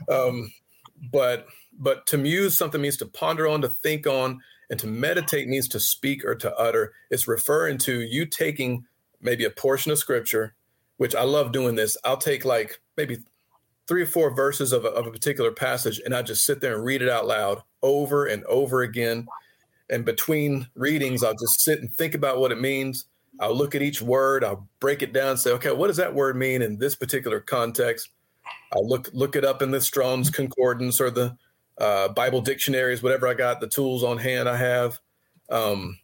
Um, 0.09 0.51
but 1.11 1.47
but 1.77 2.07
to 2.07 2.17
muse 2.17 2.57
something 2.57 2.81
means 2.81 2.97
to 2.97 3.05
ponder 3.05 3.47
on, 3.47 3.61
to 3.61 3.69
think 3.69 4.07
on, 4.07 4.39
and 4.69 4.79
to 4.79 4.87
meditate 4.87 5.47
means 5.47 5.67
to 5.69 5.79
speak 5.79 6.25
or 6.25 6.35
to 6.35 6.55
utter. 6.55 6.93
It's 7.09 7.27
referring 7.27 7.77
to 7.79 8.01
you 8.01 8.25
taking 8.25 8.85
maybe 9.21 9.45
a 9.45 9.49
portion 9.49 9.91
of 9.91 9.97
scripture, 9.97 10.55
which 10.97 11.15
I 11.15 11.23
love 11.23 11.51
doing 11.51 11.75
this. 11.75 11.97
I'll 12.03 12.17
take 12.17 12.45
like 12.45 12.79
maybe 12.97 13.19
three 13.87 14.01
or 14.01 14.07
four 14.07 14.33
verses 14.33 14.71
of 14.71 14.85
a, 14.85 14.89
of 14.89 15.05
a 15.05 15.11
particular 15.11 15.51
passage 15.51 16.01
and 16.03 16.15
I 16.15 16.21
just 16.21 16.45
sit 16.45 16.59
there 16.61 16.75
and 16.75 16.83
read 16.83 17.01
it 17.01 17.09
out 17.09 17.27
loud 17.27 17.61
over 17.81 18.25
and 18.25 18.43
over 18.45 18.81
again. 18.81 19.27
And 19.89 20.03
between 20.03 20.67
readings, 20.75 21.23
I'll 21.23 21.35
just 21.35 21.61
sit 21.61 21.79
and 21.79 21.93
think 21.93 22.15
about 22.15 22.39
what 22.39 22.51
it 22.51 22.59
means. 22.59 23.05
I'll 23.39 23.55
look 23.55 23.75
at 23.75 23.81
each 23.81 24.01
word, 24.01 24.43
I'll 24.43 24.67
break 24.79 25.01
it 25.01 25.13
down, 25.13 25.37
say, 25.37 25.51
okay, 25.51 25.71
what 25.71 25.87
does 25.87 25.97
that 25.97 26.15
word 26.15 26.37
mean 26.37 26.61
in 26.61 26.77
this 26.77 26.95
particular 26.95 27.39
context? 27.41 28.09
I'll 28.73 28.87
look 28.87 29.09
look 29.13 29.35
it 29.35 29.43
up 29.43 29.61
in 29.61 29.71
the 29.71 29.81
Strong's 29.81 30.29
Concordance 30.29 31.01
or 31.01 31.11
the 31.11 31.37
uh, 31.77 32.09
Bible 32.09 32.41
dictionaries, 32.41 33.03
whatever 33.03 33.27
I 33.27 33.33
got, 33.33 33.59
the 33.59 33.67
tools 33.67 34.03
on 34.03 34.17
hand 34.17 34.47
I 34.47 34.57
have. 34.57 34.99
Um, 35.49 35.99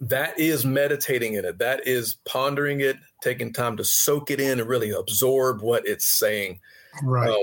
that 0.00 0.38
is 0.38 0.64
meditating 0.64 1.34
in 1.34 1.44
it. 1.44 1.58
That 1.58 1.86
is 1.86 2.16
pondering 2.24 2.80
it, 2.80 2.96
taking 3.22 3.52
time 3.52 3.76
to 3.78 3.84
soak 3.84 4.30
it 4.30 4.40
in 4.40 4.60
and 4.60 4.68
really 4.68 4.90
absorb 4.90 5.62
what 5.62 5.86
it's 5.86 6.18
saying. 6.18 6.60
Right. 7.02 7.30
Um, 7.30 7.42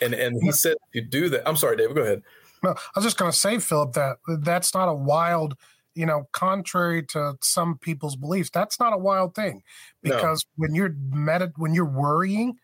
and 0.00 0.14
and 0.14 0.42
he 0.42 0.52
said, 0.52 0.76
you 0.92 1.02
do 1.02 1.28
that. 1.28 1.46
I'm 1.46 1.56
sorry, 1.56 1.76
David. 1.76 1.96
Go 1.96 2.02
ahead. 2.02 2.22
No, 2.62 2.70
I 2.70 2.74
was 2.96 3.04
just 3.04 3.18
going 3.18 3.30
to 3.30 3.36
say, 3.36 3.58
Philip, 3.58 3.92
that 3.92 4.16
that's 4.40 4.72
not 4.72 4.88
a 4.88 4.94
wild, 4.94 5.54
you 5.94 6.06
know, 6.06 6.28
contrary 6.32 7.02
to 7.08 7.36
some 7.42 7.78
people's 7.78 8.16
beliefs. 8.16 8.50
That's 8.50 8.80
not 8.80 8.92
a 8.92 8.98
wild 8.98 9.34
thing, 9.34 9.62
because 10.02 10.44
no. 10.56 10.62
when 10.62 10.74
you're 10.74 10.94
med- 11.10 11.52
when 11.56 11.74
you're 11.74 11.84
worrying, 11.84 12.58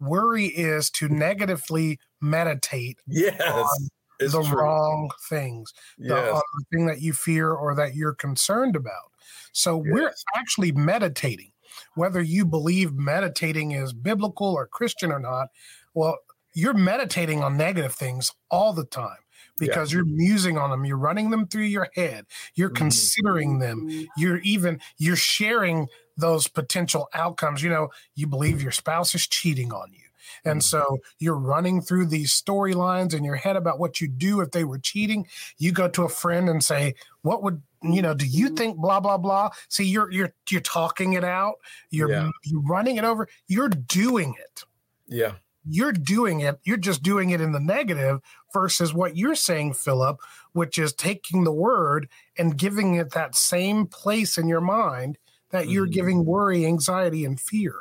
worry 0.00 0.46
is 0.46 0.90
to 0.90 1.08
negatively 1.08 1.98
meditate. 2.22 2.98
Yes. 3.06 3.88
the 4.18 4.28
true. 4.28 4.56
wrong 4.56 5.10
things, 5.28 5.72
yes. 5.98 6.08
the, 6.08 6.64
thing 6.72 6.86
that 6.86 7.00
you 7.00 7.12
fear 7.12 7.50
or 7.50 7.74
that 7.74 7.96
you're 7.96 8.14
concerned 8.14 8.76
about. 8.76 9.10
So 9.52 9.82
yes. 9.84 9.92
we're 9.92 10.12
actually 10.36 10.72
meditating 10.72 11.52
whether 11.94 12.22
you 12.22 12.44
believe 12.44 12.92
meditating 12.92 13.72
is 13.72 13.92
biblical 13.92 14.54
or 14.54 14.66
Christian 14.66 15.12
or 15.12 15.18
not, 15.18 15.48
well, 15.94 16.18
you're 16.54 16.74
meditating 16.74 17.42
on 17.42 17.56
negative 17.56 17.94
things 17.94 18.30
all 18.50 18.72
the 18.72 18.84
time 18.84 19.16
because 19.58 19.92
yeah. 19.92 19.98
you're 19.98 20.06
musing 20.06 20.56
on 20.56 20.70
them 20.70 20.84
you're 20.84 20.96
running 20.96 21.30
them 21.30 21.46
through 21.46 21.62
your 21.62 21.88
head 21.94 22.24
you're 22.54 22.68
mm-hmm. 22.70 22.76
considering 22.76 23.58
them 23.58 23.86
you're 24.16 24.38
even 24.38 24.80
you're 24.96 25.14
sharing 25.14 25.86
those 26.16 26.48
potential 26.48 27.06
outcomes 27.12 27.62
you 27.62 27.68
know 27.68 27.88
you 28.14 28.26
believe 28.26 28.62
your 28.62 28.72
spouse 28.72 29.14
is 29.14 29.26
cheating 29.26 29.70
on 29.70 29.92
you 29.92 30.06
and 30.44 30.60
mm-hmm. 30.60 30.60
so 30.60 30.98
you're 31.18 31.38
running 31.38 31.80
through 31.80 32.06
these 32.06 32.32
storylines 32.32 33.14
in 33.14 33.24
your 33.24 33.36
head 33.36 33.56
about 33.56 33.78
what 33.78 34.00
you 34.00 34.08
do 34.08 34.40
if 34.40 34.50
they 34.50 34.64
were 34.64 34.78
cheating. 34.78 35.26
You 35.58 35.72
go 35.72 35.88
to 35.88 36.04
a 36.04 36.08
friend 36.08 36.48
and 36.48 36.62
say, 36.62 36.94
"What 37.22 37.42
would 37.42 37.62
you 37.82 38.02
know? 38.02 38.14
Do 38.14 38.26
you 38.26 38.50
think 38.50 38.76
blah 38.76 39.00
blah 39.00 39.18
blah?" 39.18 39.50
See, 39.68 39.84
you're 39.84 40.10
you're 40.10 40.34
you're 40.50 40.60
talking 40.60 41.14
it 41.14 41.24
out. 41.24 41.54
You're 41.90 42.10
yeah. 42.10 42.30
you're 42.44 42.62
running 42.62 42.96
it 42.96 43.04
over. 43.04 43.28
You're 43.46 43.68
doing 43.68 44.34
it. 44.38 44.64
Yeah. 45.08 45.32
You're 45.64 45.92
doing 45.92 46.40
it. 46.40 46.58
You're 46.64 46.76
just 46.76 47.02
doing 47.02 47.30
it 47.30 47.40
in 47.40 47.52
the 47.52 47.60
negative 47.60 48.20
versus 48.52 48.92
what 48.92 49.16
you're 49.16 49.36
saying, 49.36 49.74
Philip, 49.74 50.18
which 50.52 50.76
is 50.76 50.92
taking 50.92 51.44
the 51.44 51.52
word 51.52 52.08
and 52.36 52.56
giving 52.58 52.94
it 52.94 53.10
that 53.12 53.36
same 53.36 53.86
place 53.86 54.38
in 54.38 54.48
your 54.48 54.60
mind 54.60 55.18
that 55.50 55.68
you're 55.68 55.84
mm-hmm. 55.84 55.92
giving 55.92 56.24
worry, 56.24 56.66
anxiety, 56.66 57.24
and 57.24 57.38
fear. 57.38 57.74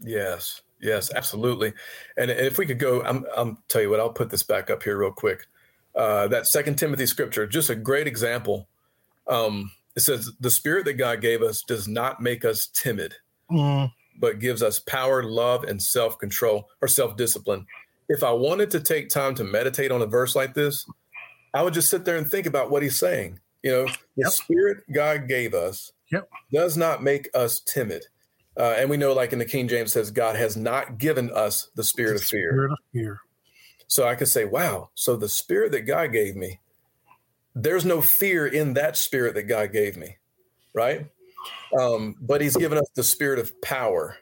Yes. 0.00 0.62
Yes, 0.80 1.12
absolutely. 1.14 1.72
And 2.16 2.30
if 2.30 2.58
we 2.58 2.66
could 2.66 2.78
go, 2.78 3.02
I'm, 3.02 3.24
I'm 3.36 3.58
tell 3.68 3.82
you 3.82 3.90
what, 3.90 4.00
I'll 4.00 4.10
put 4.10 4.30
this 4.30 4.42
back 4.42 4.70
up 4.70 4.82
here 4.82 4.96
real 4.98 5.12
quick. 5.12 5.46
Uh, 5.94 6.28
that 6.28 6.46
Second 6.46 6.76
Timothy 6.76 7.06
scripture, 7.06 7.46
just 7.46 7.70
a 7.70 7.74
great 7.74 8.06
example. 8.06 8.68
Um, 9.26 9.72
it 9.96 10.00
says, 10.00 10.30
"The 10.38 10.50
Spirit 10.50 10.84
that 10.84 10.94
God 10.94 11.20
gave 11.20 11.42
us 11.42 11.62
does 11.62 11.88
not 11.88 12.22
make 12.22 12.44
us 12.44 12.68
timid, 12.68 13.16
mm. 13.50 13.90
but 14.20 14.38
gives 14.38 14.62
us 14.62 14.78
power, 14.78 15.24
love, 15.24 15.64
and 15.64 15.82
self 15.82 16.18
control 16.18 16.68
or 16.80 16.86
self 16.86 17.16
discipline." 17.16 17.66
If 18.08 18.22
I 18.22 18.30
wanted 18.30 18.70
to 18.70 18.80
take 18.80 19.08
time 19.08 19.34
to 19.34 19.44
meditate 19.44 19.90
on 19.90 20.00
a 20.00 20.06
verse 20.06 20.36
like 20.36 20.54
this, 20.54 20.86
I 21.52 21.62
would 21.62 21.74
just 21.74 21.90
sit 21.90 22.04
there 22.04 22.16
and 22.16 22.30
think 22.30 22.46
about 22.46 22.70
what 22.70 22.82
he's 22.82 22.96
saying. 22.96 23.40
You 23.62 23.72
know, 23.72 23.86
the. 24.16 24.30
Spirit 24.30 24.84
God 24.92 25.26
gave 25.26 25.52
us 25.52 25.92
yep. 26.12 26.28
does 26.52 26.76
not 26.76 27.02
make 27.02 27.28
us 27.34 27.58
timid 27.60 28.04
uh, 28.58 28.74
and 28.76 28.90
we 28.90 28.96
know, 28.96 29.12
like 29.12 29.32
in 29.32 29.38
the 29.38 29.44
King 29.44 29.68
James 29.68 29.92
says, 29.92 30.10
God 30.10 30.36
has 30.36 30.56
not 30.56 30.98
given 30.98 31.30
us 31.30 31.70
the 31.76 31.84
spirit 31.84 32.10
the 32.10 32.16
of 32.16 32.24
fear. 32.24 32.50
Spirit 32.50 32.72
of 32.72 32.78
fear. 32.92 33.20
So 33.86 34.06
I 34.06 34.16
could 34.16 34.28
say, 34.28 34.44
wow, 34.44 34.90
so 34.94 35.16
the 35.16 35.28
spirit 35.28 35.72
that 35.72 35.82
God 35.82 36.12
gave 36.12 36.36
me, 36.36 36.60
there's 37.54 37.84
no 37.84 38.02
fear 38.02 38.46
in 38.46 38.74
that 38.74 38.96
spirit 38.96 39.34
that 39.34 39.44
God 39.44 39.72
gave 39.72 39.96
me, 39.96 40.16
right? 40.74 41.06
Um, 41.78 42.16
but 42.20 42.40
he's 42.40 42.56
given 42.56 42.78
us 42.78 42.88
the 42.94 43.02
spirit 43.02 43.38
of 43.38 43.58
power. 43.62 44.18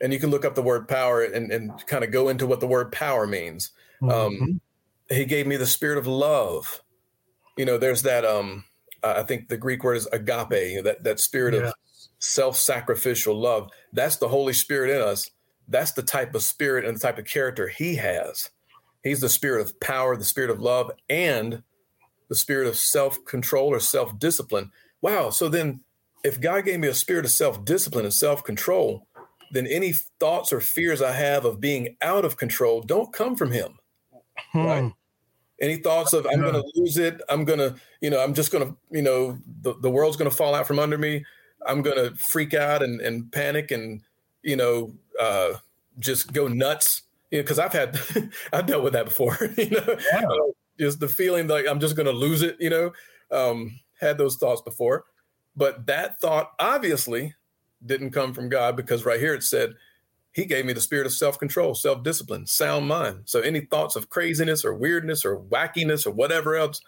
And 0.00 0.12
you 0.12 0.18
can 0.18 0.30
look 0.30 0.44
up 0.44 0.54
the 0.54 0.62
word 0.62 0.88
power 0.88 1.22
and, 1.22 1.50
and 1.50 1.86
kind 1.86 2.04
of 2.04 2.10
go 2.10 2.28
into 2.28 2.46
what 2.46 2.60
the 2.60 2.66
word 2.66 2.90
power 2.92 3.26
means. 3.26 3.70
Um, 4.02 4.10
mm-hmm. 4.10 5.14
He 5.14 5.24
gave 5.24 5.46
me 5.46 5.56
the 5.56 5.66
spirit 5.66 5.98
of 5.98 6.06
love. 6.06 6.82
You 7.56 7.64
know, 7.64 7.78
there's 7.78 8.02
that, 8.02 8.24
um, 8.24 8.64
I 9.02 9.22
think 9.22 9.48
the 9.48 9.56
Greek 9.56 9.82
word 9.84 9.96
is 9.96 10.06
agape, 10.06 10.84
that, 10.84 11.04
that 11.04 11.20
spirit 11.20 11.54
yeah. 11.54 11.60
of 11.68 11.74
self 12.18 12.56
sacrificial 12.56 13.38
love. 13.38 13.70
That's 13.92 14.16
the 14.16 14.28
Holy 14.28 14.52
Spirit 14.52 14.90
in 14.90 15.02
us. 15.02 15.30
That's 15.68 15.92
the 15.92 16.02
type 16.02 16.34
of 16.34 16.42
spirit 16.42 16.84
and 16.84 16.96
the 16.96 17.00
type 17.00 17.18
of 17.18 17.26
character 17.26 17.68
He 17.68 17.96
has. 17.96 18.50
He's 19.02 19.20
the 19.20 19.28
spirit 19.28 19.60
of 19.60 19.78
power, 19.80 20.16
the 20.16 20.24
spirit 20.24 20.50
of 20.50 20.60
love, 20.60 20.90
and 21.08 21.62
the 22.28 22.34
spirit 22.34 22.66
of 22.66 22.76
self 22.76 23.24
control 23.24 23.68
or 23.68 23.80
self 23.80 24.18
discipline. 24.18 24.70
Wow. 25.00 25.30
So 25.30 25.48
then, 25.48 25.80
if 26.24 26.40
God 26.40 26.64
gave 26.64 26.80
me 26.80 26.88
a 26.88 26.94
spirit 26.94 27.24
of 27.24 27.30
self 27.30 27.64
discipline 27.64 28.04
and 28.04 28.14
self 28.14 28.44
control, 28.44 29.06
then 29.52 29.66
any 29.66 29.92
thoughts 30.20 30.52
or 30.52 30.60
fears 30.60 31.00
I 31.00 31.12
have 31.12 31.44
of 31.44 31.60
being 31.60 31.96
out 32.02 32.24
of 32.24 32.36
control 32.36 32.82
don't 32.82 33.12
come 33.12 33.36
from 33.36 33.52
Him. 33.52 33.78
Hmm. 34.52 34.64
Right? 34.64 34.92
Any 35.60 35.76
thoughts 35.76 36.12
of 36.12 36.26
I'm 36.30 36.40
going 36.40 36.54
to 36.54 36.64
lose 36.76 36.98
it? 36.98 37.20
I'm 37.28 37.44
going 37.44 37.58
to, 37.58 37.74
you 38.00 38.10
know, 38.10 38.22
I'm 38.22 38.32
just 38.32 38.52
going 38.52 38.64
to, 38.64 38.76
you 38.92 39.02
know, 39.02 39.38
the, 39.62 39.74
the 39.80 39.90
world's 39.90 40.16
going 40.16 40.30
to 40.30 40.36
fall 40.36 40.54
out 40.54 40.68
from 40.68 40.78
under 40.78 40.96
me. 40.96 41.24
I'm 41.66 41.82
going 41.82 41.96
to 41.96 42.16
freak 42.16 42.54
out 42.54 42.82
and, 42.82 43.00
and 43.00 43.30
panic 43.32 43.70
and, 43.70 44.02
you 44.42 44.56
know, 44.56 44.94
uh, 45.20 45.54
just 45.98 46.32
go 46.32 46.48
nuts. 46.48 47.02
You 47.30 47.38
know, 47.38 47.42
because 47.42 47.58
I've 47.58 47.72
had, 47.72 47.98
I've 48.52 48.66
dealt 48.66 48.84
with 48.84 48.92
that 48.94 49.06
before. 49.06 49.36
You 49.56 49.70
know, 49.70 49.96
yeah. 50.12 50.22
uh, 50.26 50.52
just 50.78 51.00
the 51.00 51.08
feeling 51.08 51.48
like 51.48 51.66
I'm 51.66 51.80
just 51.80 51.96
going 51.96 52.06
to 52.06 52.12
lose 52.12 52.42
it. 52.42 52.56
You 52.60 52.70
know, 52.70 52.92
um, 53.30 53.78
had 54.00 54.16
those 54.18 54.36
thoughts 54.36 54.62
before, 54.62 55.04
but 55.56 55.86
that 55.86 56.20
thought 56.20 56.52
obviously 56.58 57.34
didn't 57.84 58.10
come 58.10 58.32
from 58.32 58.48
God 58.48 58.76
because 58.76 59.04
right 59.04 59.20
here 59.20 59.34
it 59.34 59.42
said 59.42 59.74
He 60.32 60.44
gave 60.44 60.64
me 60.64 60.72
the 60.72 60.80
spirit 60.80 61.06
of 61.06 61.12
self 61.12 61.38
control, 61.38 61.74
self 61.74 62.02
discipline, 62.02 62.46
sound 62.46 62.86
mind. 62.86 63.22
So 63.24 63.40
any 63.40 63.60
thoughts 63.60 63.96
of 63.96 64.08
craziness 64.08 64.64
or 64.64 64.74
weirdness 64.74 65.24
or 65.24 65.40
wackiness 65.40 66.06
or 66.06 66.12
whatever 66.12 66.56
else, 66.56 66.80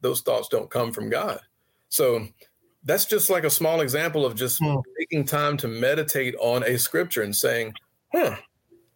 those 0.00 0.20
thoughts 0.20 0.48
don't 0.48 0.70
come 0.70 0.92
from 0.92 1.10
God. 1.10 1.40
So 1.88 2.26
that's 2.88 3.04
just 3.04 3.28
like 3.28 3.44
a 3.44 3.50
small 3.50 3.82
example 3.82 4.24
of 4.24 4.34
just 4.34 4.58
hmm. 4.58 4.76
taking 4.98 5.24
time 5.24 5.56
to 5.58 5.68
meditate 5.68 6.34
on 6.40 6.64
a 6.64 6.78
scripture 6.78 7.22
and 7.22 7.36
saying, 7.36 7.74
huh, 8.12 8.34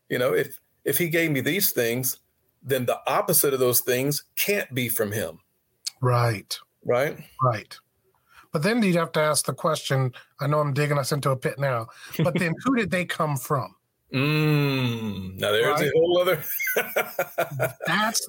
you 0.08 0.18
know, 0.18 0.32
if 0.32 0.58
if 0.84 0.98
he 0.98 1.08
gave 1.08 1.30
me 1.30 1.42
these 1.42 1.70
things, 1.70 2.18
then 2.62 2.86
the 2.86 2.98
opposite 3.06 3.52
of 3.52 3.60
those 3.60 3.80
things 3.80 4.24
can't 4.34 4.72
be 4.74 4.88
from 4.88 5.12
him. 5.12 5.38
Right. 6.00 6.58
Right. 6.84 7.18
Right. 7.40 7.78
But 8.50 8.62
then 8.62 8.82
you'd 8.82 8.96
have 8.96 9.12
to 9.12 9.20
ask 9.20 9.44
the 9.46 9.54
question. 9.54 10.12
I 10.40 10.46
know 10.46 10.60
I'm 10.60 10.74
digging 10.74 10.98
us 10.98 11.12
into 11.12 11.30
a 11.30 11.36
pit 11.36 11.58
now, 11.58 11.86
but 12.18 12.38
then 12.38 12.54
who 12.64 12.76
did 12.76 12.90
they 12.90 13.04
come 13.04 13.36
from? 13.36 13.74
Mm, 14.12 15.40
now 15.40 15.52
there's 15.52 15.80
right? 15.80 15.88
a 15.88 15.92
whole 15.94 16.20
other. 16.20 16.44
that's 17.86 18.28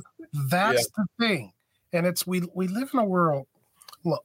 that's 0.50 0.88
yeah. 0.98 1.04
the 1.04 1.06
thing, 1.20 1.52
and 1.92 2.06
it's 2.06 2.26
we 2.26 2.42
we 2.56 2.70
live 2.70 2.90
in 2.94 3.00
a 3.02 3.04
world. 3.04 3.48
Look, 4.06 4.24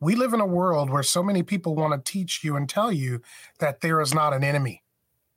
we 0.00 0.14
live 0.14 0.32
in 0.32 0.40
a 0.40 0.46
world 0.46 0.90
where 0.90 1.02
so 1.02 1.22
many 1.22 1.42
people 1.42 1.74
want 1.74 1.92
to 1.92 2.12
teach 2.12 2.42
you 2.42 2.56
and 2.56 2.68
tell 2.68 2.92
you 2.92 3.20
that 3.58 3.80
there 3.80 4.00
is 4.00 4.14
not 4.14 4.32
an 4.32 4.44
enemy. 4.44 4.82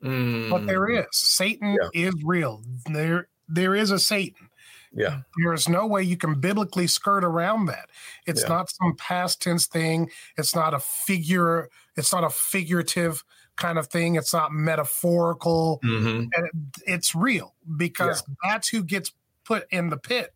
Mm. 0.03 0.49
But 0.49 0.65
there 0.65 0.89
is. 0.89 1.05
Satan 1.11 1.77
yeah. 1.81 2.07
is 2.07 2.13
real. 2.23 2.61
There 2.91 3.27
there 3.47 3.75
is 3.75 3.91
a 3.91 3.99
Satan. 3.99 4.49
Yeah. 4.95 5.21
There 5.41 5.53
is 5.53 5.67
no 5.67 5.87
way 5.87 6.03
you 6.03 6.17
can 6.17 6.35
biblically 6.35 6.87
skirt 6.87 7.23
around 7.23 7.65
that. 7.65 7.89
It's 8.27 8.43
yeah. 8.43 8.49
not 8.49 8.69
some 8.69 8.95
past 8.95 9.41
tense 9.41 9.65
thing. 9.65 10.09
It's 10.37 10.55
not 10.55 10.73
a 10.73 10.79
figure, 10.79 11.69
it's 11.95 12.13
not 12.13 12.23
a 12.23 12.29
figurative 12.29 13.23
kind 13.55 13.77
of 13.77 13.87
thing. 13.87 14.15
It's 14.15 14.33
not 14.33 14.51
metaphorical. 14.51 15.79
Mm-hmm. 15.83 16.17
And 16.17 16.31
it, 16.33 16.51
it's 16.85 17.15
real 17.15 17.55
because 17.77 18.23
yeah. 18.27 18.35
that's 18.43 18.69
who 18.69 18.83
gets 18.83 19.11
put 19.45 19.65
in 19.71 19.89
the 19.89 19.97
pit 19.97 20.33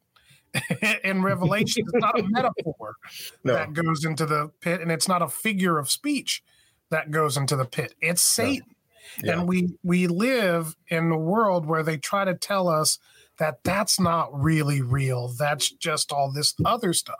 in 1.03 1.21
Revelation. 1.21 1.83
it's 1.85 2.01
not 2.01 2.19
a 2.19 2.23
metaphor 2.27 2.95
no. 3.43 3.53
that 3.53 3.73
goes 3.73 4.05
into 4.05 4.25
the 4.25 4.51
pit, 4.61 4.81
and 4.81 4.91
it's 4.91 5.07
not 5.07 5.21
a 5.21 5.27
figure 5.27 5.77
of 5.77 5.89
speech 5.89 6.43
that 6.89 7.11
goes 7.11 7.37
into 7.37 7.55
the 7.55 7.65
pit. 7.65 7.93
It's 8.01 8.21
Satan. 8.21 8.75
Yeah. 9.23 9.39
And 9.39 9.47
we 9.47 9.69
we 9.83 10.07
live 10.07 10.75
in 10.89 11.11
a 11.11 11.17
world 11.17 11.65
where 11.65 11.83
they 11.83 11.97
try 11.97 12.25
to 12.25 12.33
tell 12.33 12.67
us 12.67 12.99
that 13.37 13.63
that's 13.63 13.99
not 13.99 14.29
really 14.33 14.81
real. 14.81 15.29
That's 15.29 15.71
just 15.71 16.11
all 16.11 16.31
this 16.31 16.53
other 16.65 16.93
stuff. 16.93 17.15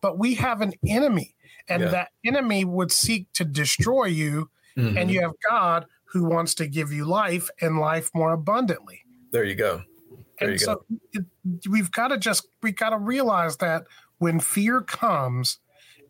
But 0.00 0.18
we 0.18 0.34
have 0.34 0.60
an 0.60 0.72
enemy, 0.86 1.34
and 1.68 1.84
yeah. 1.84 1.88
that 1.90 2.08
enemy 2.24 2.64
would 2.64 2.90
seek 2.90 3.32
to 3.34 3.44
destroy 3.44 4.06
you. 4.06 4.50
Mm-hmm. 4.76 4.96
And 4.96 5.10
you 5.10 5.20
have 5.22 5.32
God 5.48 5.86
who 6.12 6.24
wants 6.24 6.54
to 6.54 6.66
give 6.66 6.92
you 6.92 7.04
life 7.04 7.50
and 7.60 7.78
life 7.78 8.10
more 8.14 8.32
abundantly. 8.32 9.02
There 9.32 9.44
you 9.44 9.54
go. 9.54 9.82
There 10.40 10.50
and 10.50 10.60
so 10.60 10.84
it, 11.12 11.24
we've 11.68 11.90
got 11.90 12.08
to 12.08 12.18
just 12.18 12.48
we 12.62 12.72
got 12.72 12.90
to 12.90 12.98
realize 12.98 13.56
that 13.58 13.84
when 14.18 14.40
fear 14.40 14.80
comes, 14.80 15.58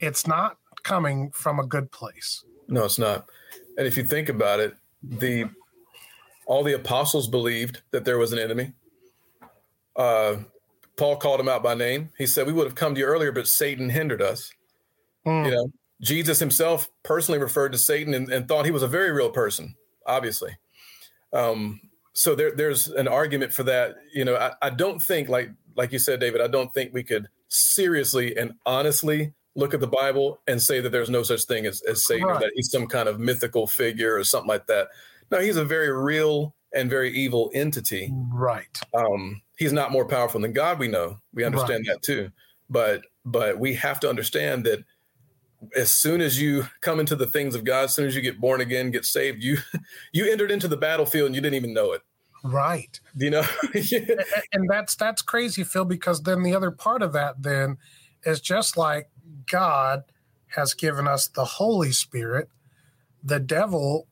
it's 0.01 0.26
not 0.26 0.59
coming 0.83 1.31
from 1.31 1.59
a 1.59 1.66
good 1.66 1.91
place. 1.91 2.45
No, 2.68 2.85
it's 2.85 2.99
not. 2.99 3.26
And 3.76 3.87
if 3.87 3.97
you 3.97 4.05
think 4.05 4.29
about 4.29 4.61
it, 4.61 4.74
the 5.03 5.49
all 6.47 6.62
the 6.62 6.74
apostles 6.74 7.29
believed 7.29 7.83
that 7.91 8.05
there 8.05 8.18
was 8.18 8.33
an 8.33 8.39
enemy. 8.39 8.72
Uh, 9.97 10.37
Paul 10.97 11.16
called 11.16 11.41
him 11.41 11.49
out 11.49 11.62
by 11.62 11.74
name. 11.74 12.11
He 12.18 12.26
said, 12.26 12.47
"We 12.47 12.53
would 12.53 12.66
have 12.66 12.74
come 12.74 12.95
to 12.95 13.01
you 13.01 13.07
earlier, 13.07 13.33
but 13.33 13.47
Satan 13.47 13.89
hindered 13.89 14.22
us." 14.22 14.51
Mm. 15.26 15.47
You 15.47 15.51
know, 15.53 15.72
Jesus 16.01 16.39
himself 16.39 16.89
personally 17.03 17.41
referred 17.41 17.72
to 17.72 17.79
Satan 17.79 18.14
and, 18.14 18.31
and, 18.31 18.47
thought 18.47 18.64
he 18.64 18.70
was 18.70 18.83
a 18.83 18.89
very 18.89 19.11
real 19.11 19.31
person. 19.31 19.74
Obviously, 20.07 20.57
um, 21.33 21.81
so 22.19 22.35
there, 22.35 22.51
there's 22.51 22.89
an 22.89 23.07
argument 23.07 23.53
for 23.53 23.62
that. 23.62 23.99
You 24.12 24.25
know, 24.25 24.35
I, 24.35 24.53
I 24.61 24.71
don't 24.71 25.01
think, 25.01 25.29
like 25.29 25.51
like 25.77 25.93
you 25.93 26.01
said, 26.01 26.19
David, 26.19 26.41
I 26.41 26.49
don't 26.49 26.75
think 26.75 26.93
we 26.93 27.05
could 27.05 27.29
seriously 27.47 28.37
and 28.37 28.55
honestly 28.66 29.35
look 29.55 29.73
at 29.73 29.79
the 29.79 29.87
Bible 29.87 30.41
and 30.49 30.61
say 30.61 30.81
that 30.81 30.91
there's 30.91 31.09
no 31.09 31.23
such 31.23 31.45
thing 31.45 31.64
as, 31.64 31.81
as 31.83 32.05
Satan, 32.05 32.27
right. 32.27 32.41
that 32.41 32.51
he's 32.57 32.73
some 32.73 32.89
kind 32.89 33.09
of 33.09 33.21
mythical 33.21 33.69
figure 33.69 34.16
or 34.16 34.25
something 34.25 34.49
like 34.49 34.66
that. 34.66 34.89
No, 35.31 35.41
he's 35.41 35.57
a 35.57 35.64
very 35.64 35.93
real 35.93 36.57
and 36.75 36.91
very 36.91 37.12
evil 37.12 37.53
entity. 37.55 38.12
Right. 38.33 38.81
Um, 38.95 39.41
he's 39.57 39.73
not 39.73 39.93
more 39.93 40.05
powerful 40.05 40.41
than 40.41 40.53
God. 40.53 40.81
We 40.81 40.89
know. 40.89 41.19
We 41.33 41.45
understand 41.45 41.85
right. 41.87 41.95
that 41.95 42.03
too. 42.03 42.33
But 42.69 43.03
but 43.25 43.61
we 43.61 43.75
have 43.75 44.01
to 44.01 44.09
understand 44.09 44.64
that 44.64 44.81
as 45.77 45.93
soon 45.93 46.21
as 46.21 46.41
you 46.41 46.66
come 46.81 46.99
into 46.99 47.14
the 47.14 47.27
things 47.27 47.55
of 47.55 47.62
God, 47.62 47.85
as 47.85 47.95
soon 47.95 48.07
as 48.07 48.16
you 48.16 48.23
get 48.23 48.41
born 48.41 48.61
again, 48.61 48.91
get 48.91 49.05
saved, 49.05 49.41
you 49.41 49.59
you 50.12 50.29
entered 50.29 50.51
into 50.51 50.66
the 50.66 50.77
battlefield 50.77 51.27
and 51.27 51.37
you 51.37 51.41
didn't 51.41 51.57
even 51.57 51.73
know 51.73 51.93
it. 51.93 52.03
Right. 52.45 53.01
You 53.16 53.30
know? 53.30 53.45
and 54.53 54.68
that's 54.68 54.95
that's 54.95 55.22
crazy, 55.22 55.64
Phil, 55.64 55.84
because 55.84 56.22
then 56.22 56.43
the 56.43 56.55
other 56.55 56.70
part 56.70 57.03
of 57.03 57.12
that 57.12 57.43
then 57.43 57.78
is 58.24 58.41
just 58.41 58.76
like 58.76 59.11
God 59.51 60.05
has 60.49 60.74
given 60.74 61.07
us 61.07 61.28
the 61.28 61.45
Holy 61.45 61.93
Spirit, 61.93 62.49
the 63.22 63.41
devil 63.41 64.07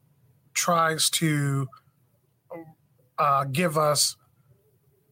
tries 0.55 1.09
to 1.11 1.69
uh, 3.19 3.45
give 3.45 3.79
us 3.79 4.17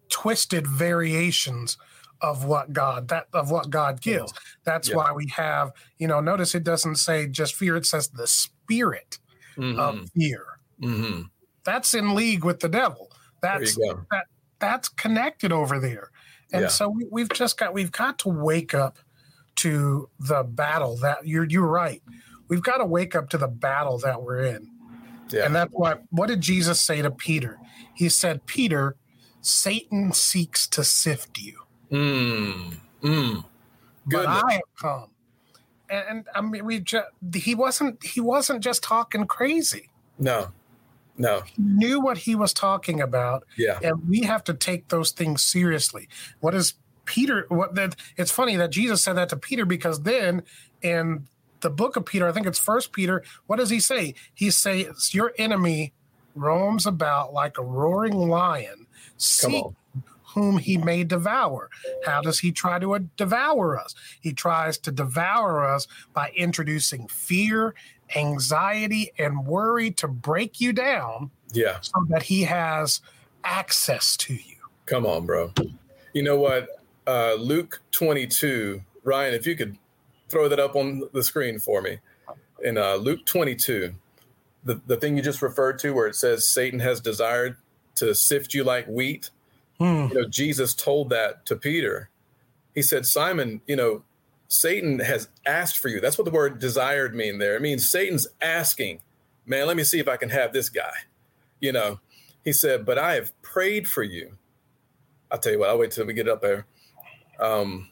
twisted 0.08 0.66
variations 0.66 1.78
of 2.20 2.44
what 2.44 2.72
God 2.72 3.08
that 3.08 3.26
of 3.32 3.50
what 3.50 3.70
God 3.70 4.00
gives. 4.00 4.32
That's 4.64 4.88
yeah. 4.88 4.96
why 4.96 5.12
we 5.12 5.28
have, 5.34 5.72
you 5.98 6.08
know, 6.08 6.20
notice 6.20 6.54
it 6.54 6.64
doesn't 6.64 6.96
say 6.96 7.26
just 7.26 7.54
fear, 7.54 7.76
it 7.76 7.86
says 7.86 8.08
the 8.08 8.26
spirit 8.26 9.18
mm-hmm. 9.56 9.78
of 9.78 10.10
fear. 10.10 10.44
Mm-hmm. 10.82 11.22
That's 11.64 11.94
in 11.94 12.14
league 12.14 12.44
with 12.44 12.60
the 12.60 12.68
devil. 12.68 13.10
That's 13.40 13.76
that 13.76 14.24
that's 14.58 14.88
connected 14.88 15.52
over 15.52 15.78
there. 15.78 16.10
And 16.52 16.62
yeah. 16.62 16.68
so 16.68 16.88
we, 16.88 17.06
we've 17.10 17.28
just 17.28 17.58
got 17.58 17.74
we've 17.74 17.92
got 17.92 18.18
to 18.20 18.28
wake 18.28 18.74
up 18.74 18.98
to 19.56 20.08
the 20.18 20.42
battle 20.42 20.96
that 20.98 21.26
you're 21.26 21.44
you're 21.44 21.66
right. 21.66 22.02
We've 22.48 22.62
got 22.62 22.78
to 22.78 22.84
wake 22.84 23.14
up 23.14 23.30
to 23.30 23.38
the 23.38 23.48
battle 23.48 23.98
that 23.98 24.22
we're 24.22 24.44
in. 24.44 24.68
Yeah. 25.30 25.46
And 25.46 25.54
that's 25.54 25.72
what 25.72 26.02
what 26.10 26.28
did 26.28 26.40
Jesus 26.40 26.80
say 26.80 27.02
to 27.02 27.10
Peter? 27.10 27.58
He 27.94 28.08
said, 28.08 28.44
Peter, 28.46 28.96
Satan 29.40 30.12
seeks 30.12 30.66
to 30.68 30.84
sift 30.84 31.38
you. 31.38 31.60
Mm. 31.90 32.74
Mm. 33.02 33.44
But 34.06 34.26
I 34.26 34.52
have 34.52 34.62
come. 34.80 35.06
And, 35.88 36.04
and 36.08 36.26
I 36.34 36.40
mean 36.40 36.64
we 36.64 36.80
just 36.80 37.08
he 37.34 37.54
wasn't 37.54 38.02
he 38.04 38.20
wasn't 38.20 38.62
just 38.62 38.82
talking 38.82 39.26
crazy. 39.26 39.90
No. 40.18 40.48
No. 41.16 41.42
He 41.42 41.62
knew 41.62 42.00
what 42.00 42.18
he 42.18 42.34
was 42.34 42.52
talking 42.52 43.00
about. 43.00 43.44
Yeah. 43.56 43.78
And 43.82 44.08
we 44.08 44.22
have 44.22 44.44
to 44.44 44.54
take 44.54 44.88
those 44.88 45.12
things 45.12 45.42
seriously. 45.42 46.08
What 46.40 46.54
is 46.54 46.74
Peter, 47.04 47.46
what 47.48 47.74
that 47.74 47.96
it's 48.16 48.30
funny 48.30 48.56
that 48.56 48.70
Jesus 48.70 49.02
said 49.02 49.14
that 49.14 49.28
to 49.28 49.36
Peter 49.36 49.64
because 49.64 50.02
then 50.02 50.42
in 50.82 51.26
the 51.60 51.70
book 51.70 51.96
of 51.96 52.04
Peter, 52.04 52.28
I 52.28 52.32
think 52.32 52.46
it's 52.46 52.58
First 52.58 52.92
Peter. 52.92 53.22
What 53.46 53.56
does 53.56 53.70
he 53.70 53.80
say? 53.80 54.14
He 54.34 54.50
says, 54.50 55.14
"Your 55.14 55.32
enemy 55.38 55.92
roams 56.34 56.86
about 56.86 57.32
like 57.32 57.58
a 57.58 57.62
roaring 57.62 58.28
lion, 58.28 58.86
seek 59.16 59.64
whom 60.34 60.58
he 60.58 60.76
may 60.76 61.04
devour." 61.04 61.70
How 62.04 62.20
does 62.20 62.38
he 62.38 62.52
try 62.52 62.78
to 62.78 62.98
devour 63.16 63.78
us? 63.78 63.94
He 64.20 64.32
tries 64.32 64.78
to 64.78 64.92
devour 64.92 65.64
us 65.64 65.86
by 66.12 66.32
introducing 66.36 67.08
fear, 67.08 67.74
anxiety, 68.16 69.12
and 69.18 69.46
worry 69.46 69.90
to 69.92 70.08
break 70.08 70.60
you 70.60 70.72
down. 70.72 71.30
Yeah, 71.52 71.78
so 71.80 72.04
that 72.08 72.22
he 72.22 72.42
has 72.42 73.00
access 73.44 74.16
to 74.18 74.34
you. 74.34 74.56
Come 74.86 75.06
on, 75.06 75.26
bro. 75.26 75.52
You 76.12 76.22
know 76.22 76.36
what? 76.36 76.68
uh, 77.06 77.34
Luke 77.34 77.80
22. 77.92 78.82
Ryan, 79.02 79.34
if 79.34 79.46
you 79.46 79.56
could 79.56 79.76
throw 80.28 80.48
that 80.48 80.60
up 80.60 80.76
on 80.76 81.02
the 81.12 81.22
screen 81.22 81.58
for 81.58 81.82
me. 81.82 81.98
In 82.62 82.78
uh, 82.78 82.94
Luke 82.94 83.26
22, 83.26 83.94
the, 84.64 84.80
the 84.86 84.96
thing 84.96 85.16
you 85.16 85.22
just 85.22 85.42
referred 85.42 85.78
to, 85.80 85.92
where 85.92 86.06
it 86.06 86.14
says 86.14 86.46
Satan 86.48 86.80
has 86.80 87.00
desired 87.00 87.56
to 87.96 88.14
sift 88.14 88.54
you 88.54 88.64
like 88.64 88.86
wheat. 88.86 89.30
Hmm. 89.78 90.06
You 90.08 90.14
know, 90.14 90.28
Jesus 90.28 90.72
told 90.72 91.10
that 91.10 91.44
to 91.46 91.56
Peter. 91.56 92.08
He 92.74 92.82
said, 92.82 93.06
Simon, 93.06 93.60
you 93.66 93.76
know, 93.76 94.02
Satan 94.48 94.98
has 95.00 95.28
asked 95.46 95.78
for 95.78 95.88
you. 95.88 96.00
That's 96.00 96.18
what 96.18 96.24
the 96.24 96.30
word 96.30 96.58
desired 96.58 97.14
mean 97.14 97.38
there. 97.38 97.56
It 97.56 97.62
means 97.62 97.88
Satan's 97.88 98.26
asking, 98.40 99.00
man, 99.46 99.66
let 99.66 99.76
me 99.76 99.84
see 99.84 99.98
if 99.98 100.08
I 100.08 100.16
can 100.16 100.30
have 100.30 100.52
this 100.52 100.68
guy. 100.68 100.92
You 101.60 101.72
know, 101.72 102.00
he 102.44 102.52
said, 102.52 102.84
but 102.84 102.98
I 102.98 103.14
have 103.14 103.40
prayed 103.42 103.88
for 103.88 104.02
you. 104.02 104.36
I'll 105.30 105.38
tell 105.38 105.52
you 105.52 105.58
what, 105.58 105.70
I'll 105.70 105.78
wait 105.78 105.90
till 105.90 106.06
we 106.06 106.12
get 106.12 106.28
up 106.28 106.42
there. 106.42 106.66
Um, 107.40 107.88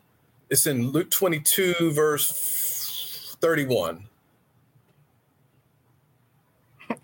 it's 0.50 0.66
in 0.66 0.90
Luke 0.90 1.11
22, 1.11 1.92
verse 1.92 3.36
31. 3.40 4.09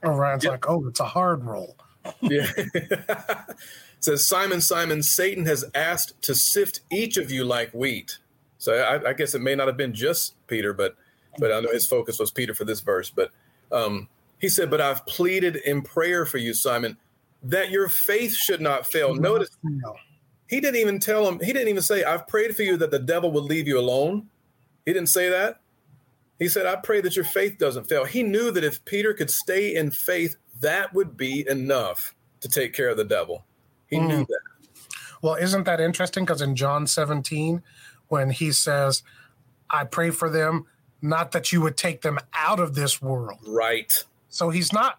Ryan's 0.02 0.44
yep. 0.44 0.52
like, 0.52 0.68
oh, 0.68 0.86
it's 0.86 1.00
a 1.00 1.04
hard 1.04 1.44
roll. 1.44 1.76
yeah. 2.20 2.46
it 2.56 3.56
says, 4.00 4.26
Simon, 4.26 4.60
Simon, 4.60 5.02
Satan 5.02 5.46
has 5.46 5.64
asked 5.74 6.20
to 6.22 6.34
sift 6.34 6.80
each 6.92 7.16
of 7.16 7.30
you 7.30 7.44
like 7.44 7.72
wheat. 7.72 8.18
So 8.58 8.74
I, 8.74 9.10
I, 9.10 9.12
guess 9.12 9.34
it 9.34 9.40
may 9.40 9.54
not 9.54 9.68
have 9.68 9.76
been 9.76 9.94
just 9.94 10.34
Peter, 10.48 10.72
but 10.72 10.96
but 11.38 11.52
I 11.52 11.60
know 11.60 11.70
his 11.70 11.86
focus 11.86 12.18
was 12.18 12.30
Peter 12.30 12.54
for 12.54 12.64
this 12.64 12.80
verse. 12.80 13.10
But 13.10 13.30
um, 13.70 14.08
he 14.38 14.48
said, 14.48 14.70
But 14.70 14.80
I've 14.80 15.06
pleaded 15.06 15.56
in 15.56 15.82
prayer 15.82 16.26
for 16.26 16.38
you, 16.38 16.54
Simon, 16.54 16.96
that 17.42 17.70
your 17.70 17.88
faith 17.88 18.34
should 18.34 18.60
not 18.60 18.86
fail. 18.86 19.14
Notice 19.14 19.56
he 20.48 20.60
didn't 20.60 20.80
even 20.80 20.98
tell 20.98 21.28
him, 21.28 21.38
he 21.40 21.52
didn't 21.52 21.68
even 21.68 21.82
say, 21.82 22.04
I've 22.04 22.26
prayed 22.26 22.56
for 22.56 22.62
you 22.62 22.76
that 22.78 22.90
the 22.90 22.98
devil 22.98 23.30
would 23.32 23.44
leave 23.44 23.68
you 23.68 23.78
alone. 23.78 24.28
He 24.86 24.92
didn't 24.92 25.10
say 25.10 25.28
that. 25.28 25.60
He 26.38 26.48
said, 26.48 26.66
I 26.66 26.76
pray 26.76 27.00
that 27.00 27.16
your 27.16 27.24
faith 27.24 27.58
doesn't 27.58 27.88
fail. 27.88 28.04
He 28.04 28.22
knew 28.22 28.50
that 28.52 28.64
if 28.64 28.84
Peter 28.84 29.12
could 29.12 29.30
stay 29.30 29.74
in 29.74 29.90
faith, 29.90 30.36
that 30.60 30.94
would 30.94 31.16
be 31.16 31.46
enough 31.48 32.14
to 32.40 32.48
take 32.48 32.72
care 32.72 32.88
of 32.88 32.96
the 32.96 33.04
devil. 33.04 33.44
He 33.88 33.96
mm. 33.96 34.08
knew 34.08 34.24
that. 34.24 34.40
Well, 35.20 35.34
isn't 35.34 35.64
that 35.64 35.80
interesting? 35.80 36.24
Because 36.24 36.40
in 36.40 36.54
John 36.54 36.86
17, 36.86 37.62
when 38.08 38.30
he 38.30 38.52
says, 38.52 39.02
I 39.70 39.84
pray 39.84 40.10
for 40.10 40.30
them, 40.30 40.66
not 41.02 41.32
that 41.32 41.52
you 41.52 41.60
would 41.60 41.76
take 41.76 42.02
them 42.02 42.18
out 42.34 42.60
of 42.60 42.74
this 42.74 43.00
world. 43.00 43.38
Right. 43.46 44.04
So 44.28 44.50
he's 44.50 44.72
not 44.72 44.98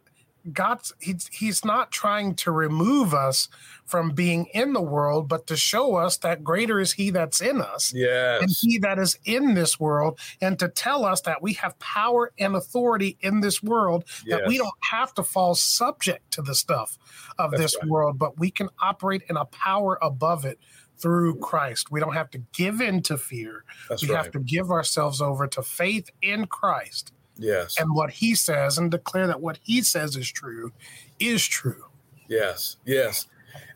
God's 0.53 0.93
he's 0.99 1.27
he's 1.31 1.65
not 1.65 1.91
trying 1.91 2.35
to 2.35 2.51
remove 2.51 3.13
us 3.13 3.49
from 3.85 4.11
being 4.11 4.45
in 4.53 4.73
the 4.73 4.81
world, 4.81 5.27
but 5.27 5.47
to 5.47 5.57
show 5.57 5.95
us 5.95 6.17
that 6.17 6.43
greater 6.43 6.79
is 6.79 6.93
he 6.93 7.09
that's 7.09 7.41
in 7.41 7.59
us 7.59 7.91
yes. 7.93 8.41
and 8.41 8.49
he 8.49 8.77
that 8.79 8.99
is 8.99 9.17
in 9.25 9.53
this 9.53 9.79
world, 9.79 10.19
and 10.41 10.57
to 10.59 10.69
tell 10.69 11.05
us 11.05 11.21
that 11.21 11.41
we 11.41 11.53
have 11.53 11.77
power 11.79 12.31
and 12.39 12.55
authority 12.55 13.17
in 13.21 13.41
this 13.41 13.61
world, 13.61 14.05
yes. 14.25 14.39
that 14.39 14.47
we 14.47 14.57
don't 14.57 14.73
have 14.91 15.13
to 15.15 15.23
fall 15.23 15.55
subject 15.55 16.31
to 16.31 16.41
the 16.41 16.55
stuff 16.55 16.97
of 17.37 17.51
that's 17.51 17.63
this 17.63 17.77
right. 17.81 17.89
world, 17.89 18.17
but 18.17 18.39
we 18.39 18.49
can 18.49 18.69
operate 18.81 19.23
in 19.29 19.37
a 19.37 19.45
power 19.45 19.97
above 20.01 20.45
it 20.45 20.59
through 21.01 21.37
Christ. 21.39 21.91
We 21.91 21.99
don't 21.99 22.13
have 22.13 22.29
to 22.31 22.39
give 22.53 22.81
in 22.81 23.01
to 23.03 23.17
fear. 23.17 23.63
That's 23.87 24.03
we 24.03 24.09
right. 24.09 24.23
have 24.23 24.31
to 24.31 24.39
give 24.39 24.71
ourselves 24.71 25.21
over 25.21 25.47
to 25.47 25.61
faith 25.61 26.09
in 26.21 26.45
Christ 26.47 27.13
Yes. 27.39 27.79
And 27.79 27.93
what 27.95 28.11
he 28.11 28.35
says 28.35 28.77
and 28.77 28.91
declare 28.91 29.25
that 29.27 29.41
what 29.41 29.59
he 29.63 29.81
says 29.81 30.15
is 30.15 30.29
true 30.29 30.71
is 31.19 31.45
true. 31.45 31.85
Yes. 32.27 32.77
Yes. 32.85 33.27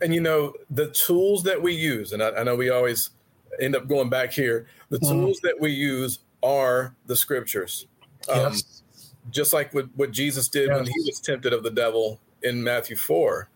And 0.01 0.13
you 0.13 0.21
know, 0.21 0.53
the 0.69 0.89
tools 0.89 1.43
that 1.43 1.61
we 1.61 1.73
use, 1.73 2.11
and 2.11 2.21
I, 2.21 2.31
I 2.31 2.43
know 2.43 2.55
we 2.55 2.69
always 2.69 3.11
end 3.59 3.75
up 3.75 3.87
going 3.87 4.09
back 4.09 4.31
here, 4.31 4.67
the 4.89 4.99
mm. 4.99 5.09
tools 5.09 5.39
that 5.43 5.55
we 5.59 5.71
use 5.71 6.19
are 6.43 6.95
the 7.05 7.15
scriptures. 7.15 7.87
Um, 8.29 8.39
yes. 8.39 8.83
just 9.31 9.53
like 9.53 9.73
what, 9.73 9.87
what 9.95 10.11
Jesus 10.11 10.49
did 10.49 10.67
yes. 10.67 10.77
when 10.77 10.85
he 10.85 10.99
was 11.05 11.19
tempted 11.21 11.53
of 11.53 11.63
the 11.63 11.71
devil 11.71 12.19
in 12.41 12.63
Matthew 12.63 12.95
4. 12.95 13.49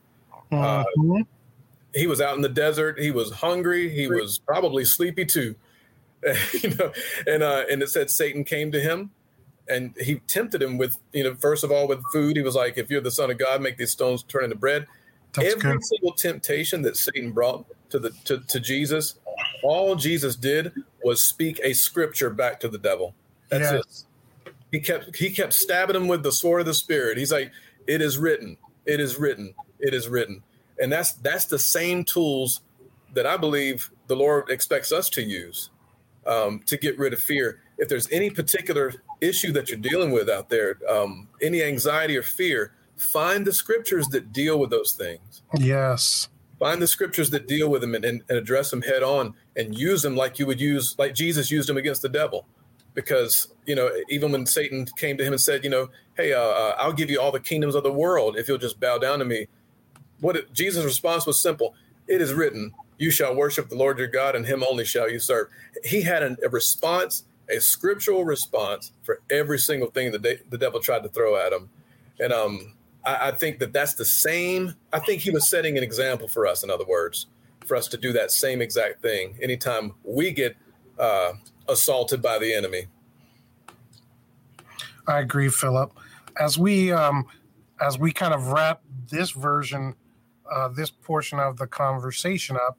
Uh, 0.52 0.56
mm-hmm. 0.56 1.22
He 1.98 2.08
was 2.08 2.22
out 2.22 2.36
in 2.36 2.42
the 2.42 2.50
desert. 2.50 3.00
He 3.00 3.12
was 3.12 3.32
hungry. 3.32 3.90
He 3.90 4.08
was 4.08 4.40
probably 4.40 4.86
sleepy 4.86 5.26
too. 5.26 5.56
you 6.64 6.76
know, 6.76 6.92
and 7.26 7.44
uh, 7.44 7.66
and 7.70 7.82
it 7.82 7.90
said 7.90 8.10
Satan 8.10 8.44
came 8.44 8.72
to 8.72 8.80
him, 8.80 9.12
and 9.70 9.96
he 10.00 10.16
tempted 10.28 10.62
him 10.62 10.78
with 10.78 10.98
you 11.14 11.24
know 11.24 11.36
first 11.36 11.64
of 11.64 11.72
all 11.72 11.88
with 11.88 12.02
food. 12.12 12.36
He 12.36 12.44
was 12.44 12.56
like, 12.56 12.78
"If 12.78 12.90
you're 12.90 13.02
the 13.02 13.12
son 13.12 13.32
of 13.32 13.38
God, 13.38 13.62
make 13.62 13.78
these 13.78 13.92
stones 13.92 14.24
turn 14.24 14.46
into 14.46 14.56
bread." 14.56 14.88
That's 15.34 15.54
Every 15.54 15.74
good. 15.74 15.86
single 15.86 16.14
temptation 16.14 16.82
that 16.84 16.98
Satan 16.98 17.32
brought 17.32 17.66
to 17.92 18.00
the 18.00 18.12
to, 18.26 18.40
to 18.40 18.60
Jesus, 18.60 19.16
all 19.64 19.96
Jesus 19.96 20.36
did 20.36 20.74
was 21.04 21.22
speak 21.22 21.60
a 21.64 21.74
scripture 21.74 22.30
back 22.30 22.60
to 22.62 22.68
the 22.68 22.78
devil. 22.78 23.14
That's 23.50 23.72
yes. 23.72 24.06
it. 24.46 24.54
He 24.72 24.80
kept 24.80 25.16
he 25.16 25.30
kept 25.30 25.54
stabbing 25.54 25.96
him 25.96 26.08
with 26.08 26.24
the 26.24 26.32
sword 26.32 26.62
of 26.62 26.66
the 26.66 26.74
spirit. 26.74 27.18
He's 27.18 27.32
like, 27.32 27.52
"It 27.86 28.02
is 28.02 28.18
written. 28.18 28.58
It 28.86 29.00
is 29.00 29.18
written. 29.18 29.54
It 29.80 29.94
is 29.94 30.08
written." 30.08 30.44
And 30.80 30.92
that's 30.92 31.14
that's 31.14 31.46
the 31.46 31.60
same 31.60 32.04
tools 32.04 32.62
that 33.14 33.26
I 33.26 33.38
believe 33.38 33.90
the 34.08 34.16
Lord 34.16 34.50
expects 34.50 34.92
us 34.92 35.10
to 35.12 35.24
use 35.24 35.70
um, 36.28 36.62
to 36.66 36.78
get 36.78 36.98
rid 37.00 37.14
of 37.14 37.20
fear. 37.20 37.62
If 37.78 37.90
there's 37.90 38.12
any 38.12 38.30
particular 38.30 38.94
issue 39.22 39.52
that 39.54 39.70
you're 39.70 39.80
dealing 39.80 40.12
with 40.12 40.30
out 40.30 40.50
there, 40.50 40.78
um, 40.88 41.28
any 41.42 41.64
anxiety 41.64 42.18
or 42.18 42.24
fear, 42.24 42.74
find 42.98 43.46
the 43.46 43.54
scriptures 43.54 44.08
that 44.10 44.34
deal 44.34 44.60
with 44.60 44.70
those 44.70 44.94
things. 44.94 45.42
Yes. 45.58 46.30
Find 46.60 46.82
the 46.82 46.88
scriptures 46.88 47.30
that 47.30 47.48
deal 47.48 47.70
with 47.70 47.82
them 47.82 47.94
and, 47.94 48.04
and, 48.04 48.24
and 48.30 48.38
address 48.38 48.72
them 48.72 48.82
head 48.82 49.04
on 49.04 49.36
and 49.56 49.78
use 49.78 50.02
them 50.02 50.16
like 50.16 50.40
you 50.40 50.48
would 50.48 50.60
use, 50.60 50.96
like 50.98 51.14
Jesus 51.14 51.52
used 51.52 51.70
them 51.70 51.78
against 51.78 52.02
the 52.02 52.10
devil. 52.10 52.48
Because, 52.96 53.54
you 53.68 53.76
know, 53.76 53.92
even 54.10 54.32
when 54.32 54.48
Satan 54.48 54.88
came 54.98 55.18
to 55.18 55.24
him 55.24 55.34
and 55.34 55.42
said, 55.42 55.64
you 55.64 55.70
know, 55.70 55.90
hey, 56.16 56.34
uh, 56.34 56.40
uh, 56.40 56.76
I'll 56.80 56.94
give 56.94 57.12
you 57.12 57.22
all 57.22 57.32
the 57.32 57.40
kingdoms 57.40 57.76
of 57.76 57.84
the 57.84 57.94
world 57.94 58.38
if 58.38 58.48
you'll 58.48 58.58
just 58.58 58.80
bow 58.80 58.98
down 58.98 59.20
to 59.20 59.26
me. 59.26 59.48
What 60.20 60.36
it, 60.36 60.54
Jesus' 60.54 60.84
response 60.84 61.26
was 61.26 61.40
simple 61.40 61.76
It 62.08 62.22
is 62.22 62.34
written, 62.34 62.74
you 62.98 63.12
shall 63.12 63.36
worship 63.36 63.70
the 63.70 63.76
Lord 63.76 64.00
your 64.00 64.08
God, 64.08 64.36
and 64.36 64.46
him 64.46 64.64
only 64.64 64.86
shall 64.86 65.10
you 65.10 65.20
serve. 65.20 65.48
He 65.84 66.02
had 66.02 66.24
an, 66.24 66.38
a 66.44 66.50
response, 66.50 67.24
a 67.50 67.60
scriptural 67.60 68.26
response 68.26 68.92
for 69.04 69.22
every 69.30 69.60
single 69.60 69.90
thing 69.90 70.12
that 70.12 70.22
de- 70.22 70.40
the 70.50 70.58
devil 70.58 70.80
tried 70.80 71.04
to 71.04 71.10
throw 71.10 71.38
at 71.38 71.54
him. 71.54 71.70
And 72.20 72.34
um, 72.34 72.74
I, 73.06 73.28
I, 73.28 73.32
think 73.32 73.60
that 73.60 73.72
that's 73.72 73.94
the 73.94 74.06
same. 74.06 74.74
I 74.92 75.00
think 75.00 75.22
he 75.22 75.30
was 75.30 75.48
setting 75.48 75.78
an 75.78 75.84
example 75.84 76.28
for 76.28 76.48
us, 76.48 76.64
in 76.64 76.72
other 76.72 76.86
words, 76.86 77.28
for 77.66 77.78
us 77.78 77.88
to 77.90 77.98
do 77.98 78.12
that 78.14 78.32
same 78.32 78.62
exact 78.62 79.04
thing 79.04 79.38
anytime 79.42 79.94
we 80.04 80.32
get 80.32 80.58
uh, 80.98 81.34
assaulted 81.68 82.22
by 82.22 82.40
the 82.40 82.54
enemy. 82.54 82.88
I 85.08 85.20
agree, 85.20 85.50
Philip. 85.50 85.94
As 86.40 86.58
we 86.58 86.92
um, 86.92 87.26
as 87.80 87.98
we 88.00 88.12
kind 88.12 88.34
of 88.34 88.48
wrap 88.48 88.82
this 89.10 89.32
version 89.32 89.96
uh, 90.54 90.68
this 90.70 90.90
portion 90.90 91.40
of 91.40 91.58
the 91.58 91.68
conversation 91.68 92.56
up, 92.56 92.78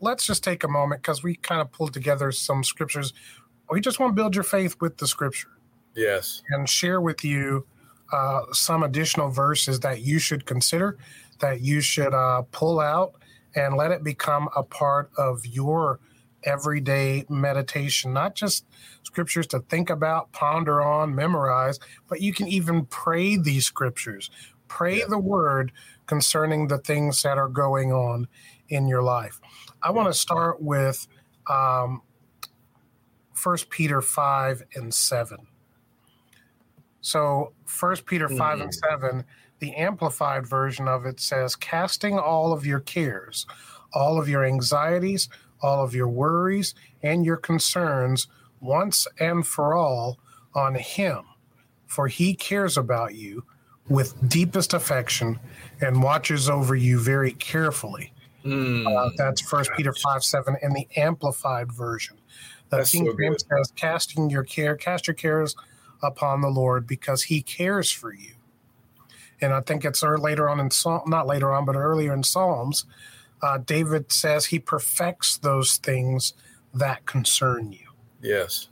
let's 0.00 0.26
just 0.26 0.44
take 0.44 0.64
a 0.64 0.68
moment 0.68 1.02
because 1.02 1.22
we 1.22 1.34
kind 1.34 1.60
of 1.60 1.70
pulled 1.72 1.92
together 1.92 2.32
some 2.32 2.62
scriptures. 2.64 3.12
We 3.70 3.80
just 3.80 4.00
want 4.00 4.10
to 4.10 4.14
build 4.14 4.34
your 4.34 4.44
faith 4.44 4.76
with 4.80 4.96
the 4.98 5.06
scripture. 5.06 5.48
Yes. 5.94 6.42
And 6.50 6.68
share 6.68 7.00
with 7.00 7.24
you 7.24 7.66
uh, 8.12 8.42
some 8.52 8.82
additional 8.82 9.30
verses 9.30 9.80
that 9.80 10.00
you 10.02 10.18
should 10.18 10.46
consider, 10.46 10.98
that 11.40 11.60
you 11.60 11.80
should 11.80 12.14
uh, 12.14 12.42
pull 12.52 12.80
out 12.80 13.14
and 13.54 13.76
let 13.76 13.90
it 13.90 14.04
become 14.04 14.48
a 14.56 14.62
part 14.62 15.10
of 15.18 15.44
your 15.44 16.00
everyday 16.44 17.24
meditation, 17.28 18.12
not 18.12 18.34
just 18.34 18.64
scriptures 19.02 19.46
to 19.48 19.60
think 19.60 19.90
about, 19.90 20.30
ponder 20.32 20.80
on, 20.80 21.14
memorize, 21.14 21.78
but 22.08 22.20
you 22.20 22.32
can 22.32 22.46
even 22.48 22.86
pray 22.86 23.36
these 23.36 23.66
scriptures. 23.66 24.30
Pray 24.68 24.98
yeah. 24.98 25.06
the 25.08 25.18
word 25.18 25.72
concerning 26.06 26.68
the 26.68 26.78
things 26.78 27.22
that 27.22 27.38
are 27.38 27.48
going 27.48 27.92
on 27.92 28.28
in 28.68 28.86
your 28.86 29.02
life. 29.02 29.40
I 29.82 29.90
want 29.90 30.08
to 30.08 30.14
start 30.14 30.60
with 30.62 31.06
um, 31.48 32.02
1 33.42 33.56
Peter 33.70 34.00
5 34.00 34.62
and 34.74 34.92
7. 34.92 35.38
So, 37.00 37.52
1 37.80 37.96
Peter 38.06 38.28
5 38.28 38.38
mm-hmm. 38.38 38.62
and 38.62 38.74
7, 38.74 39.24
the 39.60 39.74
amplified 39.74 40.46
version 40.46 40.88
of 40.88 41.06
it 41.06 41.20
says, 41.20 41.56
casting 41.56 42.18
all 42.18 42.52
of 42.52 42.66
your 42.66 42.80
cares, 42.80 43.46
all 43.92 44.18
of 44.18 44.28
your 44.28 44.44
anxieties, 44.44 45.28
all 45.62 45.84
of 45.84 45.94
your 45.94 46.08
worries, 46.08 46.74
and 47.02 47.24
your 47.24 47.36
concerns 47.36 48.26
once 48.60 49.06
and 49.18 49.46
for 49.46 49.74
all 49.74 50.18
on 50.54 50.74
Him, 50.74 51.24
for 51.86 52.08
He 52.08 52.34
cares 52.34 52.76
about 52.76 53.14
you 53.14 53.44
with 53.88 54.28
deepest 54.28 54.74
affection 54.74 55.38
and 55.80 56.02
watches 56.02 56.48
over 56.48 56.74
you 56.74 56.98
very 56.98 57.32
carefully. 57.32 58.12
Mm. 58.44 58.86
Uh, 58.86 59.10
that's 59.16 59.40
First 59.40 59.70
Peter 59.76 59.92
five 59.92 60.22
seven 60.22 60.56
in 60.62 60.72
the 60.72 60.86
amplified 60.96 61.72
version. 61.72 62.16
The 62.70 62.78
that's 62.78 62.92
King 62.92 63.06
so 63.06 63.16
James 63.18 63.44
says, 63.48 63.72
"Casting 63.76 64.30
your 64.30 64.44
care, 64.44 64.76
cast 64.76 65.06
your 65.06 65.14
cares 65.14 65.56
upon 66.02 66.40
the 66.40 66.48
Lord, 66.48 66.86
because 66.86 67.24
He 67.24 67.42
cares 67.42 67.90
for 67.90 68.12
you." 68.12 68.34
And 69.40 69.52
I 69.52 69.60
think 69.60 69.84
it's 69.84 70.02
later 70.02 70.48
on 70.48 70.60
in 70.60 70.70
Psalm, 70.70 71.02
not 71.06 71.26
later 71.26 71.52
on, 71.52 71.64
but 71.64 71.76
earlier 71.76 72.12
in 72.12 72.22
Psalms, 72.22 72.86
uh, 73.42 73.58
David 73.58 74.12
says 74.12 74.46
He 74.46 74.58
perfects 74.58 75.38
those 75.38 75.76
things 75.76 76.34
that 76.74 77.06
concern 77.06 77.72
you. 77.72 77.88
Yes, 78.20 78.68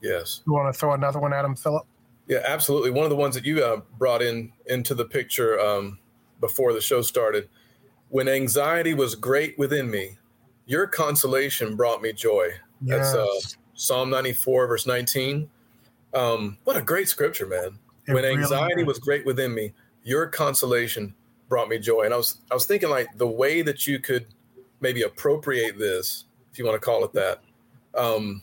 yes. 0.00 0.42
You 0.46 0.52
want 0.52 0.72
to 0.72 0.78
throw 0.78 0.92
another 0.92 1.18
one 1.18 1.32
at 1.32 1.44
him, 1.44 1.56
Philip? 1.56 1.86
Yeah, 2.30 2.42
absolutely. 2.46 2.92
One 2.92 3.02
of 3.02 3.10
the 3.10 3.16
ones 3.16 3.34
that 3.34 3.44
you 3.44 3.64
uh, 3.64 3.80
brought 3.98 4.22
in 4.22 4.52
into 4.66 4.94
the 4.94 5.04
picture 5.04 5.58
um, 5.58 5.98
before 6.40 6.72
the 6.72 6.80
show 6.80 7.02
started. 7.02 7.48
When 8.08 8.28
anxiety 8.28 8.94
was 8.94 9.16
great 9.16 9.58
within 9.58 9.90
me, 9.90 10.16
your 10.64 10.86
consolation 10.86 11.74
brought 11.74 12.00
me 12.02 12.12
joy. 12.12 12.50
Yes. 12.82 13.12
That's 13.12 13.14
uh, 13.16 13.58
Psalm 13.74 14.10
94, 14.10 14.68
verse 14.68 14.86
19. 14.86 15.50
Um, 16.14 16.56
what 16.62 16.76
a 16.76 16.82
great 16.82 17.08
scripture, 17.08 17.48
man. 17.48 17.76
It 18.06 18.14
when 18.14 18.24
anxiety 18.24 18.74
really 18.74 18.84
was 18.84 19.00
great 19.00 19.26
within 19.26 19.52
me, 19.52 19.72
your 20.04 20.28
consolation 20.28 21.12
brought 21.48 21.68
me 21.68 21.80
joy. 21.80 22.02
And 22.02 22.14
I 22.14 22.16
was 22.16 22.40
I 22.52 22.54
was 22.54 22.64
thinking 22.64 22.90
like 22.90 23.08
the 23.16 23.26
way 23.26 23.62
that 23.62 23.88
you 23.88 23.98
could 23.98 24.26
maybe 24.80 25.02
appropriate 25.02 25.80
this, 25.80 26.26
if 26.52 26.60
you 26.60 26.64
want 26.64 26.80
to 26.80 26.84
call 26.84 27.04
it 27.04 27.12
that, 27.12 27.42
um, 27.96 28.42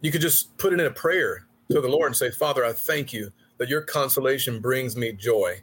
you 0.00 0.10
could 0.10 0.22
just 0.22 0.56
put 0.56 0.72
it 0.72 0.80
in 0.80 0.86
a 0.86 0.90
prayer 0.90 1.45
to 1.70 1.80
the 1.80 1.88
Lord 1.88 2.08
and 2.08 2.16
say, 2.16 2.30
Father, 2.30 2.64
I 2.64 2.72
thank 2.72 3.12
you 3.12 3.30
that 3.58 3.68
your 3.68 3.82
consolation 3.82 4.60
brings 4.60 4.96
me 4.96 5.12
joy. 5.12 5.60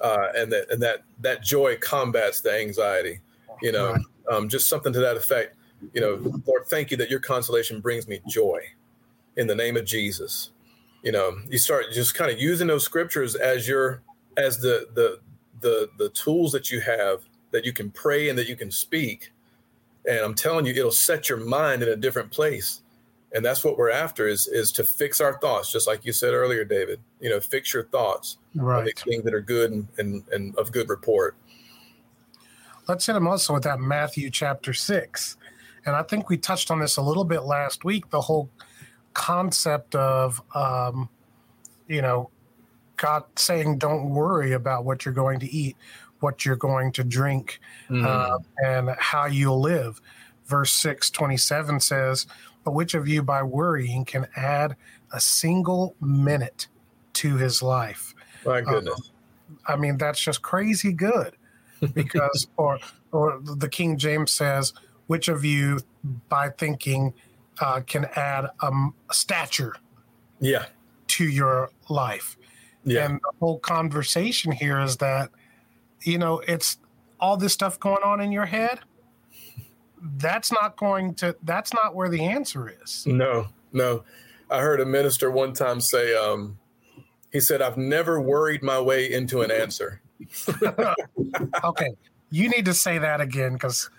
Uh, 0.00 0.28
and 0.36 0.52
that 0.52 0.68
and 0.70 0.82
that 0.82 1.04
that 1.20 1.42
joy 1.42 1.76
combats 1.76 2.40
the 2.40 2.52
anxiety, 2.52 3.20
you 3.62 3.70
know, 3.70 3.96
um, 4.30 4.48
just 4.48 4.68
something 4.68 4.92
to 4.92 4.98
that 4.98 5.16
effect. 5.16 5.56
You 5.92 6.00
know, 6.00 6.40
Lord, 6.46 6.66
thank 6.66 6.90
you 6.90 6.96
that 6.96 7.10
your 7.10 7.20
consolation 7.20 7.80
brings 7.80 8.08
me 8.08 8.20
joy, 8.28 8.60
in 9.36 9.46
the 9.46 9.54
name 9.54 9.76
of 9.76 9.84
Jesus. 9.84 10.50
You 11.02 11.12
know, 11.12 11.36
you 11.48 11.58
start 11.58 11.86
just 11.92 12.14
kind 12.14 12.30
of 12.30 12.40
using 12.40 12.66
those 12.66 12.84
scriptures 12.84 13.34
as 13.34 13.68
your 13.68 14.02
as 14.36 14.58
the 14.58 14.88
the 14.94 15.20
the 15.60 15.88
the 15.98 16.08
tools 16.10 16.52
that 16.52 16.70
you 16.70 16.80
have 16.80 17.22
that 17.50 17.64
you 17.64 17.72
can 17.72 17.90
pray 17.90 18.28
and 18.28 18.38
that 18.38 18.48
you 18.48 18.56
can 18.56 18.70
speak. 18.70 19.30
And 20.08 20.18
I'm 20.18 20.34
telling 20.34 20.66
you, 20.66 20.72
it'll 20.72 20.90
set 20.90 21.28
your 21.28 21.38
mind 21.38 21.82
in 21.82 21.88
a 21.88 21.96
different 21.96 22.30
place 22.30 22.82
and 23.34 23.44
that's 23.44 23.64
what 23.64 23.76
we're 23.76 23.90
after 23.90 24.26
is 24.26 24.46
is 24.46 24.72
to 24.72 24.84
fix 24.84 25.20
our 25.20 25.38
thoughts 25.38 25.70
just 25.70 25.86
like 25.86 26.04
you 26.04 26.12
said 26.12 26.32
earlier 26.32 26.64
david 26.64 27.00
you 27.20 27.28
know 27.28 27.40
fix 27.40 27.74
your 27.74 27.84
thoughts 27.84 28.38
right. 28.54 28.98
things 29.00 29.24
that 29.24 29.34
are 29.34 29.40
good 29.40 29.72
and, 29.72 29.86
and, 29.98 30.22
and 30.32 30.56
of 30.56 30.70
good 30.72 30.88
report. 30.88 31.36
Let's 32.86 33.06
hit 33.06 33.14
them 33.14 33.26
also 33.26 33.54
with 33.54 33.64
that 33.64 33.80
matthew 33.80 34.30
chapter 34.30 34.72
6 34.72 35.36
and 35.86 35.96
i 35.96 36.02
think 36.02 36.28
we 36.28 36.36
touched 36.36 36.70
on 36.70 36.78
this 36.80 36.96
a 36.96 37.02
little 37.02 37.24
bit 37.24 37.40
last 37.42 37.84
week 37.84 38.08
the 38.10 38.20
whole 38.20 38.48
concept 39.14 39.94
of 39.94 40.42
um, 40.54 41.08
you 41.88 42.02
know 42.02 42.30
god 42.96 43.24
saying 43.36 43.78
don't 43.78 44.10
worry 44.10 44.52
about 44.52 44.84
what 44.84 45.04
you're 45.04 45.14
going 45.14 45.40
to 45.40 45.50
eat 45.50 45.76
what 46.24 46.44
you're 46.44 46.56
going 46.56 46.90
to 46.90 47.04
drink 47.04 47.60
mm. 47.90 48.04
uh, 48.04 48.38
and 48.64 48.88
how 48.98 49.26
you'll 49.26 49.60
live. 49.60 50.00
Verse 50.46 50.72
6 50.72 51.10
27 51.10 51.80
says 51.80 52.26
but 52.64 52.72
which 52.72 52.94
of 52.94 53.06
you, 53.06 53.22
by 53.22 53.42
worrying, 53.42 54.04
can 54.04 54.26
add 54.36 54.76
a 55.12 55.20
single 55.20 55.94
minute 56.00 56.66
to 57.14 57.36
his 57.36 57.62
life? 57.62 58.14
My 58.44 58.58
uh, 58.58 58.62
goodness. 58.62 59.12
I 59.66 59.76
mean, 59.76 59.98
that's 59.98 60.20
just 60.20 60.42
crazy 60.42 60.92
good. 60.92 61.36
Because, 61.92 62.48
or, 62.56 62.78
or 63.12 63.40
the 63.42 63.68
King 63.68 63.98
James 63.98 64.32
says, 64.32 64.72
which 65.06 65.28
of 65.28 65.44
you, 65.44 65.80
by 66.28 66.48
thinking, 66.48 67.12
uh, 67.60 67.80
can 67.86 68.06
add 68.16 68.46
a, 68.60 68.72
a 69.10 69.14
stature 69.14 69.76
yeah. 70.40 70.66
to 71.08 71.24
your 71.24 71.70
life? 71.88 72.36
Yeah. 72.84 73.04
And 73.04 73.16
the 73.16 73.32
whole 73.40 73.58
conversation 73.58 74.52
here 74.52 74.80
is 74.80 74.96
that, 74.96 75.30
you 76.02 76.18
know, 76.18 76.40
it's 76.40 76.78
all 77.20 77.36
this 77.36 77.52
stuff 77.52 77.78
going 77.78 78.02
on 78.02 78.20
in 78.20 78.32
your 78.32 78.46
head 78.46 78.80
that's 80.18 80.52
not 80.52 80.76
going 80.76 81.14
to 81.14 81.34
that's 81.42 81.72
not 81.72 81.94
where 81.94 82.08
the 82.08 82.22
answer 82.22 82.72
is 82.82 83.06
no 83.06 83.46
no 83.72 84.04
i 84.50 84.60
heard 84.60 84.80
a 84.80 84.86
minister 84.86 85.30
one 85.30 85.52
time 85.52 85.80
say 85.80 86.14
um 86.14 86.58
He 87.34 87.40
said, 87.40 87.60
"I've 87.60 87.76
never 87.76 88.20
worried 88.20 88.62
my 88.62 88.80
way 88.80 89.10
into 89.10 89.42
an 89.42 89.50
answer." 89.50 90.00
okay, 91.64 91.90
you 92.30 92.48
need 92.48 92.64
to 92.66 92.74
say 92.74 92.98
that 92.98 93.20
again 93.20 93.54
because 93.54 93.90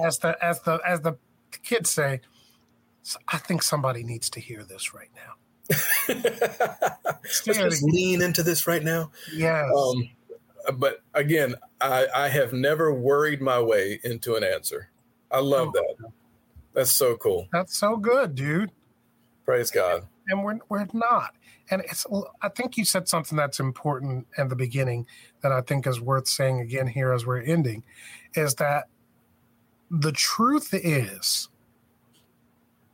as 0.00 0.18
the 0.20 0.38
as 0.40 0.62
the 0.62 0.78
as 0.86 1.00
the 1.00 1.18
kids 1.64 1.90
say, 1.90 2.20
I 3.26 3.38
think 3.38 3.62
somebody 3.64 4.04
needs 4.04 4.30
to 4.30 4.38
hear 4.38 4.62
this 4.62 4.94
right 4.94 5.10
now. 5.16 5.34
Let's 6.08 7.42
just 7.42 7.82
lean 7.82 8.22
into 8.22 8.44
this 8.44 8.68
right 8.68 8.84
now. 8.84 9.10
Yes. 9.34 9.68
Um, 9.76 10.08
but 10.78 11.02
again, 11.14 11.56
I, 11.80 12.06
I 12.14 12.28
have 12.28 12.52
never 12.52 12.94
worried 12.94 13.42
my 13.42 13.60
way 13.60 13.98
into 14.04 14.36
an 14.36 14.44
answer. 14.44 14.88
I 15.30 15.40
love 15.40 15.68
oh, 15.68 15.72
that. 15.72 16.10
That's 16.74 16.92
so 16.92 17.16
cool. 17.16 17.48
That's 17.52 17.76
so 17.76 17.96
good, 17.96 18.34
dude. 18.34 18.70
Praise 19.44 19.70
God. 19.70 20.06
And 20.28 20.44
we're 20.44 20.58
we're 20.68 20.86
not. 20.92 21.34
And 21.70 21.82
it's 21.82 22.06
I 22.42 22.48
think 22.48 22.76
you 22.76 22.84
said 22.84 23.08
something 23.08 23.36
that's 23.36 23.60
important 23.60 24.26
in 24.36 24.48
the 24.48 24.56
beginning 24.56 25.06
that 25.42 25.52
I 25.52 25.62
think 25.62 25.86
is 25.86 26.00
worth 26.00 26.28
saying 26.28 26.60
again 26.60 26.86
here 26.86 27.12
as 27.12 27.24
we're 27.26 27.40
ending 27.40 27.82
is 28.34 28.54
that 28.56 28.84
the 29.90 30.12
truth 30.12 30.70
is 30.72 31.48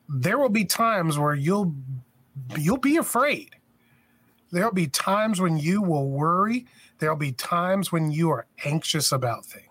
there 0.08 0.38
will 0.38 0.48
be 0.48 0.64
times 0.64 1.18
where 1.18 1.34
you'll 1.34 1.74
you'll 2.58 2.76
be 2.76 2.96
afraid. 2.96 3.56
There'll 4.52 4.72
be 4.72 4.86
times 4.86 5.40
when 5.40 5.56
you 5.56 5.80
will 5.82 6.10
worry. 6.10 6.66
There'll 6.98 7.16
be 7.16 7.32
times 7.32 7.90
when 7.90 8.10
you 8.10 8.30
are 8.30 8.46
anxious 8.64 9.10
about 9.10 9.46
things. 9.46 9.66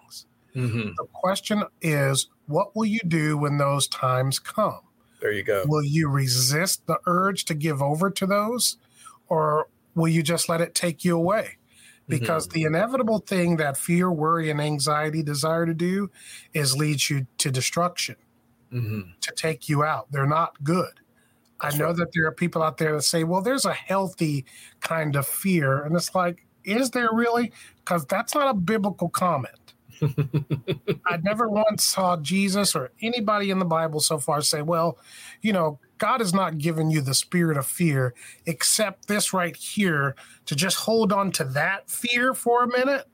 Mm-hmm. 0.56 0.90
The 0.98 1.08
question 1.14 1.64
is, 1.82 2.28
what 2.48 2.76
will 2.76 2.86
you 2.86 3.00
do 3.08 3.38
when 3.38 3.58
those 3.58 3.88
times 3.88 4.40
come? 4.40 4.82
There 5.22 5.32
you 5.32 5.44
go. 5.44 5.64
Will 5.68 5.84
you 5.84 6.10
resist 6.10 6.86
the 6.88 6.98
urge 7.06 7.46
to 7.46 7.54
give 7.54 7.82
over 7.82 8.10
to 8.10 8.26
those, 8.26 8.78
or 9.28 9.68
will 9.96 10.08
you 10.08 10.24
just 10.24 10.50
let 10.50 10.62
it 10.62 10.74
take 10.74 11.06
you 11.06 11.16
away? 11.16 11.58
Because 12.08 12.48
mm-hmm. 12.48 12.56
the 12.56 12.64
inevitable 12.64 13.20
thing 13.20 13.58
that 13.58 13.78
fear, 13.78 14.12
worry, 14.12 14.50
and 14.50 14.60
anxiety 14.60 15.24
desire 15.24 15.66
to 15.66 15.74
do 15.74 16.10
is 16.54 16.76
lead 16.76 17.10
you 17.10 17.28
to 17.38 17.52
destruction, 17.52 18.16
mm-hmm. 18.74 19.02
to 19.22 19.32
take 19.36 19.70
you 19.70 19.84
out. 19.84 20.12
They're 20.12 20.26
not 20.26 20.62
good. 20.64 21.00
That's 21.62 21.76
I 21.76 21.78
know 21.78 21.86
right. 21.88 21.98
that 21.98 22.08
there 22.14 22.26
are 22.26 22.32
people 22.32 22.64
out 22.64 22.78
there 22.78 22.94
that 22.94 23.04
say, 23.04 23.24
well, 23.24 23.42
there's 23.42 23.66
a 23.66 23.74
healthy 23.74 24.46
kind 24.80 25.16
of 25.16 25.28
fear. 25.28 25.84
And 25.84 25.96
it's 25.96 26.16
like, 26.16 26.46
is 26.64 26.90
there 26.90 27.10
really? 27.14 27.52
Because 27.78 28.06
that's 28.08 28.34
not 28.34 28.50
a 28.50 28.54
biblical 28.56 29.10
comment. 29.10 29.56
I 31.06 31.18
never 31.18 31.48
once 31.48 31.84
saw 31.84 32.18
Jesus 32.18 32.76
or 32.76 32.92
anybody 33.02 33.50
in 33.50 33.60
the 33.60 33.66
Bible 33.66 34.00
so 34.00 34.18
far 34.18 34.42
say, 34.42 34.62
well, 34.62 34.98
you 35.42 35.54
know, 35.54 35.80
God 35.98 36.20
has 36.20 36.34
not 36.34 36.58
given 36.58 36.90
you 36.90 37.02
the 37.02 37.14
spirit 37.14 37.58
of 37.58 37.68
fear, 37.68 38.14
except 38.46 39.08
this 39.08 39.34
right 39.34 39.56
here 39.56 40.16
to 40.46 40.56
just 40.56 40.78
hold 40.78 41.14
on 41.14 41.32
to 41.34 41.44
that 41.44 41.90
fear 41.90 42.34
for 42.34 42.64
a 42.64 42.68
minute, 42.68 43.08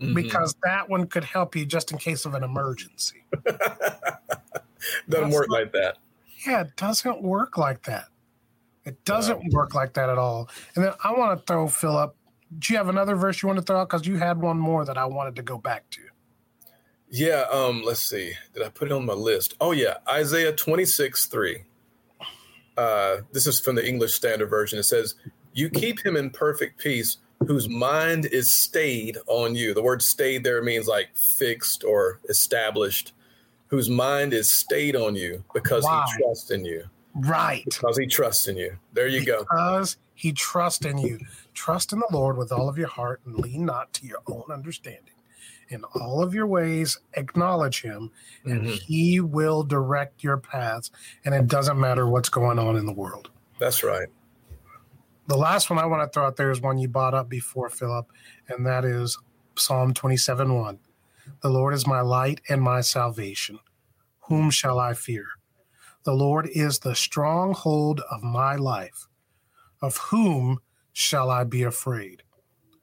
mm-hmm. 0.00 0.14
because 0.14 0.56
that 0.64 0.88
one 0.88 1.06
could 1.06 1.24
help 1.24 1.54
you 1.54 1.66
just 1.66 1.92
in 1.92 1.98
case 1.98 2.24
of 2.24 2.34
an 2.34 2.42
emergency. 2.42 3.24
Doesn't 5.08 5.30
work 5.30 5.48
not, 5.50 5.60
like 5.60 5.72
that. 5.72 5.98
Yeah, 6.46 6.62
it 6.62 6.76
doesn't 6.76 7.22
work 7.22 7.58
like 7.58 7.82
that. 7.84 8.06
It 8.84 9.04
doesn't 9.04 9.36
wow. 9.36 9.44
work 9.50 9.74
like 9.74 9.94
that 9.94 10.08
at 10.08 10.18
all. 10.18 10.48
And 10.74 10.84
then 10.84 10.92
I 11.02 11.12
want 11.12 11.38
to 11.38 11.44
throw 11.44 11.66
Philip. 11.66 12.14
Do 12.58 12.72
you 12.72 12.78
have 12.78 12.88
another 12.88 13.16
verse 13.16 13.42
you 13.42 13.48
want 13.48 13.58
to 13.58 13.64
throw 13.64 13.80
out? 13.80 13.88
Because 13.88 14.06
you 14.06 14.16
had 14.16 14.40
one 14.40 14.58
more 14.58 14.84
that 14.84 14.96
I 14.96 15.04
wanted 15.06 15.34
to 15.36 15.42
go 15.42 15.58
back 15.58 15.90
to. 15.90 16.02
Yeah, 17.10 17.44
um, 17.50 17.82
let's 17.84 18.00
see. 18.00 18.32
Did 18.54 18.62
I 18.62 18.68
put 18.68 18.88
it 18.88 18.92
on 18.92 19.06
my 19.06 19.12
list? 19.12 19.54
Oh 19.60 19.72
yeah, 19.72 19.98
Isaiah 20.08 20.52
26, 20.52 21.26
3. 21.26 21.62
Uh, 22.76 23.18
this 23.32 23.46
is 23.46 23.60
from 23.60 23.76
the 23.76 23.86
English 23.86 24.14
Standard 24.14 24.48
Version. 24.48 24.78
It 24.78 24.84
says, 24.84 25.14
You 25.54 25.70
keep 25.70 26.04
him 26.04 26.16
in 26.16 26.30
perfect 26.30 26.78
peace 26.78 27.18
whose 27.46 27.68
mind 27.68 28.26
is 28.26 28.50
stayed 28.50 29.18
on 29.26 29.54
you. 29.54 29.74
The 29.74 29.82
word 29.82 30.02
stayed 30.02 30.44
there 30.44 30.62
means 30.62 30.86
like 30.86 31.16
fixed 31.16 31.84
or 31.84 32.20
established 32.28 33.12
whose 33.68 33.88
mind 33.90 34.32
is 34.32 34.52
stayed 34.52 34.96
on 34.96 35.14
you 35.16 35.42
because 35.54 35.84
Why? 35.84 36.04
he 36.06 36.22
trusts 36.22 36.50
in 36.50 36.64
you. 36.64 36.84
Right. 37.14 37.64
Because 37.64 37.98
he 37.98 38.06
trusts 38.06 38.46
in 38.46 38.56
you. 38.56 38.76
There 38.92 39.08
you 39.08 39.20
because 39.20 39.42
go. 39.42 39.46
Because 39.50 39.96
he 40.14 40.32
trusts 40.32 40.84
in 40.84 40.98
you. 40.98 41.18
Trust 41.54 41.92
in 41.92 41.98
the 41.98 42.08
Lord 42.10 42.36
with 42.36 42.52
all 42.52 42.68
of 42.68 42.78
your 42.78 42.88
heart 42.88 43.20
and 43.24 43.38
lean 43.38 43.64
not 43.64 43.92
to 43.94 44.06
your 44.06 44.20
own 44.26 44.44
understanding. 44.50 45.14
In 45.68 45.82
all 45.96 46.22
of 46.22 46.32
your 46.32 46.46
ways, 46.46 46.98
acknowledge 47.14 47.82
him, 47.82 48.12
and 48.44 48.62
mm-hmm. 48.62 48.74
he 48.74 49.20
will 49.20 49.64
direct 49.64 50.22
your 50.22 50.36
paths. 50.36 50.90
And 51.24 51.34
it 51.34 51.48
doesn't 51.48 51.78
matter 51.78 52.06
what's 52.06 52.28
going 52.28 52.58
on 52.58 52.76
in 52.76 52.86
the 52.86 52.92
world. 52.92 53.30
That's 53.58 53.82
right. 53.82 54.08
The 55.26 55.36
last 55.36 55.70
one 55.70 55.78
I 55.80 55.86
want 55.86 56.02
to 56.02 56.14
throw 56.14 56.26
out 56.26 56.36
there 56.36 56.52
is 56.52 56.60
one 56.60 56.78
you 56.78 56.86
brought 56.86 57.14
up 57.14 57.28
before, 57.28 57.68
Philip, 57.68 58.06
and 58.48 58.64
that 58.64 58.84
is 58.84 59.18
Psalm 59.56 59.92
27 59.92 60.54
1. 60.54 60.78
The 61.42 61.48
Lord 61.48 61.74
is 61.74 61.86
my 61.86 62.00
light 62.00 62.40
and 62.48 62.62
my 62.62 62.80
salvation. 62.80 63.58
Whom 64.28 64.50
shall 64.50 64.78
I 64.78 64.94
fear? 64.94 65.26
The 66.04 66.12
Lord 66.12 66.48
is 66.52 66.78
the 66.78 66.94
stronghold 66.94 68.00
of 68.10 68.22
my 68.22 68.54
life. 68.54 69.08
Of 69.82 69.96
whom 69.96 70.60
shall 70.92 71.30
I 71.30 71.42
be 71.42 71.64
afraid? 71.64 72.22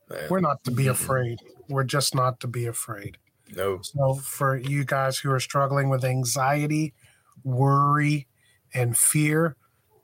Man. 0.09 0.27
We're 0.29 0.41
not 0.41 0.63
to 0.65 0.71
be 0.71 0.87
afraid. 0.87 1.39
We're 1.69 1.83
just 1.83 2.13
not 2.15 2.39
to 2.41 2.47
be 2.47 2.65
afraid. 2.65 3.17
No. 3.55 3.81
So, 3.81 4.15
for 4.15 4.57
you 4.57 4.83
guys 4.83 5.19
who 5.19 5.31
are 5.31 5.39
struggling 5.39 5.89
with 5.89 6.03
anxiety, 6.03 6.93
worry, 7.43 8.27
and 8.73 8.97
fear, 8.97 9.55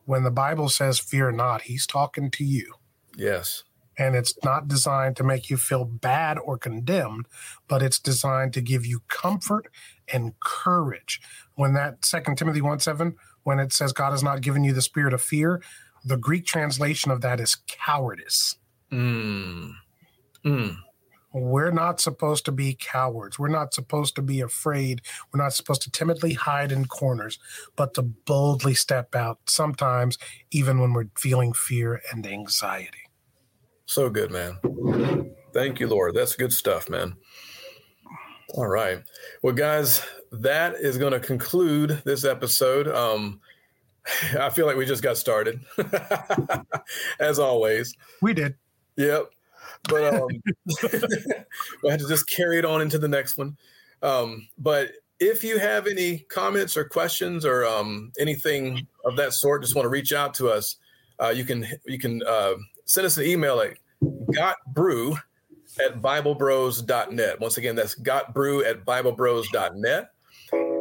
when 0.05 0.24
the 0.24 0.32
Bible 0.32 0.70
says 0.70 0.99
fear 0.99 1.32
not, 1.32 1.64
he's 1.64 1.88
talking 1.88 2.30
to 2.32 2.43
you. 2.43 2.74
Yes 3.18 3.64
and 3.99 4.16
it's 4.16 4.34
not 4.43 4.70
designed 4.70 5.18
to 5.18 5.24
make 5.24 5.49
you 5.49 5.57
feel 5.57 5.84
bad 5.84 6.39
or 6.39 6.57
condemned 6.57 7.28
but 7.68 7.84
it's 7.84 7.99
designed 7.99 8.53
to 8.53 8.62
give 8.62 8.86
you 8.86 9.01
comfort 9.10 9.68
and 10.12 10.39
courage 10.39 11.22
when 11.55 11.74
that 11.74 12.03
second 12.03 12.36
timothy 12.38 12.62
1 12.62 12.80
7 12.80 13.16
when 13.43 13.60
it 13.60 13.72
says 13.74 13.93
god 13.93 14.12
has 14.12 14.24
not 14.24 14.41
given 14.41 14.64
you 14.64 14.74
the 14.74 14.82
spirit 14.82 15.14
of 15.14 15.22
fear 15.22 15.62
the 16.03 16.18
greek 16.18 16.45
translation 16.45 17.12
of 17.12 17.22
that 17.22 17.39
is 17.39 17.57
cowardice 17.68 18.55
mm. 18.91 19.72
Mm. 20.43 20.78
We're 21.34 21.72
not 21.72 22.00
supposed 22.00 22.46
to 22.46 22.52
be 22.52 22.76
cowards. 22.80 23.38
We're 23.38 23.50
not 23.50 23.74
supposed 23.74 24.16
to 24.16 24.22
be 24.22 24.42
afraid. 24.42 25.02
We're 25.32 25.42
not 25.42 25.54
supposed 25.54 25.84
to 25.84 25.92
timidly 25.92 26.34
hide 26.34 26.72
in 26.72 26.86
corners, 26.86 27.40
but 27.76 27.94
to 27.96 28.02
boldly 28.02 28.74
step 28.74 29.16
out, 29.16 29.40
sometimes 29.46 30.18
even 30.52 30.80
when 30.80 30.94
we're 30.94 31.10
feeling 31.18 31.54
fear 31.54 32.02
and 32.12 32.26
anxiety. 32.26 33.10
So 33.86 34.10
good, 34.10 34.32
man. 34.32 34.58
Thank 35.54 35.80
you, 35.80 35.88
Lord. 35.88 36.16
That's 36.16 36.36
good 36.36 36.54
stuff, 36.54 36.90
man. 36.90 37.16
All 38.56 38.68
right. 38.68 39.00
Well, 39.44 39.54
guys, 39.54 40.02
that 40.32 40.76
is 40.76 40.98
going 40.98 41.14
to 41.14 41.20
conclude 41.20 42.02
this 42.06 42.26
episode. 42.26 42.88
Um, 42.88 43.40
I 44.40 44.50
feel 44.50 44.66
like 44.66 44.78
we 44.78 44.86
just 44.86 45.04
got 45.04 45.18
started, 45.18 45.60
as 47.20 47.40
always. 47.40 47.96
We 48.22 48.34
did. 48.34 48.56
Yep. 48.98 49.32
But 49.84 50.16
um, 50.16 50.28
we 51.84 51.90
had 51.90 52.00
to 52.00 52.08
just 52.08 52.30
carry 52.30 52.60
it 52.60 52.66
on 52.66 52.82
into 52.82 52.98
the 52.98 53.08
next 53.08 53.38
one. 53.38 53.58
Um, 54.02 54.48
but 54.58 54.92
if 55.20 55.44
you 55.44 55.60
have 55.60 55.88
any 55.88 56.20
comments 56.30 56.78
or 56.78 56.86
questions 56.86 57.46
or 57.46 57.66
um, 57.66 58.12
anything 58.20 58.88
of 59.06 59.16
that 59.18 59.34
sort, 59.34 59.62
just 59.62 59.76
want 59.76 59.86
to 59.86 59.90
reach 59.90 60.14
out 60.14 60.34
to 60.36 60.50
us. 60.50 60.78
Uh, 61.22 61.30
you 61.30 61.44
can 61.44 61.68
you 61.86 62.00
can 62.00 62.24
uh, 62.26 62.54
send 62.86 63.06
us 63.06 63.18
an 63.18 63.26
email 63.26 63.60
at 63.60 63.78
gotbrew 64.02 65.18
at 65.86 66.02
biblebros.net. 66.02 67.40
Once 67.40 67.58
again, 67.58 67.76
that's 67.76 67.96
gotbrew 67.96 68.66
at 68.66 68.86
biblebros.net. 68.86 70.12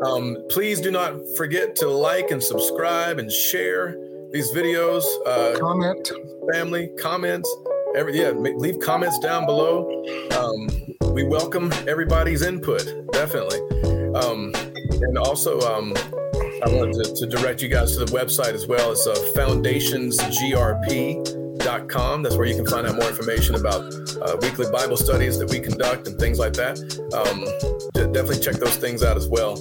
Um, 0.04 0.36
please 0.48 0.80
do 0.80 0.90
not 0.90 1.14
forget 1.36 1.74
to 1.76 1.88
like 1.88 2.30
and 2.30 2.42
subscribe 2.42 3.18
and 3.18 3.30
share 3.30 3.96
these 4.32 4.52
videos. 4.52 5.02
Uh, 5.26 5.58
Comment. 5.58 6.10
Family, 6.52 6.90
comments. 7.00 7.52
Every, 7.96 8.18
yeah, 8.18 8.30
leave 8.30 8.80
comments 8.80 9.18
down 9.18 9.46
below. 9.46 10.04
Um, 10.38 10.68
we 11.12 11.24
welcome 11.24 11.72
everybody's 11.86 12.42
input, 12.42 12.84
definitely. 13.12 13.60
Um, 14.14 14.52
and 14.90 15.18
also, 15.18 15.60
um, 15.60 15.92
I 16.64 16.68
wanted 16.68 17.04
to, 17.04 17.14
to, 17.14 17.26
direct 17.26 17.62
you 17.62 17.68
guys 17.68 17.96
to 17.96 18.04
the 18.04 18.12
website 18.12 18.54
as 18.54 18.66
well. 18.66 18.90
It's 18.92 19.06
uh, 19.06 19.14
foundationsgrp.com 19.36 21.38
com. 21.88 22.22
That's 22.22 22.36
where 22.36 22.46
you 22.46 22.54
can 22.54 22.66
find 22.66 22.86
out 22.86 22.96
more 22.96 23.08
information 23.08 23.54
about 23.54 23.82
uh, 24.22 24.36
weekly 24.40 24.66
Bible 24.70 24.96
studies 24.96 25.38
that 25.38 25.50
we 25.50 25.60
conduct 25.60 26.06
and 26.06 26.18
things 26.18 26.38
like 26.38 26.54
that. 26.54 26.78
Um, 27.12 27.44
definitely 28.12 28.40
check 28.40 28.54
those 28.54 28.76
things 28.76 29.02
out 29.02 29.16
as 29.16 29.28
well. 29.28 29.58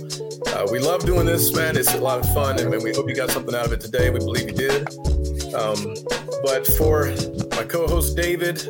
Uh, 0.47 0.67
we 0.71 0.79
love 0.79 1.05
doing 1.05 1.25
this, 1.25 1.53
man. 1.53 1.77
It's 1.77 1.93
a 1.93 1.99
lot 1.99 2.19
of 2.19 2.33
fun, 2.33 2.59
and 2.59 2.71
we 2.81 2.93
hope 2.93 3.09
you 3.09 3.15
got 3.15 3.31
something 3.31 3.53
out 3.53 3.65
of 3.65 3.73
it 3.73 3.81
today. 3.81 4.09
We 4.09 4.19
believe 4.19 4.49
you 4.49 4.55
did. 4.55 4.87
Um, 5.57 5.95
but 6.43 6.67
for 6.67 7.07
my 7.55 7.63
co-host 7.63 8.15
David, 8.15 8.67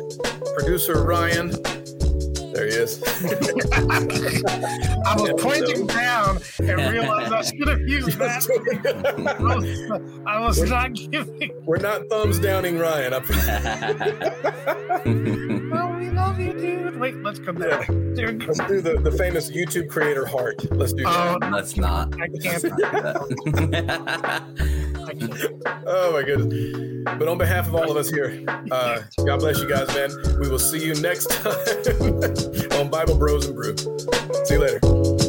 producer 0.56 1.02
Ryan, 1.04 1.50
There 2.52 2.66
he 2.66 2.72
is. 2.72 3.02
I 5.06 5.14
was 5.16 5.30
pointing 5.40 5.86
down 5.86 6.38
and 6.58 6.90
realized 6.90 7.32
I 7.32 7.42
should 7.42 7.68
have 7.68 7.80
used 7.80 8.18
that. 8.18 9.36
I 9.38 9.54
was, 9.54 9.90
I 10.26 10.40
was 10.40 10.70
not 10.70 10.94
giving. 10.94 11.50
We're 11.64 11.76
not 11.76 12.08
thumbs 12.08 12.38
downing 12.38 12.78
Ryan. 12.78 13.12
Wait, 16.38 17.16
let's 17.22 17.38
come 17.38 17.56
back. 17.56 17.88
Yeah. 17.88 18.30
Let's 18.46 18.58
do 18.66 18.80
the, 18.80 19.00
the 19.00 19.12
famous 19.12 19.50
YouTube 19.50 19.88
creator 19.88 20.24
heart. 20.26 20.70
Let's 20.70 20.92
do 20.92 21.04
that. 21.04 21.42
Uh, 21.42 21.50
let's 21.50 21.76
not. 21.76 22.14
I 22.20 22.28
can't. 22.28 22.64
I 25.04 25.14
can't. 25.14 25.62
Oh 25.86 26.12
my 26.12 26.22
goodness. 26.22 27.04
But 27.18 27.28
on 27.28 27.38
behalf 27.38 27.66
of 27.66 27.74
all 27.74 27.90
of 27.90 27.96
us 27.96 28.08
here, 28.08 28.44
uh, 28.70 29.00
God 29.24 29.40
bless 29.40 29.58
you 29.60 29.68
guys, 29.68 29.88
man. 29.88 30.10
We 30.40 30.48
will 30.48 30.58
see 30.58 30.84
you 30.84 30.94
next 31.00 31.30
time 31.30 31.54
on 32.72 32.88
Bible 32.90 33.16
Bros 33.16 33.46
and 33.46 33.54
Brew. 33.54 33.76
See 33.76 34.54
you 34.54 34.60
later. 34.60 35.27